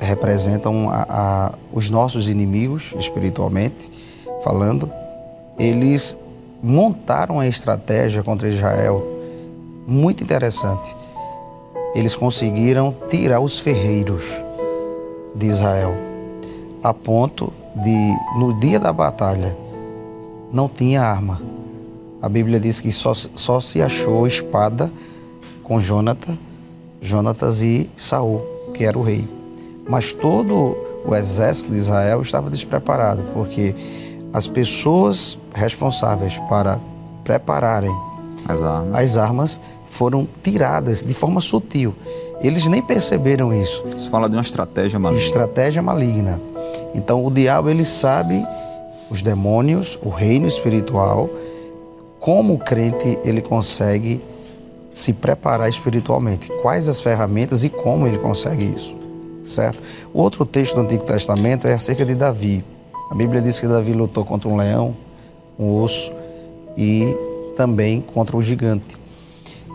é, 0.00 0.04
representam 0.04 0.90
a, 0.90 1.06
a, 1.08 1.52
os 1.72 1.88
nossos 1.88 2.28
inimigos 2.28 2.94
espiritualmente, 2.98 3.90
falando, 4.42 4.90
eles 5.56 6.16
montaram 6.60 7.38
a 7.38 7.46
estratégia 7.46 8.24
contra 8.24 8.48
Israel 8.48 9.06
muito 9.86 10.24
interessante. 10.24 10.96
Eles 11.94 12.16
conseguiram 12.16 12.94
tirar 13.08 13.38
os 13.38 13.60
ferreiros 13.60 14.24
de 15.34 15.46
Israel, 15.46 15.94
a 16.82 16.92
ponto 16.92 17.52
de, 17.76 18.16
no 18.38 18.58
dia 18.58 18.78
da 18.78 18.92
batalha, 18.92 19.56
não 20.52 20.68
tinha 20.68 21.02
arma. 21.02 21.40
A 22.20 22.28
Bíblia 22.28 22.58
diz 22.58 22.80
que 22.80 22.90
só, 22.90 23.12
só 23.14 23.60
se 23.60 23.80
achou 23.80 24.26
espada 24.26 24.90
com 25.62 25.80
Jonathan, 25.80 26.36
Jonatas 27.00 27.62
e 27.62 27.88
Saul, 27.96 28.40
que 28.74 28.84
era 28.84 28.98
o 28.98 29.02
rei. 29.02 29.28
Mas 29.88 30.12
todo 30.12 30.76
o 31.06 31.14
exército 31.14 31.70
de 31.70 31.78
Israel 31.78 32.20
estava 32.22 32.50
despreparado, 32.50 33.22
porque 33.32 33.74
as 34.32 34.48
pessoas 34.48 35.38
responsáveis 35.54 36.38
para 36.48 36.80
prepararem 37.24 37.94
As 38.46 38.62
armas. 38.62 38.94
as 38.94 39.16
armas, 39.16 39.60
foram 39.86 40.28
tiradas 40.42 41.04
de 41.04 41.14
forma 41.14 41.40
sutil. 41.40 41.94
Eles 42.40 42.66
nem 42.68 42.82
perceberam 42.82 43.52
isso. 43.52 43.84
Isso 43.94 44.10
fala 44.10 44.28
de 44.28 44.36
uma 44.36 44.42
estratégia 44.42 44.98
maligna. 44.98 45.24
Estratégia 45.24 45.82
maligna. 45.82 46.40
Então 46.94 47.24
o 47.24 47.30
diabo 47.30 47.68
ele 47.68 47.84
sabe 47.84 48.44
os 49.10 49.22
demônios, 49.22 49.98
o 50.02 50.08
reino 50.08 50.46
espiritual, 50.46 51.28
como 52.20 52.54
o 52.54 52.58
crente 52.58 53.18
ele 53.24 53.40
consegue 53.40 54.20
se 54.90 55.12
preparar 55.12 55.68
espiritualmente, 55.68 56.50
quais 56.62 56.88
as 56.88 57.00
ferramentas 57.00 57.62
e 57.62 57.68
como 57.68 58.06
ele 58.06 58.18
consegue 58.18 58.64
isso, 58.64 58.96
certo? 59.44 59.82
O 60.12 60.20
outro 60.20 60.44
texto 60.44 60.74
do 60.74 60.80
Antigo 60.80 61.04
Testamento 61.04 61.68
é 61.68 61.74
acerca 61.74 62.04
de 62.04 62.14
Davi. 62.14 62.64
A 63.10 63.14
Bíblia 63.14 63.40
diz 63.40 63.60
que 63.60 63.66
Davi 63.66 63.92
lutou 63.92 64.24
contra 64.24 64.48
um 64.48 64.56
leão, 64.56 64.96
um 65.58 65.82
osso 65.82 66.12
e 66.76 67.16
também 67.56 68.00
contra 68.00 68.36
o 68.36 68.42
gigante. 68.42 68.96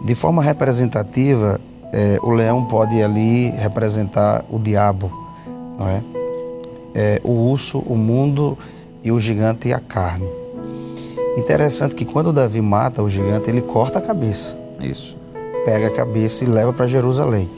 De 0.03 0.16
forma 0.16 0.43
representativa, 0.43 1.59
eh, 1.93 2.18
o 2.22 2.32
leão 2.32 2.66
pode 2.66 3.01
ali 3.01 3.49
representar 3.51 4.43
o 4.49 4.59
diabo, 4.59 5.11
não 5.78 5.88
é? 5.88 6.22
É, 6.94 7.20
o 7.24 7.32
urso, 7.32 7.80
o 7.80 7.96
mundo 7.96 8.58
e 9.04 9.12
o 9.12 9.20
gigante 9.20 9.74
a 9.74 9.80
carne. 9.80 10.30
Interessante 11.38 11.96
que 11.96 12.06
quando 12.06 12.32
Davi 12.32 12.62
mata 12.62 13.02
o 13.02 13.10
gigante, 13.10 13.50
ele 13.50 13.62
corta 13.62 13.98
a 13.98 14.02
cabeça, 14.02 14.56
Isso. 14.80 15.18
pega 15.66 15.88
a 15.88 15.91
cabeça 15.91 16.44
e 16.44 16.48
leva 16.48 16.72
para 16.72 16.86
Jerusalém. 16.86 17.50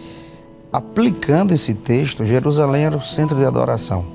Aplicando 0.71 1.53
esse 1.53 1.73
texto, 1.73 2.25
Jerusalém 2.25 2.85
era 2.85 2.97
o 2.97 3.01
centro 3.01 3.35
de 3.35 3.45
adoração. 3.45 4.05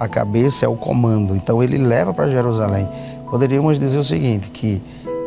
A 0.00 0.08
cabeça 0.08 0.64
é 0.64 0.68
o 0.68 0.74
comando, 0.74 1.36
então 1.36 1.62
ele 1.62 1.78
leva 1.78 2.12
para 2.12 2.28
Jerusalém. 2.28 2.88
Poderíamos 3.30 3.78
dizer 3.78 3.98
o 3.98 4.04
seguinte, 4.04 4.50
que 4.50 4.82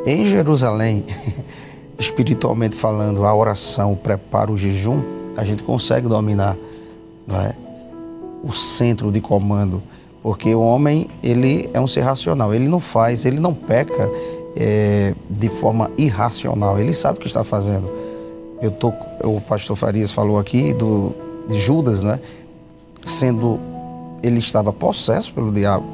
em 0.05 0.27
Jerusalém, 0.27 1.05
espiritualmente 1.97 2.75
falando, 2.75 3.25
a 3.25 3.33
oração, 3.33 3.93
o 3.93 3.95
preparo, 3.95 4.53
o 4.53 4.57
jejum, 4.57 5.01
a 5.37 5.43
gente 5.43 5.63
consegue 5.63 6.07
dominar, 6.07 6.57
não 7.25 7.41
é? 7.41 7.64
O 8.45 8.51
centro 8.51 9.11
de 9.11 9.19
comando, 9.19 9.81
porque 10.21 10.53
o 10.53 10.61
homem 10.61 11.09
ele 11.23 11.67
é 11.73 11.81
um 11.81 11.87
ser 11.87 12.01
racional, 12.01 12.53
ele 12.53 12.67
não 12.67 12.79
faz, 12.79 13.25
ele 13.25 13.39
não 13.39 13.53
peca 13.53 14.09
é, 14.55 15.15
de 15.29 15.49
forma 15.49 15.89
irracional, 15.97 16.79
ele 16.79 16.93
sabe 16.93 17.17
o 17.17 17.21
que 17.21 17.27
está 17.27 17.43
fazendo. 17.43 17.89
Eu 18.61 18.71
tô, 18.71 18.93
o 19.23 19.41
pastor 19.41 19.75
Farias 19.75 20.11
falou 20.11 20.37
aqui 20.37 20.73
do 20.73 21.13
de 21.47 21.59
Judas, 21.59 22.01
né? 22.01 22.19
Sendo 23.05 23.59
ele 24.23 24.39
estava 24.39 24.71
possesso 24.71 25.33
pelo 25.33 25.51
diabo, 25.51 25.85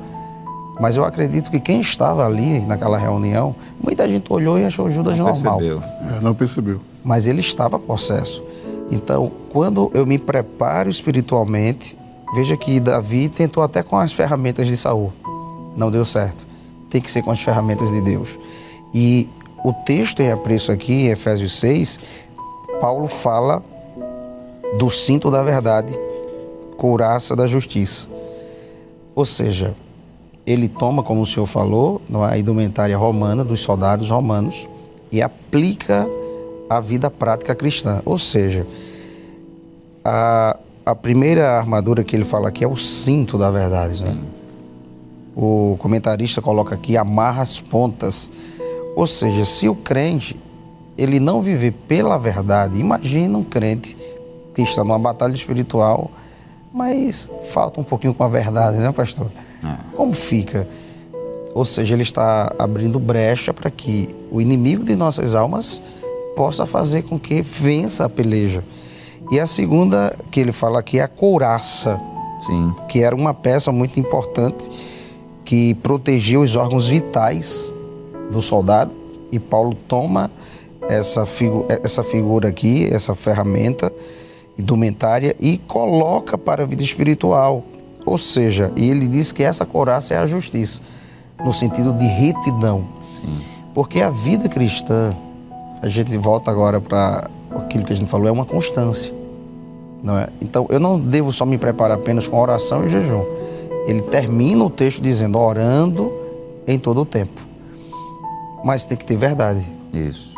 mas 0.80 0.96
eu 0.96 1.04
acredito 1.04 1.52
que 1.52 1.60
quem 1.60 1.82
estava 1.82 2.26
ali 2.26 2.60
naquela 2.60 2.98
reunião, 2.98 3.56
muita 3.82 4.08
gente 4.08 4.32
olhou 4.32 4.58
e 4.58 4.66
achou 4.66 4.90
Judas 4.90 5.18
Não 5.18 5.26
normal 5.26 5.58
percebeu. 5.58 5.84
É, 5.84 6.20
não 6.22 6.34
percebeu. 6.34 6.80
mas 7.04 7.28
ele 7.28 7.42
estava 7.42 7.78
possesso. 7.78 8.44
Então, 8.90 9.32
quando 9.52 9.90
eu 9.94 10.06
me 10.06 10.18
preparo 10.18 10.90
espiritualmente, 10.90 11.98
veja 12.34 12.56
que 12.58 12.80
Davi 12.80 13.30
tentou 13.30 13.64
até 13.64 13.84
com 13.84 13.98
as 13.98 14.14
ferramentas 14.14 14.68
de 14.68 14.78
Saul. 14.78 15.12
Não 15.76 15.92
deu 15.92 16.06
certo. 16.06 16.48
Tem 16.90 17.02
que 17.02 17.12
ser 17.12 17.22
com 17.22 17.32
as 17.32 17.42
ferramentas 17.42 17.92
de 17.92 18.02
Deus. 18.02 18.38
E 18.94 19.30
o 19.64 19.74
texto 19.74 20.22
em 20.22 20.32
apreço 20.32 20.72
aqui, 20.72 20.94
em 20.94 21.08
Efésios 21.08 21.54
6, 21.60 22.00
Paulo 22.80 23.08
fala 23.08 23.64
do 24.78 24.90
cinto 24.90 25.30
da 25.30 25.44
verdade, 25.44 25.94
couraça 26.78 27.36
da 27.36 27.46
justiça. 27.46 28.08
Ou 29.14 29.26
seja, 29.26 29.76
ele 30.46 30.68
toma, 30.68 31.04
como 31.04 31.22
o 31.22 31.26
senhor 31.26 31.46
falou, 31.46 32.02
é, 32.10 32.34
a 32.34 32.38
indumentária 32.38 32.98
romana, 32.98 33.44
dos 33.44 33.60
soldados 33.60 34.10
romanos, 34.10 34.68
e 35.12 35.22
aplica 35.22 36.08
a 36.70 36.80
vida 36.80 37.12
prática 37.12 37.54
cristã. 37.54 38.02
Ou 38.06 38.18
seja, 38.18 38.66
a, 40.04 40.58
a 40.92 40.96
primeira 40.96 41.52
armadura 41.58 42.04
que 42.04 42.14
ele 42.16 42.26
fala 42.26 42.50
aqui 42.50 42.66
é 42.66 42.68
o 42.68 42.76
cinto 42.76 43.38
da 43.38 43.50
verdade. 43.50 44.04
Né? 44.04 44.18
O 45.34 45.78
comentarista 45.80 46.42
coloca 46.42 46.76
aqui, 46.76 46.98
amarra 46.98 47.42
as 47.42 47.62
pontas. 47.62 48.30
Ou 48.94 49.08
seja, 49.08 49.46
se 49.46 49.70
o 49.70 49.76
crente 49.76 50.38
ele 50.98 51.18
não 51.20 51.42
viver 51.42 51.72
pela 51.88 52.18
verdade, 52.18 52.78
imagina 52.78 53.38
um 53.38 53.44
crente 53.44 53.96
que 54.54 54.62
está 54.62 54.84
numa 54.84 55.00
batalha 55.00 55.34
espiritual, 55.34 56.12
mas 56.74 57.32
falta 57.44 57.80
um 57.80 57.84
pouquinho 57.84 58.14
com 58.14 58.24
a 58.24 58.28
verdade, 58.28 58.78
né, 58.78 58.92
pastor? 58.92 59.28
Como 59.96 60.14
fica? 60.14 60.68
Ou 61.54 61.64
seja, 61.64 61.96
ele 61.96 62.04
está 62.04 62.54
abrindo 62.60 63.00
brecha 63.00 63.54
para 63.54 63.72
que 63.72 64.14
o 64.30 64.42
inimigo 64.42 64.84
de 64.84 64.96
nossas 64.96 65.36
almas 65.36 65.82
possa 66.36 66.66
fazer 66.66 67.04
com 67.04 67.18
que 67.18 67.42
vença 67.42 68.06
a 68.06 68.10
peleja. 68.10 68.62
E 69.32 69.40
a 69.40 69.48
segunda 69.48 70.14
que 70.30 70.42
ele 70.42 70.52
fala 70.52 70.80
aqui 70.80 71.00
é 71.00 71.04
a 71.04 71.08
couraça, 71.08 71.98
Sim. 72.38 72.74
que 72.90 73.02
era 73.02 73.16
uma 73.16 73.34
peça 73.34 73.72
muito 73.72 73.98
importante 73.98 74.70
que 75.46 75.74
protegia 75.76 76.38
os 76.38 76.58
órgãos 76.58 76.90
vitais 76.90 77.72
do 78.30 78.42
soldado. 78.42 78.92
E 79.32 79.40
Paulo 79.40 79.74
toma 79.88 80.30
essa, 80.90 81.26
figu 81.26 81.66
essa 81.70 82.04
figura 82.04 82.50
aqui, 82.50 82.94
essa 82.94 83.16
ferramenta 83.16 83.90
indumentária 84.60 85.34
e 85.40 85.58
coloca 85.60 86.38
para 86.38 86.64
a 86.64 86.66
vida 86.66 86.84
espiritual. 86.84 87.64
Ou 88.06 88.18
seja, 88.18 88.70
e 88.76 88.90
ele 88.90 89.08
diz 89.08 89.32
que 89.32 89.44
essa 89.44 89.66
couraça 89.66 90.14
é 90.14 90.18
a 90.18 90.26
justiça, 90.26 90.82
no 91.46 91.54
sentido 91.54 91.94
de 91.94 92.06
retidão. 92.06 92.86
Sim. 93.10 93.34
Porque 93.74 94.02
a 94.02 94.10
vida 94.10 94.50
cristã, 94.50 95.16
a 95.82 95.88
gente 95.88 96.18
volta 96.18 96.52
agora 96.52 96.82
para 96.82 97.30
aquilo 97.56 97.86
que 97.86 97.94
a 97.94 97.96
gente 97.96 98.10
falou, 98.10 98.28
é 98.28 98.32
uma 98.32 98.46
constância. 98.46 99.21
Não 100.04 100.18
é? 100.18 100.30
Então, 100.42 100.66
eu 100.70 100.80
não 100.80 101.00
devo 101.00 101.32
só 101.32 101.46
me 101.46 101.58
preparar 101.58 101.98
apenas 101.98 102.28
com 102.28 102.40
oração 102.40 102.84
e 102.84 102.88
jejum. 102.88 103.24
Ele 103.86 104.02
termina 104.02 104.64
o 104.64 104.70
texto 104.70 105.02
dizendo, 105.02 105.38
orando 105.40 106.12
em 106.68 106.80
todo 106.80 107.02
o 107.02 107.06
tempo. 107.06 107.42
Mas 108.64 108.86
tem 108.86 108.98
que 108.98 109.06
ter 109.06 109.16
verdade, 109.16 109.66
Isso. 109.94 110.34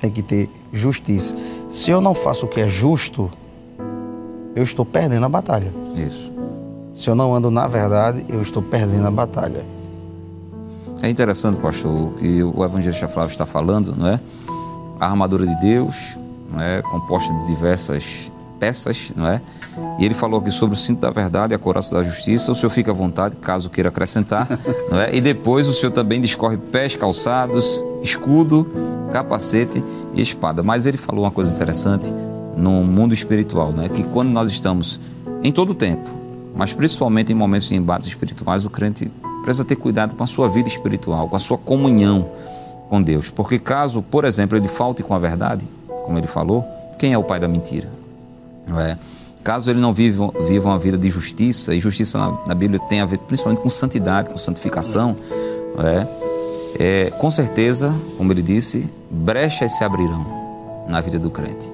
tem 0.00 0.10
que 0.10 0.22
ter 0.22 0.50
justiça. 0.72 1.34
Se 1.68 1.90
eu 1.90 2.00
não 2.00 2.14
faço 2.14 2.46
o 2.46 2.48
que 2.48 2.60
é 2.60 2.68
justo, 2.68 3.30
eu 4.54 4.62
estou 4.62 4.84
perdendo 4.84 5.26
a 5.26 5.28
batalha. 5.28 5.72
Isso. 5.94 6.32
Se 6.92 7.08
eu 7.08 7.14
não 7.14 7.34
ando 7.34 7.50
na 7.50 7.68
verdade, 7.68 8.24
eu 8.28 8.42
estou 8.42 8.62
perdendo 8.62 9.06
a 9.06 9.10
batalha. 9.10 9.64
É 11.02 11.08
interessante, 11.08 11.58
pastor, 11.58 11.90
o 11.90 12.10
que 12.14 12.42
o 12.42 12.64
evangelista 12.64 13.08
Flávio 13.08 13.32
está 13.32 13.46
falando, 13.46 13.94
não 13.96 14.06
é? 14.06 14.20
A 14.98 15.06
armadura 15.06 15.46
de 15.46 15.54
Deus, 15.60 16.18
não 16.52 16.60
é? 16.60 16.82
Composta 16.82 17.32
de 17.32 17.46
diversas 17.46 18.29
peças, 18.60 19.10
não 19.16 19.26
é? 19.26 19.40
E 19.98 20.04
ele 20.04 20.14
falou 20.14 20.38
aqui 20.38 20.50
sobre 20.50 20.74
o 20.74 20.78
cinto 20.78 21.00
da 21.00 21.10
verdade 21.10 21.54
e 21.54 21.56
a 21.56 21.58
coraça 21.58 21.94
da 21.94 22.02
justiça. 22.02 22.52
O 22.52 22.54
senhor 22.54 22.70
fica 22.70 22.90
à 22.90 22.94
vontade, 22.94 23.36
caso 23.36 23.70
queira 23.70 23.88
acrescentar, 23.88 24.46
não 24.90 25.00
é? 25.00 25.14
E 25.14 25.20
depois 25.20 25.66
o 25.66 25.72
senhor 25.72 25.90
também 25.90 26.20
discorre 26.20 26.58
pés, 26.58 26.94
calçados, 26.94 27.82
escudo, 28.02 28.70
capacete 29.10 29.82
e 30.14 30.20
espada. 30.20 30.62
Mas 30.62 30.84
ele 30.84 30.98
falou 30.98 31.24
uma 31.24 31.30
coisa 31.30 31.52
interessante 31.52 32.12
no 32.56 32.84
mundo 32.84 33.14
espiritual, 33.14 33.72
não 33.72 33.82
é? 33.82 33.88
Que 33.88 34.02
quando 34.02 34.30
nós 34.30 34.50
estamos 34.50 35.00
em 35.42 35.50
todo 35.50 35.70
o 35.70 35.74
tempo, 35.74 36.06
mas 36.54 36.72
principalmente 36.72 37.32
em 37.32 37.34
momentos 37.34 37.68
de 37.68 37.74
embates 37.74 38.08
espirituais, 38.08 38.66
o 38.66 38.70
crente 38.70 39.10
precisa 39.42 39.64
ter 39.64 39.76
cuidado 39.76 40.14
com 40.14 40.22
a 40.22 40.26
sua 40.26 40.48
vida 40.48 40.68
espiritual, 40.68 41.28
com 41.28 41.36
a 41.36 41.40
sua 41.40 41.56
comunhão 41.56 42.28
com 42.88 43.00
Deus. 43.00 43.30
Porque 43.30 43.58
caso, 43.58 44.02
por 44.02 44.24
exemplo, 44.24 44.58
ele 44.58 44.68
falte 44.68 45.02
com 45.02 45.14
a 45.14 45.18
verdade, 45.18 45.66
como 46.04 46.18
ele 46.18 46.26
falou, 46.26 46.64
quem 46.98 47.14
é 47.14 47.18
o 47.18 47.24
pai 47.24 47.40
da 47.40 47.48
mentira? 47.48 47.99
Não 48.66 48.80
é? 48.80 48.98
Caso 49.42 49.70
ele 49.70 49.80
não 49.80 49.92
viva, 49.92 50.30
viva 50.46 50.68
uma 50.68 50.78
vida 50.78 50.98
de 50.98 51.08
justiça, 51.08 51.74
e 51.74 51.80
justiça 51.80 52.18
na, 52.18 52.38
na 52.48 52.54
Bíblia 52.54 52.78
tem 52.88 53.00
a 53.00 53.06
ver 53.06 53.18
principalmente 53.18 53.62
com 53.62 53.70
santidade, 53.70 54.28
com 54.30 54.36
santificação, 54.38 55.16
não 55.76 55.86
é? 55.86 56.08
É, 56.78 57.10
com 57.18 57.30
certeza, 57.30 57.94
como 58.16 58.32
ele 58.32 58.42
disse, 58.42 58.88
brechas 59.10 59.76
se 59.76 59.84
abrirão 59.84 60.24
na 60.88 61.00
vida 61.00 61.18
do 61.18 61.30
crente. 61.30 61.72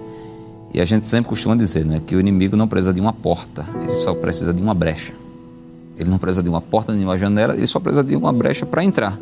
E 0.73 0.81
a 0.81 0.85
gente 0.85 1.09
sempre 1.09 1.29
costuma 1.29 1.57
dizer 1.57 1.85
né, 1.85 2.01
que 2.05 2.15
o 2.15 2.21
inimigo 2.21 2.57
não 2.57 2.69
precisa 2.69 2.93
de 2.93 3.01
uma 3.01 3.13
porta, 3.13 3.67
ele 3.83 3.95
só 3.95 4.15
precisa 4.15 4.53
de 4.53 4.63
uma 4.63 4.75
brecha. 4.75 5.13
Ele 5.99 6.11
não 6.11 6.19
precisa 6.19 6.43
de 6.43 6.49
uma 6.49 6.61
porta 6.61 6.93
nem 6.93 7.01
de 7.01 7.07
uma 7.07 7.17
janela, 7.17 7.55
ele 7.55 7.67
só 7.67 7.81
precisa 7.81 8.05
de 8.05 8.15
uma 8.15 8.33
brecha 8.33 8.67
para 8.67 8.85
entrar 8.85 9.19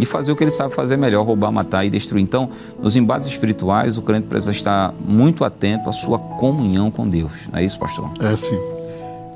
e 0.00 0.06
fazer 0.06 0.32
o 0.32 0.36
que 0.36 0.42
ele 0.42 0.50
sabe 0.50 0.74
fazer 0.74 0.96
melhor, 0.96 1.24
roubar, 1.24 1.52
matar 1.52 1.84
e 1.84 1.90
destruir. 1.90 2.22
Então, 2.22 2.48
nos 2.80 2.96
embates 2.96 3.28
espirituais, 3.28 3.98
o 3.98 4.02
crente 4.02 4.26
precisa 4.26 4.52
estar 4.52 4.94
muito 5.04 5.44
atento 5.44 5.90
à 5.90 5.92
sua 5.92 6.18
comunhão 6.18 6.90
com 6.90 7.08
Deus. 7.08 7.48
Não 7.52 7.58
é 7.58 7.64
isso, 7.64 7.78
pastor? 7.78 8.10
É 8.20 8.34
sim. 8.34 8.58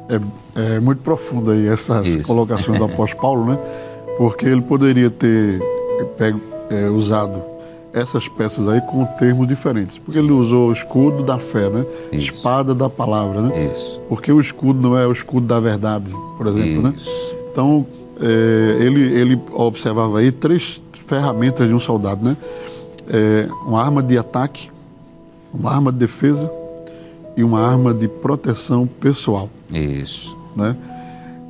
É, 0.09 0.77
é 0.77 0.81
muito 0.81 1.01
profunda 1.03 1.53
aí 1.53 1.67
essas 1.67 2.07
Isso. 2.07 2.27
colocações 2.27 2.79
do 2.79 2.85
apóstolo 2.85 3.21
Paulo, 3.21 3.45
né? 3.47 3.59
Porque 4.19 4.47
ele 4.47 4.63
poderia 4.63 5.11
ter 5.11 5.61
pego, 6.17 6.41
é, 6.71 6.89
usado 6.89 7.43
essas 7.93 8.29
peças 8.29 8.67
aí 8.69 8.81
com 8.83 9.05
termos 9.05 9.47
diferentes. 9.47 9.99
Porque 9.99 10.19
ele 10.19 10.33
usou 10.33 10.69
o 10.69 10.73
escudo 10.73 11.23
da 11.23 11.39
fé, 11.39 11.71
né? 11.71 11.87
Isso. 12.13 12.33
Espada 12.33 12.75
da 12.75 12.91
palavra, 12.91 13.41
né? 13.41 13.71
Isso. 13.73 14.01
Porque 14.09 14.33
o 14.33 14.41
escudo 14.41 14.83
não 14.83 14.99
é 14.99 15.07
o 15.07 15.13
escudo 15.13 15.47
da 15.47 15.61
verdade, 15.61 16.11
por 16.37 16.47
exemplo, 16.49 16.83
né? 16.83 16.93
Isso. 16.97 17.37
Então, 17.53 17.87
é, 18.21 18.85
ele, 18.85 19.01
ele 19.01 19.43
observava 19.53 20.19
aí 20.19 20.31
três 20.31 20.81
ferramentas 21.07 21.69
de 21.69 21.75
um 21.75 21.81
soldado, 21.81 22.25
né? 22.25 22.37
É 23.09 23.49
uma 23.67 23.83
arma 23.83 24.03
de 24.03 24.17
ataque, 24.17 24.71
uma 25.53 25.71
arma 25.71 25.93
de 25.93 25.99
defesa 25.99 26.51
e 27.37 27.45
uma 27.45 27.61
arma 27.61 27.93
de 27.93 28.09
proteção 28.09 28.87
pessoal. 28.87 29.51
Isso. 29.71 30.37
Né? 30.57 30.77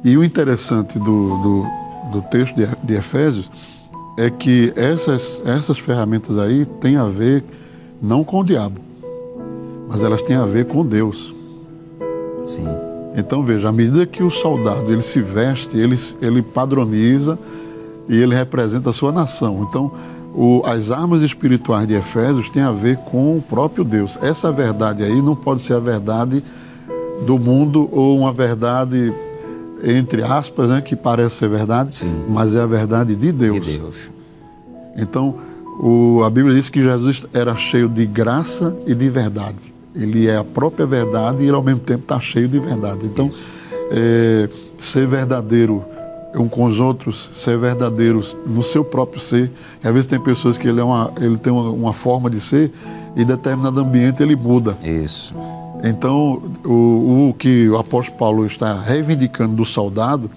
E 0.04 0.16
o 0.16 0.24
interessante 0.24 0.98
do, 0.98 1.38
do, 1.42 1.66
do 2.10 2.22
texto 2.22 2.54
de, 2.56 2.66
de 2.82 2.94
Efésios 2.94 3.50
é 4.18 4.30
que 4.30 4.72
essas, 4.76 5.40
essas 5.44 5.78
ferramentas 5.78 6.38
aí 6.38 6.64
têm 6.80 6.96
a 6.96 7.06
ver 7.06 7.44
não 8.02 8.24
com 8.24 8.40
o 8.40 8.44
diabo, 8.44 8.80
mas 9.88 10.02
elas 10.02 10.22
têm 10.22 10.36
a 10.36 10.44
ver 10.44 10.66
com 10.66 10.84
Deus. 10.84 11.32
Sim. 12.44 12.66
Então 13.14 13.44
veja, 13.44 13.68
à 13.68 13.72
medida 13.72 14.04
que 14.04 14.22
o 14.22 14.30
soldado 14.30 14.90
ele 14.90 15.02
se 15.02 15.20
veste, 15.20 15.76
ele, 15.76 15.96
ele 16.20 16.42
padroniza 16.42 17.38
e 18.08 18.16
ele 18.16 18.34
representa 18.34 18.90
a 18.90 18.92
sua 18.92 19.12
nação. 19.12 19.66
Então 19.68 19.92
o, 20.34 20.62
as 20.64 20.90
armas 20.90 21.22
espirituais 21.22 21.86
de 21.86 21.94
Efésios 21.94 22.50
têm 22.50 22.62
a 22.62 22.72
ver 22.72 22.96
com 22.98 23.36
o 23.36 23.42
próprio 23.42 23.84
Deus. 23.84 24.18
Essa 24.20 24.50
verdade 24.50 25.04
aí 25.04 25.22
não 25.22 25.36
pode 25.36 25.62
ser 25.62 25.74
a 25.74 25.80
verdade 25.80 26.42
do 27.24 27.38
mundo 27.38 27.88
ou 27.92 28.18
uma 28.18 28.32
verdade 28.32 29.12
entre 29.82 30.22
aspas, 30.22 30.68
né, 30.68 30.80
que 30.80 30.96
parece 30.96 31.36
ser 31.36 31.48
verdade, 31.48 31.98
Sim. 31.98 32.24
mas 32.28 32.54
é 32.54 32.60
a 32.60 32.66
verdade 32.66 33.14
de 33.14 33.30
Deus. 33.30 33.66
De 33.66 33.78
Deus. 33.78 34.10
Então, 34.96 35.36
o, 35.78 36.22
a 36.24 36.30
Bíblia 36.30 36.54
diz 36.54 36.70
que 36.70 36.82
Jesus 36.82 37.22
era 37.32 37.54
cheio 37.54 37.88
de 37.88 38.06
graça 38.06 38.74
e 38.86 38.94
de 38.94 39.10
verdade. 39.10 39.73
Ele 39.94 40.26
é 40.28 40.36
a 40.36 40.44
própria 40.44 40.86
verdade 40.86 41.42
e 41.42 41.46
ele 41.46 41.56
ao 41.56 41.62
mesmo 41.62 41.80
tempo 41.80 42.02
está 42.02 42.18
cheio 42.18 42.48
de 42.48 42.58
verdade. 42.58 43.06
Então, 43.06 43.30
é, 43.90 44.48
ser 44.80 45.06
verdadeiro 45.06 45.84
um 46.34 46.48
com 46.48 46.64
os 46.64 46.80
outros, 46.80 47.30
ser 47.32 47.56
verdadeiros 47.56 48.36
no 48.44 48.62
seu 48.62 48.84
próprio 48.84 49.20
ser. 49.20 49.52
E 49.82 49.86
às 49.86 49.92
vezes 49.92 50.06
tem 50.06 50.18
pessoas 50.18 50.58
que 50.58 50.66
ele, 50.66 50.80
é 50.80 50.84
uma, 50.84 51.12
ele 51.20 51.36
tem 51.36 51.52
uma, 51.52 51.70
uma 51.70 51.92
forma 51.92 52.28
de 52.28 52.40
ser 52.40 52.72
e 53.14 53.22
em 53.22 53.24
determinado 53.24 53.80
ambiente 53.80 54.22
ele 54.22 54.34
muda. 54.34 54.76
Isso. 54.82 55.34
Então, 55.82 56.42
o, 56.64 57.28
o, 57.28 57.34
que 57.38 57.68
o 57.68 57.76
apóstolo 57.76 58.18
Paulo 58.18 58.46
está 58.46 58.72
reivindicando 58.72 59.54
do 59.54 59.64
soldado 59.64 60.30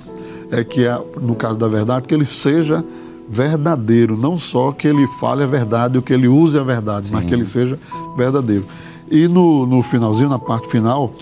é 0.52 0.64
que, 0.64 0.84
no 1.22 1.36
caso 1.36 1.58
da 1.58 1.68
verdade, 1.68 2.08
que 2.08 2.14
ele 2.14 2.26
seja 2.26 2.84
verdadeiro, 3.28 4.18
não 4.18 4.38
só 4.38 4.72
que 4.72 4.88
ele 4.88 5.06
fale 5.20 5.44
a 5.44 5.48
verdade 5.48 5.98
ou 5.98 6.04
que 6.04 6.14
ele 6.14 6.28
use 6.28 6.58
a 6.58 6.64
verdade, 6.64 7.08
Sim. 7.08 7.16
mas 7.16 7.26
que 7.26 7.34
ele 7.34 7.46
seja 7.46 7.78
verdadeiro. 8.16 8.66
E 9.10 9.28
no, 9.28 9.66
no 9.66 9.82
finalzinho, 9.82 10.30
na 10.30 10.40
parte 10.40 10.68
final, 10.68 11.14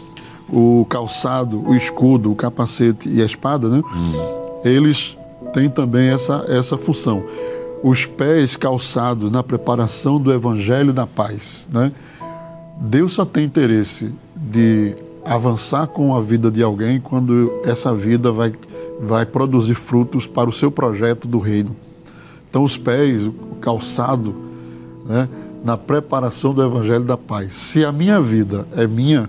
o 0.49 0.85
calçado, 0.89 1.61
o 1.67 1.75
escudo, 1.75 2.31
o 2.31 2.35
capacete 2.35 3.09
e 3.09 3.21
a 3.21 3.25
espada, 3.25 3.69
né? 3.69 3.81
Hum. 3.85 4.59
Eles 4.63 5.17
têm 5.53 5.69
também 5.69 6.09
essa, 6.09 6.45
essa 6.47 6.77
função. 6.77 7.23
Os 7.83 8.05
pés 8.05 8.55
calçados 8.55 9.29
na 9.29 9.43
preparação 9.43 10.19
do 10.19 10.31
evangelho 10.31 10.91
da 10.91 11.05
paz, 11.05 11.67
né? 11.71 11.91
Deus 12.79 13.13
só 13.13 13.23
tem 13.23 13.45
interesse 13.45 14.11
de 14.35 14.95
avançar 15.23 15.87
com 15.87 16.15
a 16.15 16.21
vida 16.21 16.51
de 16.51 16.61
alguém 16.61 16.99
quando 16.99 17.51
essa 17.65 17.95
vida 17.95 18.31
vai, 18.31 18.53
vai 18.99 19.25
produzir 19.25 19.73
frutos 19.73 20.27
para 20.27 20.49
o 20.49 20.53
seu 20.53 20.69
projeto 20.69 21.27
do 21.27 21.39
reino. 21.39 21.75
Então, 22.49 22.63
os 22.63 22.77
pés, 22.77 23.25
o 23.25 23.31
calçado, 23.59 24.35
né, 25.05 25.27
na 25.65 25.75
preparação 25.75 26.53
do 26.53 26.63
Evangelho 26.63 27.03
da 27.03 27.17
Paz. 27.17 27.55
Se 27.55 27.83
a 27.83 27.91
minha 27.91 28.21
vida 28.21 28.67
é 28.77 28.85
minha, 28.85 29.27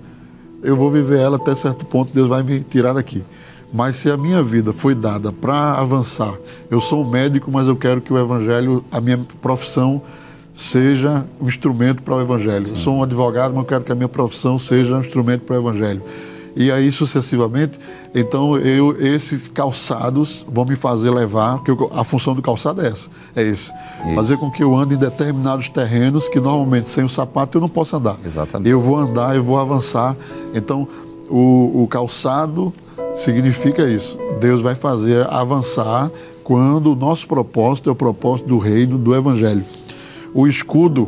eu 0.63 0.77
vou 0.77 0.91
viver 0.91 1.19
ela 1.19 1.37
até 1.37 1.55
certo 1.57 1.87
ponto, 1.87 2.13
Deus 2.13 2.29
vai 2.29 2.43
me 2.43 2.61
tirar 2.61 2.93
daqui. 2.93 3.25
Mas 3.73 3.97
se 3.97 4.11
a 4.11 4.19
minha 4.19 4.43
vida 4.43 4.71
foi 4.71 4.95
dada 4.95 5.33
para 5.33 5.73
avançar, 5.73 6.35
eu 6.71 6.79
sou 6.79 7.03
um 7.03 7.11
médico, 7.11 7.51
mas 7.51 7.67
eu 7.67 7.75
quero 7.75 8.03
que 8.03 8.13
o 8.13 8.19
Evangelho, 8.19 8.85
a 8.93 9.01
minha 9.01 9.19
profissão, 9.41 10.03
seja 10.55 11.25
um 11.41 11.49
instrumento 11.49 12.03
para 12.03 12.15
o 12.15 12.21
Evangelho. 12.21 12.67
Sim. 12.67 12.75
Eu 12.75 12.79
sou 12.81 12.95
um 12.97 13.03
advogado, 13.03 13.53
mas 13.53 13.63
eu 13.63 13.65
quero 13.65 13.85
que 13.85 13.93
a 13.93 13.95
minha 13.95 14.09
profissão 14.09 14.59
seja 14.59 14.95
um 14.95 15.01
instrumento 15.01 15.41
para 15.43 15.57
o 15.57 15.59
Evangelho. 15.59 16.03
E 16.57 16.73
aí 16.73 16.91
sucessivamente, 16.91 17.79
então 18.15 18.57
eu 18.57 18.97
esses 18.99 19.47
calçados 19.47 20.45
vão 20.51 20.65
me 20.65 20.75
fazer 20.75 21.11
levar, 21.11 21.63
que 21.63 21.71
a 21.93 22.03
função 22.03 22.35
do 22.35 22.41
calçado 22.41 22.81
é 22.81 22.87
essa, 22.87 23.11
é 23.37 23.43
esse, 23.43 23.71
Isso. 24.07 24.15
fazer 24.15 24.39
com 24.39 24.51
que 24.51 24.65
eu 24.65 24.75
ande 24.75 24.95
em 24.95 24.99
determinados 24.99 25.69
terrenos 25.69 26.31
que 26.31 26.41
normalmente 26.41 26.89
sem 26.89 27.05
o 27.05 27.11
sapato 27.11 27.59
eu 27.59 27.61
não 27.61 27.69
posso 27.69 27.95
andar. 27.95 28.17
Exatamente. 28.25 28.71
Eu 28.71 28.81
vou 28.81 28.97
andar, 28.97 29.37
eu 29.37 29.45
vou 29.45 29.59
avançar. 29.59 30.17
Então 30.55 30.89
o, 31.29 31.83
o 31.83 31.89
calçado 31.89 32.73
significa 33.15 33.87
isso. 33.87 34.19
Deus 34.41 34.63
vai 34.63 34.75
fazer 34.75 35.27
avançar 35.29 36.11
quando 36.43 36.93
o 36.93 36.97
nosso 36.97 37.29
propósito 37.29 37.91
é 37.91 37.93
o 37.93 37.97
propósito 37.97 38.49
do 38.49 38.57
reino, 38.57 38.97
do 38.97 39.15
evangelho. 39.15 39.65
O 40.33 40.47
escudo 40.47 41.07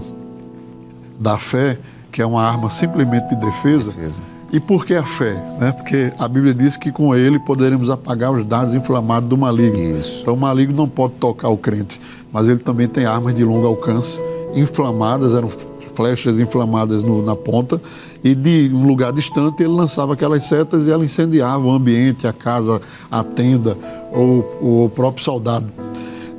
da 1.18 1.38
fé, 1.38 1.78
que 2.12 2.20
é 2.20 2.26
uma 2.26 2.42
arma 2.42 2.68
simplesmente 2.68 3.28
de 3.28 3.36
defesa. 3.36 3.92
defesa. 3.92 4.20
E 4.50 4.58
por 4.58 4.86
que 4.86 4.94
a 4.94 5.04
fé? 5.04 5.34
Né? 5.60 5.72
Porque 5.72 6.10
a 6.18 6.26
Bíblia 6.26 6.54
diz 6.54 6.76
que 6.76 6.90
com 6.90 7.14
ele 7.14 7.38
poderemos 7.38 7.90
apagar 7.90 8.32
os 8.32 8.44
dados 8.44 8.74
inflamados 8.74 9.28
do 9.28 9.36
maligno. 9.36 9.98
Isso. 9.98 10.20
Então 10.22 10.34
o 10.34 10.38
maligno 10.38 10.74
não 10.74 10.88
pode 10.88 11.14
tocar 11.14 11.48
o 11.50 11.56
crente, 11.56 12.00
mas 12.32 12.48
ele 12.48 12.58
também 12.58 12.88
tem 12.88 13.04
armas 13.04 13.34
de 13.34 13.44
longo 13.44 13.66
alcance, 13.66 14.22
inflamadas, 14.54 15.34
eram 15.34 15.50
flechas 15.94 16.38
inflamadas 16.38 17.02
no, 17.02 17.22
na 17.22 17.36
ponta, 17.36 17.80
e 18.22 18.34
de 18.34 18.70
um 18.72 18.86
lugar 18.86 19.12
distante 19.12 19.64
ele 19.64 19.72
lançava 19.72 20.14
aquelas 20.14 20.44
setas 20.44 20.86
e 20.86 20.90
ela 20.90 21.04
incendiava 21.04 21.64
o 21.64 21.72
ambiente, 21.72 22.26
a 22.26 22.32
casa, 22.32 22.80
a 23.10 23.22
tenda 23.24 23.76
ou 24.12 24.84
o 24.84 24.88
próprio 24.88 25.24
soldado. 25.24 25.66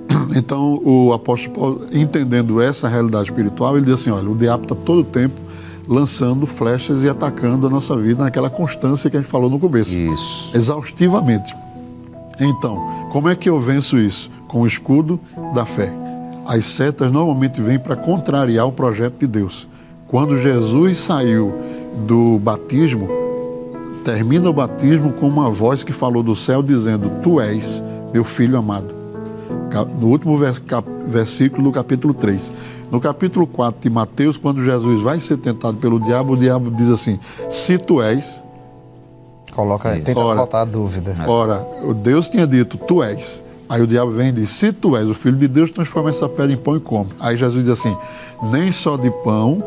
Então, 0.36 0.80
o 0.86 1.12
apóstolo 1.12 1.54
Paulo, 1.56 1.82
entendendo 1.92 2.62
essa 2.62 2.88
realidade 2.88 3.30
espiritual, 3.30 3.76
ele 3.76 3.86
diz 3.86 3.96
assim: 3.96 4.12
olha, 4.12 4.30
o 4.30 4.36
diabo 4.36 4.64
está 4.64 4.76
todo 4.76 5.00
o 5.00 5.04
tempo 5.04 5.42
lançando 5.90 6.46
flechas 6.46 7.04
e 7.04 7.10
atacando 7.10 7.66
a 7.66 7.70
nossa 7.70 7.98
vida 7.98 8.24
naquela 8.24 8.50
constância 8.50 9.10
que 9.10 9.18
a 9.18 9.22
gente 9.22 9.30
falou 9.30 9.50
no 9.50 9.60
começo. 9.60 10.00
Isso. 10.00 10.56
Exaustivamente. 10.56 11.56
Então, 12.40 13.08
como 13.12 13.28
é 13.28 13.36
que 13.36 13.50
eu 13.50 13.60
venço 13.60 13.98
isso? 13.98 14.30
Com 14.48 14.62
o 14.62 14.68
escudo 14.68 15.20
da 15.56 15.66
fé. 15.66 15.92
As 16.46 16.66
setas 16.68 17.12
normalmente 17.12 17.60
vêm 17.60 17.80
para 17.80 17.96
contrariar 17.96 18.68
o 18.68 18.72
projeto 18.72 19.18
de 19.18 19.28
Deus. 19.28 19.68
Quando 20.08 20.40
Jesus 20.40 21.00
saiu 21.00 21.54
do 22.06 22.38
batismo, 22.38 23.10
termina 24.06 24.48
o 24.50 24.54
batismo 24.54 25.12
com 25.12 25.28
uma 25.28 25.50
voz 25.50 25.84
que 25.84 25.92
falou 25.92 26.22
do 26.22 26.36
céu 26.36 26.62
dizendo: 26.62 27.12
Tu 27.24 27.42
és 27.42 27.84
meu 28.14 28.24
filho 28.24 28.58
amado 28.58 29.00
no 30.00 30.08
último 30.08 30.38
versículo 30.38 30.99
do 31.62 31.72
capítulo 31.72 32.14
3. 32.14 32.54
No 32.92 33.00
capítulo 33.00 33.46
4 33.46 33.82
de 33.82 33.90
Mateus, 33.90 34.38
quando 34.38 34.64
Jesus 34.64 35.02
vai 35.02 35.20
ser 35.20 35.38
tentado 35.38 35.78
pelo 35.78 36.00
diabo, 36.00 36.34
o 36.34 36.38
diabo 36.38 36.72
diz 36.72 36.90
assim: 36.90 37.20
Se 37.50 37.78
tu 37.78 38.02
és. 38.02 38.44
Coloca 39.54 39.90
aí, 39.90 40.02
tenta 40.02 40.20
ora, 40.20 40.40
botar 40.40 40.62
a 40.62 40.66
dúvida. 40.66 41.16
Ora, 41.28 41.68
o 41.84 41.94
Deus 41.94 42.28
tinha 42.28 42.48
dito: 42.48 42.78
Tu 42.78 43.04
és. 43.04 43.44
Aí 43.70 43.84
o 43.84 43.88
diabo 43.88 44.12
vem 44.12 44.30
e 44.30 44.32
diz: 44.32 44.50
Se 44.50 44.74
tu 44.74 44.98
és 44.98 45.08
o 45.08 45.14
filho 45.14 45.38
de 45.38 45.48
Deus, 45.48 45.70
transforma 45.70 46.10
essa 46.10 46.28
pedra 46.28 46.52
em 46.52 46.58
pão 46.58 46.76
e 46.76 46.80
come. 46.80 47.10
Aí 47.20 47.38
Jesus 47.38 47.64
diz 47.64 47.74
assim: 47.74 47.96
Nem 48.52 48.72
só 48.72 48.98
de 48.98 49.12
pão 49.24 49.64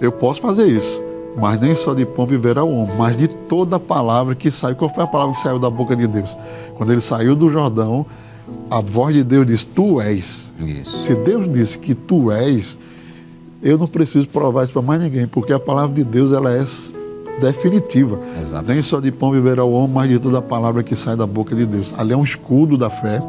eu 0.00 0.10
posso 0.10 0.40
fazer 0.40 0.66
isso, 0.66 1.00
mas 1.36 1.60
nem 1.60 1.74
só 1.76 1.94
de 1.94 2.04
pão 2.04 2.26
viverá 2.26 2.64
o 2.64 2.74
homem, 2.74 2.96
mas 2.96 3.16
de 3.16 3.28
toda 3.28 3.76
a 3.76 3.80
palavra 3.80 4.34
que 4.34 4.50
sai. 4.50 4.74
Qual 4.74 4.92
foi 4.92 5.04
a 5.04 5.06
palavra 5.06 5.34
que 5.34 5.40
saiu 5.40 5.60
da 5.60 5.70
boca 5.70 5.94
de 5.94 6.08
Deus? 6.08 6.36
Quando 6.74 6.90
ele 6.90 7.00
saiu 7.00 7.36
do 7.36 7.48
Jordão, 7.48 8.04
a 8.70 8.80
voz 8.80 9.14
de 9.14 9.24
Deus 9.24 9.46
diz: 9.46 9.64
Tu 9.64 10.00
és. 10.00 10.52
Isso. 10.58 11.04
Se 11.04 11.14
Deus 11.14 11.50
disse 11.50 11.78
que 11.78 11.94
tu 11.94 12.30
és, 12.30 12.78
eu 13.62 13.78
não 13.78 13.86
preciso 13.86 14.28
provar 14.28 14.64
isso 14.64 14.72
para 14.72 14.82
mais 14.82 15.02
ninguém, 15.02 15.26
porque 15.26 15.52
a 15.52 15.58
palavra 15.58 15.94
de 15.94 16.04
Deus 16.04 16.32
ela 16.32 16.52
é 16.52 16.64
definitiva. 17.40 18.20
Exato. 18.38 18.70
Nem 18.70 18.82
só 18.82 19.00
de 19.00 19.10
pão 19.10 19.32
viverá 19.32 19.64
o 19.64 19.72
homem, 19.72 19.94
mas 19.94 20.08
de 20.10 20.18
toda 20.18 20.38
a 20.38 20.42
palavra 20.42 20.82
que 20.82 20.94
sai 20.94 21.16
da 21.16 21.26
boca 21.26 21.54
de 21.54 21.66
Deus. 21.66 21.94
Ali 21.96 22.12
é 22.12 22.16
um 22.16 22.22
escudo 22.22 22.76
da 22.76 22.90
fé 22.90 23.22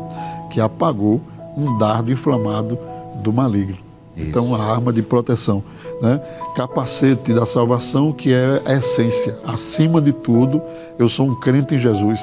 que 0.49 0.59
apagou 0.59 1.21
um 1.55 1.78
dardo 1.78 2.11
inflamado 2.11 2.78
do 3.23 3.32
maligno. 3.32 3.78
Isso. 4.15 4.30
Então, 4.30 4.45
uma 4.47 4.61
arma 4.61 4.93
de 4.93 5.01
proteção. 5.01 5.63
Né? 6.01 6.21
Capacete 6.55 7.34
da 7.34 7.45
salvação, 7.45 8.11
que 8.11 8.34
é 8.34 8.61
a 8.65 8.73
essência. 8.73 9.38
Acima 9.45 10.01
de 10.01 10.11
tudo, 10.11 10.61
eu 10.97 11.09
sou 11.09 11.28
um 11.28 11.36
crente 11.36 11.76
em 11.76 11.80
Jesus. 11.80 12.21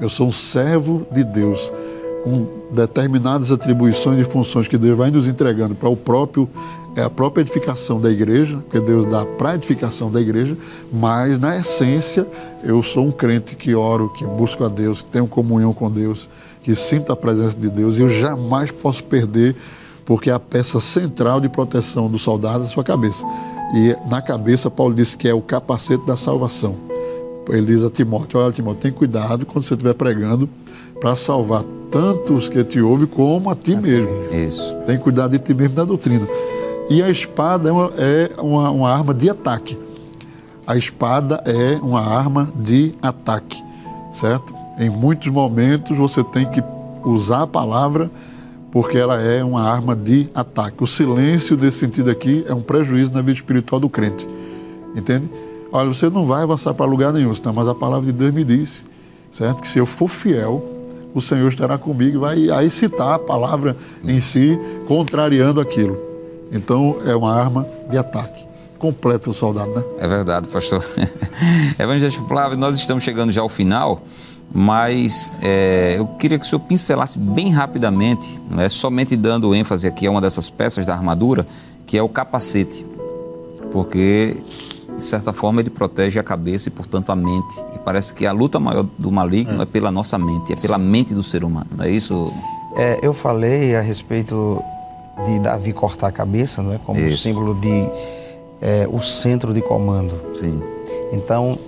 Eu 0.00 0.08
sou 0.08 0.28
um 0.28 0.32
servo 0.32 1.06
de 1.10 1.24
Deus 1.24 1.72
com 2.26 2.44
determinadas 2.72 3.52
atribuições 3.52 4.18
e 4.18 4.24
funções 4.24 4.66
que 4.66 4.76
Deus 4.76 4.98
vai 4.98 5.12
nos 5.12 5.28
entregando 5.28 5.76
para 5.76 5.88
o 5.88 5.96
próprio 5.96 6.50
é 6.96 7.02
a 7.02 7.08
própria 7.08 7.42
edificação 7.42 8.00
da 8.00 8.10
igreja, 8.10 8.64
que 8.68 8.80
Deus 8.80 9.06
dá 9.06 9.24
para 9.24 9.50
a 9.50 9.54
edificação 9.54 10.10
da 10.10 10.20
igreja, 10.20 10.58
mas 10.92 11.38
na 11.38 11.56
essência 11.56 12.26
eu 12.64 12.82
sou 12.82 13.06
um 13.06 13.12
crente 13.12 13.54
que 13.54 13.76
oro, 13.76 14.08
que 14.08 14.26
busco 14.26 14.64
a 14.64 14.68
Deus, 14.68 15.02
que 15.02 15.10
tenho 15.10 15.28
comunhão 15.28 15.72
com 15.72 15.88
Deus, 15.88 16.28
que 16.62 16.74
sinto 16.74 17.12
a 17.12 17.16
presença 17.16 17.56
de 17.56 17.70
Deus 17.70 17.96
e 17.96 18.00
eu 18.00 18.08
jamais 18.08 18.72
posso 18.72 19.04
perder, 19.04 19.54
porque 20.04 20.28
é 20.28 20.32
a 20.32 20.40
peça 20.40 20.80
central 20.80 21.40
de 21.40 21.48
proteção 21.48 22.10
do 22.10 22.18
soldado 22.18 22.64
é 22.64 22.66
a 22.66 22.70
sua 22.70 22.82
cabeça. 22.82 23.24
E 23.72 23.94
na 24.10 24.20
cabeça, 24.20 24.68
Paulo 24.68 24.94
disse 24.94 25.16
que 25.16 25.28
é 25.28 25.34
o 25.34 25.42
capacete 25.42 26.04
da 26.04 26.16
salvação. 26.16 26.74
Ele 27.48 27.66
diz 27.66 27.84
a 27.84 27.90
Timóteo: 27.90 28.40
Olha, 28.40 28.52
Timóteo, 28.52 28.80
tem 28.80 28.92
cuidado 28.92 29.44
quando 29.46 29.64
você 29.64 29.74
estiver 29.74 29.94
pregando 29.94 30.48
para 31.00 31.14
salvar 31.14 31.62
tanto 31.90 32.34
os 32.34 32.48
que 32.48 32.62
te 32.64 32.80
ouvem 32.80 33.06
como 33.06 33.50
a 33.50 33.56
ti 33.56 33.76
mesmo. 33.76 34.10
Isso. 34.32 34.74
Tem 34.86 34.96
que 34.96 35.02
cuidar 35.02 35.28
de 35.28 35.38
ti 35.38 35.54
mesmo 35.54 35.74
da 35.74 35.84
doutrina. 35.84 36.26
E 36.88 37.02
a 37.02 37.10
espada 37.10 37.68
é 37.68 37.72
uma, 37.72 37.92
é 37.96 38.30
uma, 38.38 38.70
uma 38.70 38.92
arma 38.92 39.12
de 39.12 39.28
ataque. 39.28 39.78
A 40.66 40.76
espada 40.76 41.42
é 41.46 41.78
uma 41.82 42.00
arma 42.00 42.52
de 42.56 42.92
ataque, 43.00 43.62
certo? 44.12 44.52
Em 44.78 44.90
muitos 44.90 45.28
momentos 45.28 45.96
você 45.96 46.22
tem 46.24 46.44
que 46.46 46.62
usar 47.04 47.42
a 47.42 47.46
palavra 47.46 48.10
porque 48.70 48.98
ela 48.98 49.20
é 49.20 49.42
uma 49.42 49.62
arma 49.62 49.96
de 49.96 50.28
ataque. 50.34 50.82
O 50.82 50.86
silêncio, 50.86 51.56
nesse 51.56 51.78
sentido 51.78 52.10
aqui, 52.10 52.44
é 52.48 52.52
um 52.52 52.60
prejuízo 52.60 53.12
na 53.12 53.20
vida 53.20 53.32
espiritual 53.32 53.80
do 53.80 53.88
crente. 53.88 54.28
Entende? 54.94 55.30
Olha, 55.72 55.88
você 55.88 56.10
não 56.10 56.26
vai 56.26 56.42
avançar 56.42 56.74
para 56.74 56.84
lugar 56.84 57.12
nenhum, 57.12 57.32
senão, 57.32 57.52
mas 57.52 57.68
a 57.68 57.74
palavra 57.74 58.06
de 58.06 58.12
Deus 58.12 58.34
me 58.34 58.44
disse, 58.44 58.84
certo? 59.30 59.62
Que 59.62 59.68
se 59.68 59.78
eu 59.78 59.86
for 59.86 60.08
fiel, 60.08 60.75
o 61.16 61.22
Senhor 61.22 61.48
estará 61.48 61.78
comigo 61.78 62.18
e 62.18 62.18
vai 62.18 62.50
aí 62.50 62.70
citar 62.70 63.14
a 63.14 63.18
palavra 63.18 63.74
em 64.04 64.20
si, 64.20 64.60
contrariando 64.86 65.62
aquilo. 65.62 65.98
Então, 66.52 66.98
é 67.06 67.16
uma 67.16 67.32
arma 67.32 67.66
de 67.90 67.96
ataque. 67.96 68.44
Completa 68.78 69.30
o 69.30 69.32
soldado, 69.32 69.70
né? 69.70 69.82
É 69.98 70.06
verdade, 70.06 70.46
pastor. 70.46 70.84
Evangelista 71.78 72.20
Flávio, 72.24 72.58
nós 72.58 72.76
estamos 72.76 73.02
chegando 73.02 73.32
já 73.32 73.40
ao 73.40 73.48
final, 73.48 74.02
mas 74.52 75.32
é, 75.42 75.94
eu 75.96 76.06
queria 76.06 76.38
que 76.38 76.44
o 76.44 76.48
senhor 76.48 76.60
pincelasse 76.60 77.18
bem 77.18 77.50
rapidamente, 77.50 78.38
não 78.50 78.62
é 78.62 78.68
somente 78.68 79.16
dando 79.16 79.54
ênfase 79.54 79.86
aqui 79.86 80.06
a 80.06 80.10
uma 80.10 80.20
dessas 80.20 80.50
peças 80.50 80.86
da 80.86 80.92
armadura, 80.92 81.46
que 81.86 81.96
é 81.96 82.02
o 82.02 82.10
capacete. 82.10 82.84
Porque 83.70 84.36
de 84.96 85.04
certa 85.04 85.32
forma, 85.32 85.60
ele 85.60 85.70
protege 85.70 86.18
a 86.18 86.22
cabeça 86.22 86.68
e, 86.68 86.72
portanto, 86.72 87.10
a 87.10 87.16
mente. 87.16 87.64
E 87.74 87.78
parece 87.78 88.14
que 88.14 88.26
a 88.26 88.32
luta 88.32 88.58
maior 88.58 88.86
do 88.98 89.12
maligno 89.12 89.60
é, 89.60 89.62
é 89.62 89.66
pela 89.66 89.90
nossa 89.90 90.18
mente, 90.18 90.52
é 90.52 90.56
pela 90.56 90.78
mente 90.78 91.14
do 91.14 91.22
ser 91.22 91.44
humano, 91.44 91.66
não 91.76 91.84
é 91.84 91.90
isso? 91.90 92.32
É, 92.76 92.98
eu 93.02 93.12
falei 93.12 93.76
a 93.76 93.80
respeito 93.80 94.62
de 95.24 95.38
Davi 95.38 95.72
cortar 95.72 96.08
a 96.08 96.12
cabeça, 96.12 96.62
não 96.62 96.72
é? 96.72 96.78
Como 96.78 97.00
isso. 97.00 97.22
símbolo 97.22 97.54
de 97.54 97.88
é, 98.60 98.86
o 98.90 99.00
centro 99.00 99.52
de 99.52 99.60
comando. 99.60 100.14
Sim. 100.34 100.62
Então, 101.12 101.58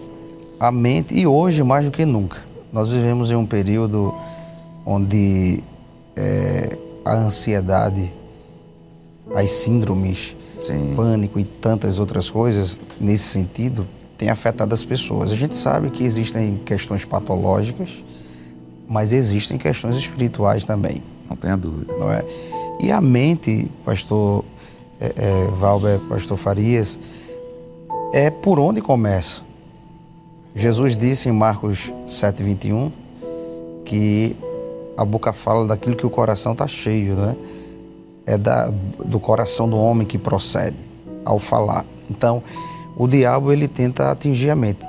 a 0.59 0.73
mente, 0.73 1.15
e 1.15 1.27
hoje 1.27 1.63
mais 1.63 1.85
do 1.85 1.91
que 1.91 2.05
nunca, 2.05 2.39
nós 2.73 2.91
vivemos 2.91 3.31
em 3.31 3.37
um 3.37 3.47
período 3.47 4.15
onde 4.85 5.63
é, 6.17 6.77
a 7.05 7.15
ansiedade, 7.15 8.13
as 9.35 9.51
síndromes, 9.51 10.37
Sim. 10.63 10.95
pânico 10.97 11.39
e 11.39 11.45
tantas 11.45 11.99
outras 11.99 12.29
coisas 12.29 12.81
nesse 13.01 13.25
sentido 13.25 13.87
tem 14.17 14.31
afetado 14.31 14.75
as 14.75 14.85
pessoas. 14.85 15.31
A 15.31 15.37
gente 15.37 15.55
sabe 15.55 15.91
que 15.91 16.03
existem 16.03 16.57
questões 16.65 17.05
patológicas, 17.05 18.03
mas 18.89 19.13
existem 19.13 19.57
questões 19.57 19.97
espirituais 19.97 20.65
também. 20.65 21.03
Não 21.29 21.37
tenha 21.37 21.57
dúvida. 21.57 21.95
Não 21.97 22.11
é? 22.11 22.25
E 22.81 22.91
a 22.91 23.01
mente, 23.01 23.71
pastor 23.85 24.45
é, 25.01 25.13
é, 25.17 25.49
Valber, 25.59 26.01
pastor 26.09 26.37
Farias, 26.37 26.99
é 28.13 28.31
por 28.31 28.59
onde 28.59 28.81
começa. 28.81 29.43
Jesus 30.55 30.97
disse 30.97 31.29
em 31.29 31.33
Marcos 31.33 31.93
7,21 32.07 32.91
que 33.85 34.37
a 34.97 35.05
boca 35.05 35.33
fala 35.33 35.67
daquilo 35.67 35.95
que 35.95 36.05
o 36.05 36.11
coração 36.11 36.53
está 36.53 36.67
cheio, 36.67 37.15
né? 37.15 37.37
É 38.29 38.37
da, 38.37 38.71
do 39.05 39.19
coração 39.19 39.67
do 39.67 39.77
homem 39.79 40.07
que 40.07 40.19
procede 40.19 40.77
ao 41.25 41.39
falar. 41.39 41.87
Então, 42.11 42.43
o 42.95 43.09
diabo 43.09 43.51
ele 43.51 43.67
tenta 43.67 44.11
atingir 44.11 44.51
a 44.51 44.55
mente. 44.55 44.87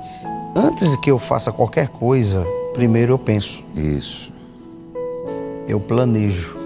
Antes 0.54 0.90
de 0.90 0.98
que 0.98 1.10
eu 1.10 1.18
faça 1.18 1.50
qualquer 1.50 1.88
coisa, 1.88 2.46
primeiro 2.74 3.14
eu 3.14 3.18
penso. 3.18 3.64
Isso. 3.74 4.30
Eu 5.66 5.80
planejo. 5.80 6.58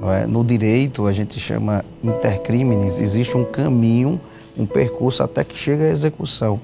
Não 0.00 0.10
é? 0.10 0.26
No 0.26 0.42
direito, 0.42 1.06
a 1.06 1.12
gente 1.12 1.38
chama 1.38 1.84
intercrimes, 2.02 2.98
existe 2.98 3.36
um 3.36 3.44
caminho, 3.44 4.18
um 4.56 4.64
percurso 4.64 5.22
até 5.22 5.44
que 5.44 5.56
chega 5.56 5.84
à 5.84 5.88
execução. 5.88 6.58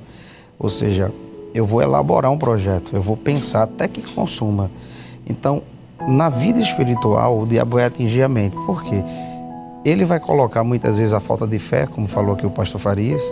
Ou 0.58 0.70
seja, 0.70 1.12
eu 1.52 1.66
vou 1.66 1.82
elaborar 1.82 2.30
um 2.30 2.38
projeto, 2.38 2.90
eu 2.94 3.02
vou 3.02 3.16
pensar 3.16 3.64
até 3.64 3.86
que 3.86 4.00
consuma. 4.14 4.70
Então, 5.26 5.62
na 6.08 6.30
vida 6.30 6.61
espiritual, 6.61 7.40
o 7.40 7.46
diabo 7.46 7.76
vai 7.76 7.84
atingir 7.84 8.22
a 8.22 8.28
mente. 8.28 8.56
Por 8.64 8.82
quê? 8.82 9.04
Ele 9.85 10.05
vai 10.05 10.20
colocar 10.20 10.62
muitas 10.62 10.99
vezes 10.99 11.12
a 11.12 11.20
falta 11.20 11.47
de 11.47 11.59
fé, 11.59 11.87
como 11.87 12.07
falou 12.07 12.35
aqui 12.35 12.47
o 12.47 12.51
pastor 12.51 12.81
Farias, 12.81 13.22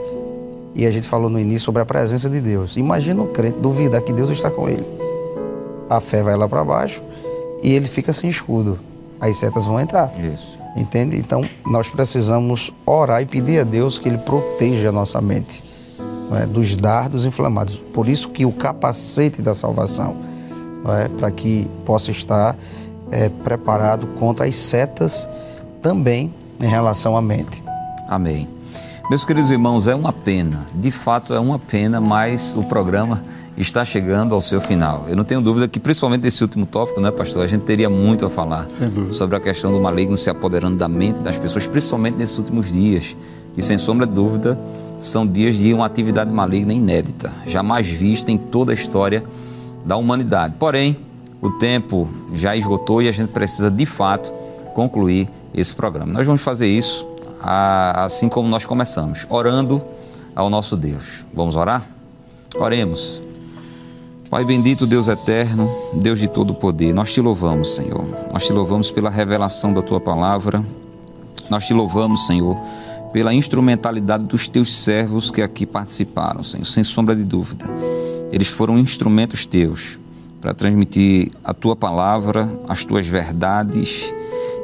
e 0.74 0.86
a 0.86 0.90
gente 0.90 1.06
falou 1.06 1.28
no 1.28 1.38
início 1.38 1.60
sobre 1.60 1.82
a 1.82 1.86
presença 1.86 2.28
de 2.28 2.40
Deus. 2.40 2.76
Imagina 2.76 3.22
o 3.22 3.28
crente 3.28 3.58
duvidar 3.58 4.00
que 4.02 4.12
Deus 4.12 4.30
está 4.30 4.50
com 4.50 4.68
ele. 4.68 4.86
A 5.90 6.00
fé 6.00 6.22
vai 6.22 6.36
lá 6.36 6.48
para 6.48 6.64
baixo 6.64 7.02
e 7.62 7.72
ele 7.72 7.86
fica 7.86 8.12
sem 8.12 8.30
escudo. 8.30 8.78
As 9.20 9.36
setas 9.36 9.64
vão 9.66 9.80
entrar. 9.80 10.12
Isso. 10.20 10.58
Entende? 10.76 11.18
Então, 11.18 11.42
nós 11.66 11.90
precisamos 11.90 12.72
orar 12.86 13.20
e 13.20 13.26
pedir 13.26 13.60
a 13.60 13.64
Deus 13.64 13.98
que 13.98 14.08
Ele 14.08 14.18
proteja 14.18 14.90
a 14.90 14.92
nossa 14.92 15.20
mente 15.20 15.64
é? 16.40 16.46
dos 16.46 16.76
dardos 16.76 17.24
inflamados. 17.24 17.78
Por 17.92 18.08
isso 18.08 18.28
que 18.28 18.44
o 18.44 18.52
capacete 18.52 19.42
da 19.42 19.54
salvação, 19.54 20.16
é? 21.02 21.08
para 21.08 21.30
que 21.30 21.68
possa 21.84 22.10
estar 22.10 22.56
é, 23.10 23.28
preparado 23.28 24.06
contra 24.18 24.46
as 24.46 24.56
setas 24.56 25.28
também 25.88 26.30
em 26.60 26.66
relação 26.66 27.16
à 27.16 27.22
mente. 27.22 27.64
Amém. 28.06 28.46
Meus 29.08 29.24
queridos 29.24 29.50
irmãos, 29.50 29.88
é 29.88 29.94
uma 29.94 30.12
pena, 30.12 30.66
de 30.74 30.90
fato 30.90 31.32
é 31.32 31.40
uma 31.40 31.58
pena, 31.58 31.98
mas 31.98 32.54
o 32.54 32.62
programa 32.62 33.22
está 33.56 33.86
chegando 33.86 34.34
ao 34.34 34.40
seu 34.42 34.60
final. 34.60 35.06
Eu 35.08 35.16
não 35.16 35.24
tenho 35.24 35.40
dúvida 35.40 35.66
que, 35.66 35.80
principalmente 35.80 36.24
nesse 36.24 36.42
último 36.42 36.66
tópico, 36.66 37.00
né, 37.00 37.10
pastor, 37.10 37.42
a 37.42 37.46
gente 37.46 37.62
teria 37.62 37.88
muito 37.88 38.26
a 38.26 38.28
falar 38.28 38.66
sobre 39.10 39.38
a 39.38 39.40
questão 39.40 39.72
do 39.72 39.80
maligno 39.80 40.14
se 40.14 40.28
apoderando 40.28 40.76
da 40.76 40.88
mente 40.88 41.22
das 41.22 41.38
pessoas, 41.38 41.66
principalmente 41.66 42.18
nesses 42.18 42.36
últimos 42.36 42.70
dias, 42.70 43.16
que 43.54 43.62
sem 43.62 43.78
sombra 43.78 44.06
de 44.06 44.12
dúvida 44.12 44.60
são 44.98 45.26
dias 45.26 45.56
de 45.56 45.72
uma 45.72 45.86
atividade 45.86 46.30
maligna 46.30 46.74
inédita, 46.74 47.32
jamais 47.46 47.88
vista 47.88 48.30
em 48.30 48.36
toda 48.36 48.72
a 48.72 48.74
história 48.74 49.24
da 49.86 49.96
humanidade. 49.96 50.54
Porém, 50.58 50.98
o 51.40 51.48
tempo 51.52 52.10
já 52.34 52.54
esgotou 52.54 53.00
e 53.00 53.08
a 53.08 53.10
gente 53.10 53.30
precisa 53.30 53.70
de 53.70 53.86
fato 53.86 54.34
concluir 54.74 55.30
esse 55.54 55.74
programa. 55.74 56.12
Nós 56.12 56.26
vamos 56.26 56.42
fazer 56.42 56.68
isso 56.68 57.06
assim 57.40 58.28
como 58.28 58.48
nós 58.48 58.66
começamos, 58.66 59.26
orando 59.28 59.82
ao 60.34 60.50
nosso 60.50 60.76
Deus. 60.76 61.24
Vamos 61.32 61.56
orar? 61.56 61.86
Oremos. 62.56 63.22
Pai 64.30 64.44
bendito, 64.44 64.86
Deus 64.86 65.08
eterno, 65.08 65.70
Deus 65.94 66.18
de 66.18 66.28
todo 66.28 66.52
poder, 66.52 66.92
nós 66.92 67.12
te 67.12 67.20
louvamos, 67.20 67.74
Senhor. 67.74 68.04
Nós 68.32 68.46
te 68.46 68.52
louvamos 68.52 68.90
pela 68.90 69.08
revelação 69.08 69.72
da 69.72 69.80
tua 69.80 69.98
palavra. 69.98 70.62
Nós 71.48 71.66
te 71.66 71.72
louvamos, 71.72 72.26
Senhor, 72.26 72.58
pela 73.10 73.32
instrumentalidade 73.32 74.24
dos 74.24 74.46
teus 74.46 74.74
servos 74.74 75.30
que 75.30 75.40
aqui 75.40 75.64
participaram, 75.64 76.44
Senhor, 76.44 76.66
sem 76.66 76.84
sombra 76.84 77.16
de 77.16 77.24
dúvida. 77.24 77.64
Eles 78.30 78.48
foram 78.48 78.78
instrumentos 78.78 79.46
teus 79.46 79.98
para 80.42 80.52
transmitir 80.52 81.30
a 81.42 81.54
tua 81.54 81.74
palavra, 81.74 82.50
as 82.68 82.84
tuas 82.84 83.06
verdades 83.06 84.14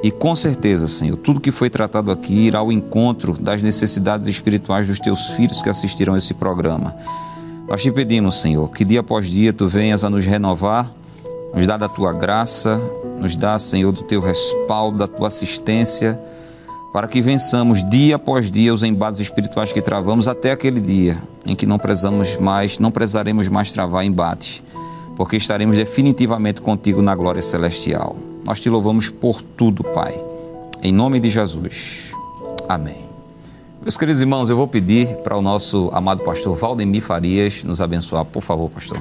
e 0.05 0.11
com 0.11 0.37
certeza, 0.37 0.87
Senhor, 0.87 1.17
tudo 1.17 1.41
que 1.41 1.51
foi 1.51 1.71
tratado 1.71 2.11
aqui 2.11 2.35
irá 2.35 2.59
ao 2.59 2.71
encontro 2.71 3.33
das 3.41 3.63
necessidades 3.63 4.29
espirituais 4.29 4.87
dos 4.87 5.01
teus 5.01 5.29
filhos 5.29 5.63
que 5.63 5.71
assistiram 5.71 6.13
a 6.13 6.19
esse 6.19 6.35
programa. 6.35 6.95
Nós 7.67 7.83
te 7.83 7.91
pedimos, 7.91 8.39
Senhor, 8.39 8.71
que 8.71 8.85
dia 8.85 9.01
após 9.01 9.27
dia 9.27 9.51
tu 9.51 9.67
venhas 9.67 10.05
a 10.05 10.11
nos 10.11 10.27
renovar, 10.27 10.93
nos 11.55 11.67
dá 11.67 11.79
da 11.79 11.89
tua 11.89 12.13
graça, 12.13 12.79
nos 13.19 13.35
dá, 13.35 13.59
Senhor, 13.59 13.93
do 13.93 14.03
teu 14.03 14.21
respaldo, 14.21 14.99
da 14.99 15.09
tua 15.09 15.29
assistência, 15.29 16.21
para 16.93 17.09
que 17.09 17.23
vençamos 17.23 17.83
dia 17.89 18.17
após 18.17 18.51
dia 18.51 18.75
os 18.75 18.83
embates 18.83 19.21
espirituais 19.21 19.73
que 19.73 19.81
travamos 19.81 20.29
até 20.29 20.53
aquele 20.53 20.81
dia 20.83 21.17
em 21.47 21.57
que 21.57 21.65
não 21.65 21.79
prezamos 21.79 22.37
mais, 22.37 22.79
não 22.79 22.91
prezaremos 22.91 23.49
mais 23.49 23.73
travar 23.73 24.05
embates, 24.05 24.63
porque 25.17 25.39
estaremos 25.39 25.79
definitivamente 25.79 26.61
contigo 26.61 27.01
na 27.01 27.15
glória 27.15 27.41
celestial. 27.41 28.34
Nós 28.47 28.61
te 28.61 28.69
louvamos 28.69 29.09
por 29.09 29.43
tudo, 29.43 29.83
Pai. 29.83 30.15
Em 30.83 30.93
nome 30.93 31.19
de 31.19 31.29
Jesus. 31.29 32.13
Amém. 32.69 33.05
Meus 33.81 33.97
queridos 33.97 34.21
irmãos, 34.21 34.49
eu 34.49 34.57
vou 34.57 34.67
pedir 34.67 35.09
para 35.19 35.37
o 35.37 35.43
nosso 35.43 35.91
amado 35.93 36.23
pastor 36.23 36.57
Valdemir 36.57 37.03
Farias 37.03 37.65
nos 37.65 37.81
abençoar. 37.81 38.25
Por 38.25 38.43
favor, 38.43 38.71
pastor. 38.71 38.99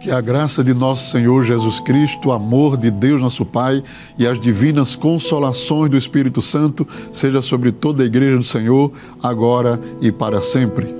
Que 0.00 0.10
a 0.10 0.20
graça 0.22 0.64
de 0.64 0.72
nosso 0.72 1.10
Senhor 1.10 1.42
Jesus 1.42 1.80
Cristo, 1.80 2.28
o 2.28 2.32
amor 2.32 2.78
de 2.78 2.90
Deus 2.90 3.20
nosso 3.20 3.44
Pai 3.44 3.82
e 4.18 4.26
as 4.26 4.40
divinas 4.40 4.96
consolações 4.96 5.90
do 5.90 5.98
Espírito 5.98 6.40
Santo 6.40 6.88
seja 7.12 7.42
sobre 7.42 7.70
toda 7.70 8.02
a 8.02 8.06
igreja 8.06 8.38
do 8.38 8.44
Senhor, 8.44 8.90
agora 9.22 9.78
e 10.00 10.10
para 10.10 10.40
sempre. 10.40 10.94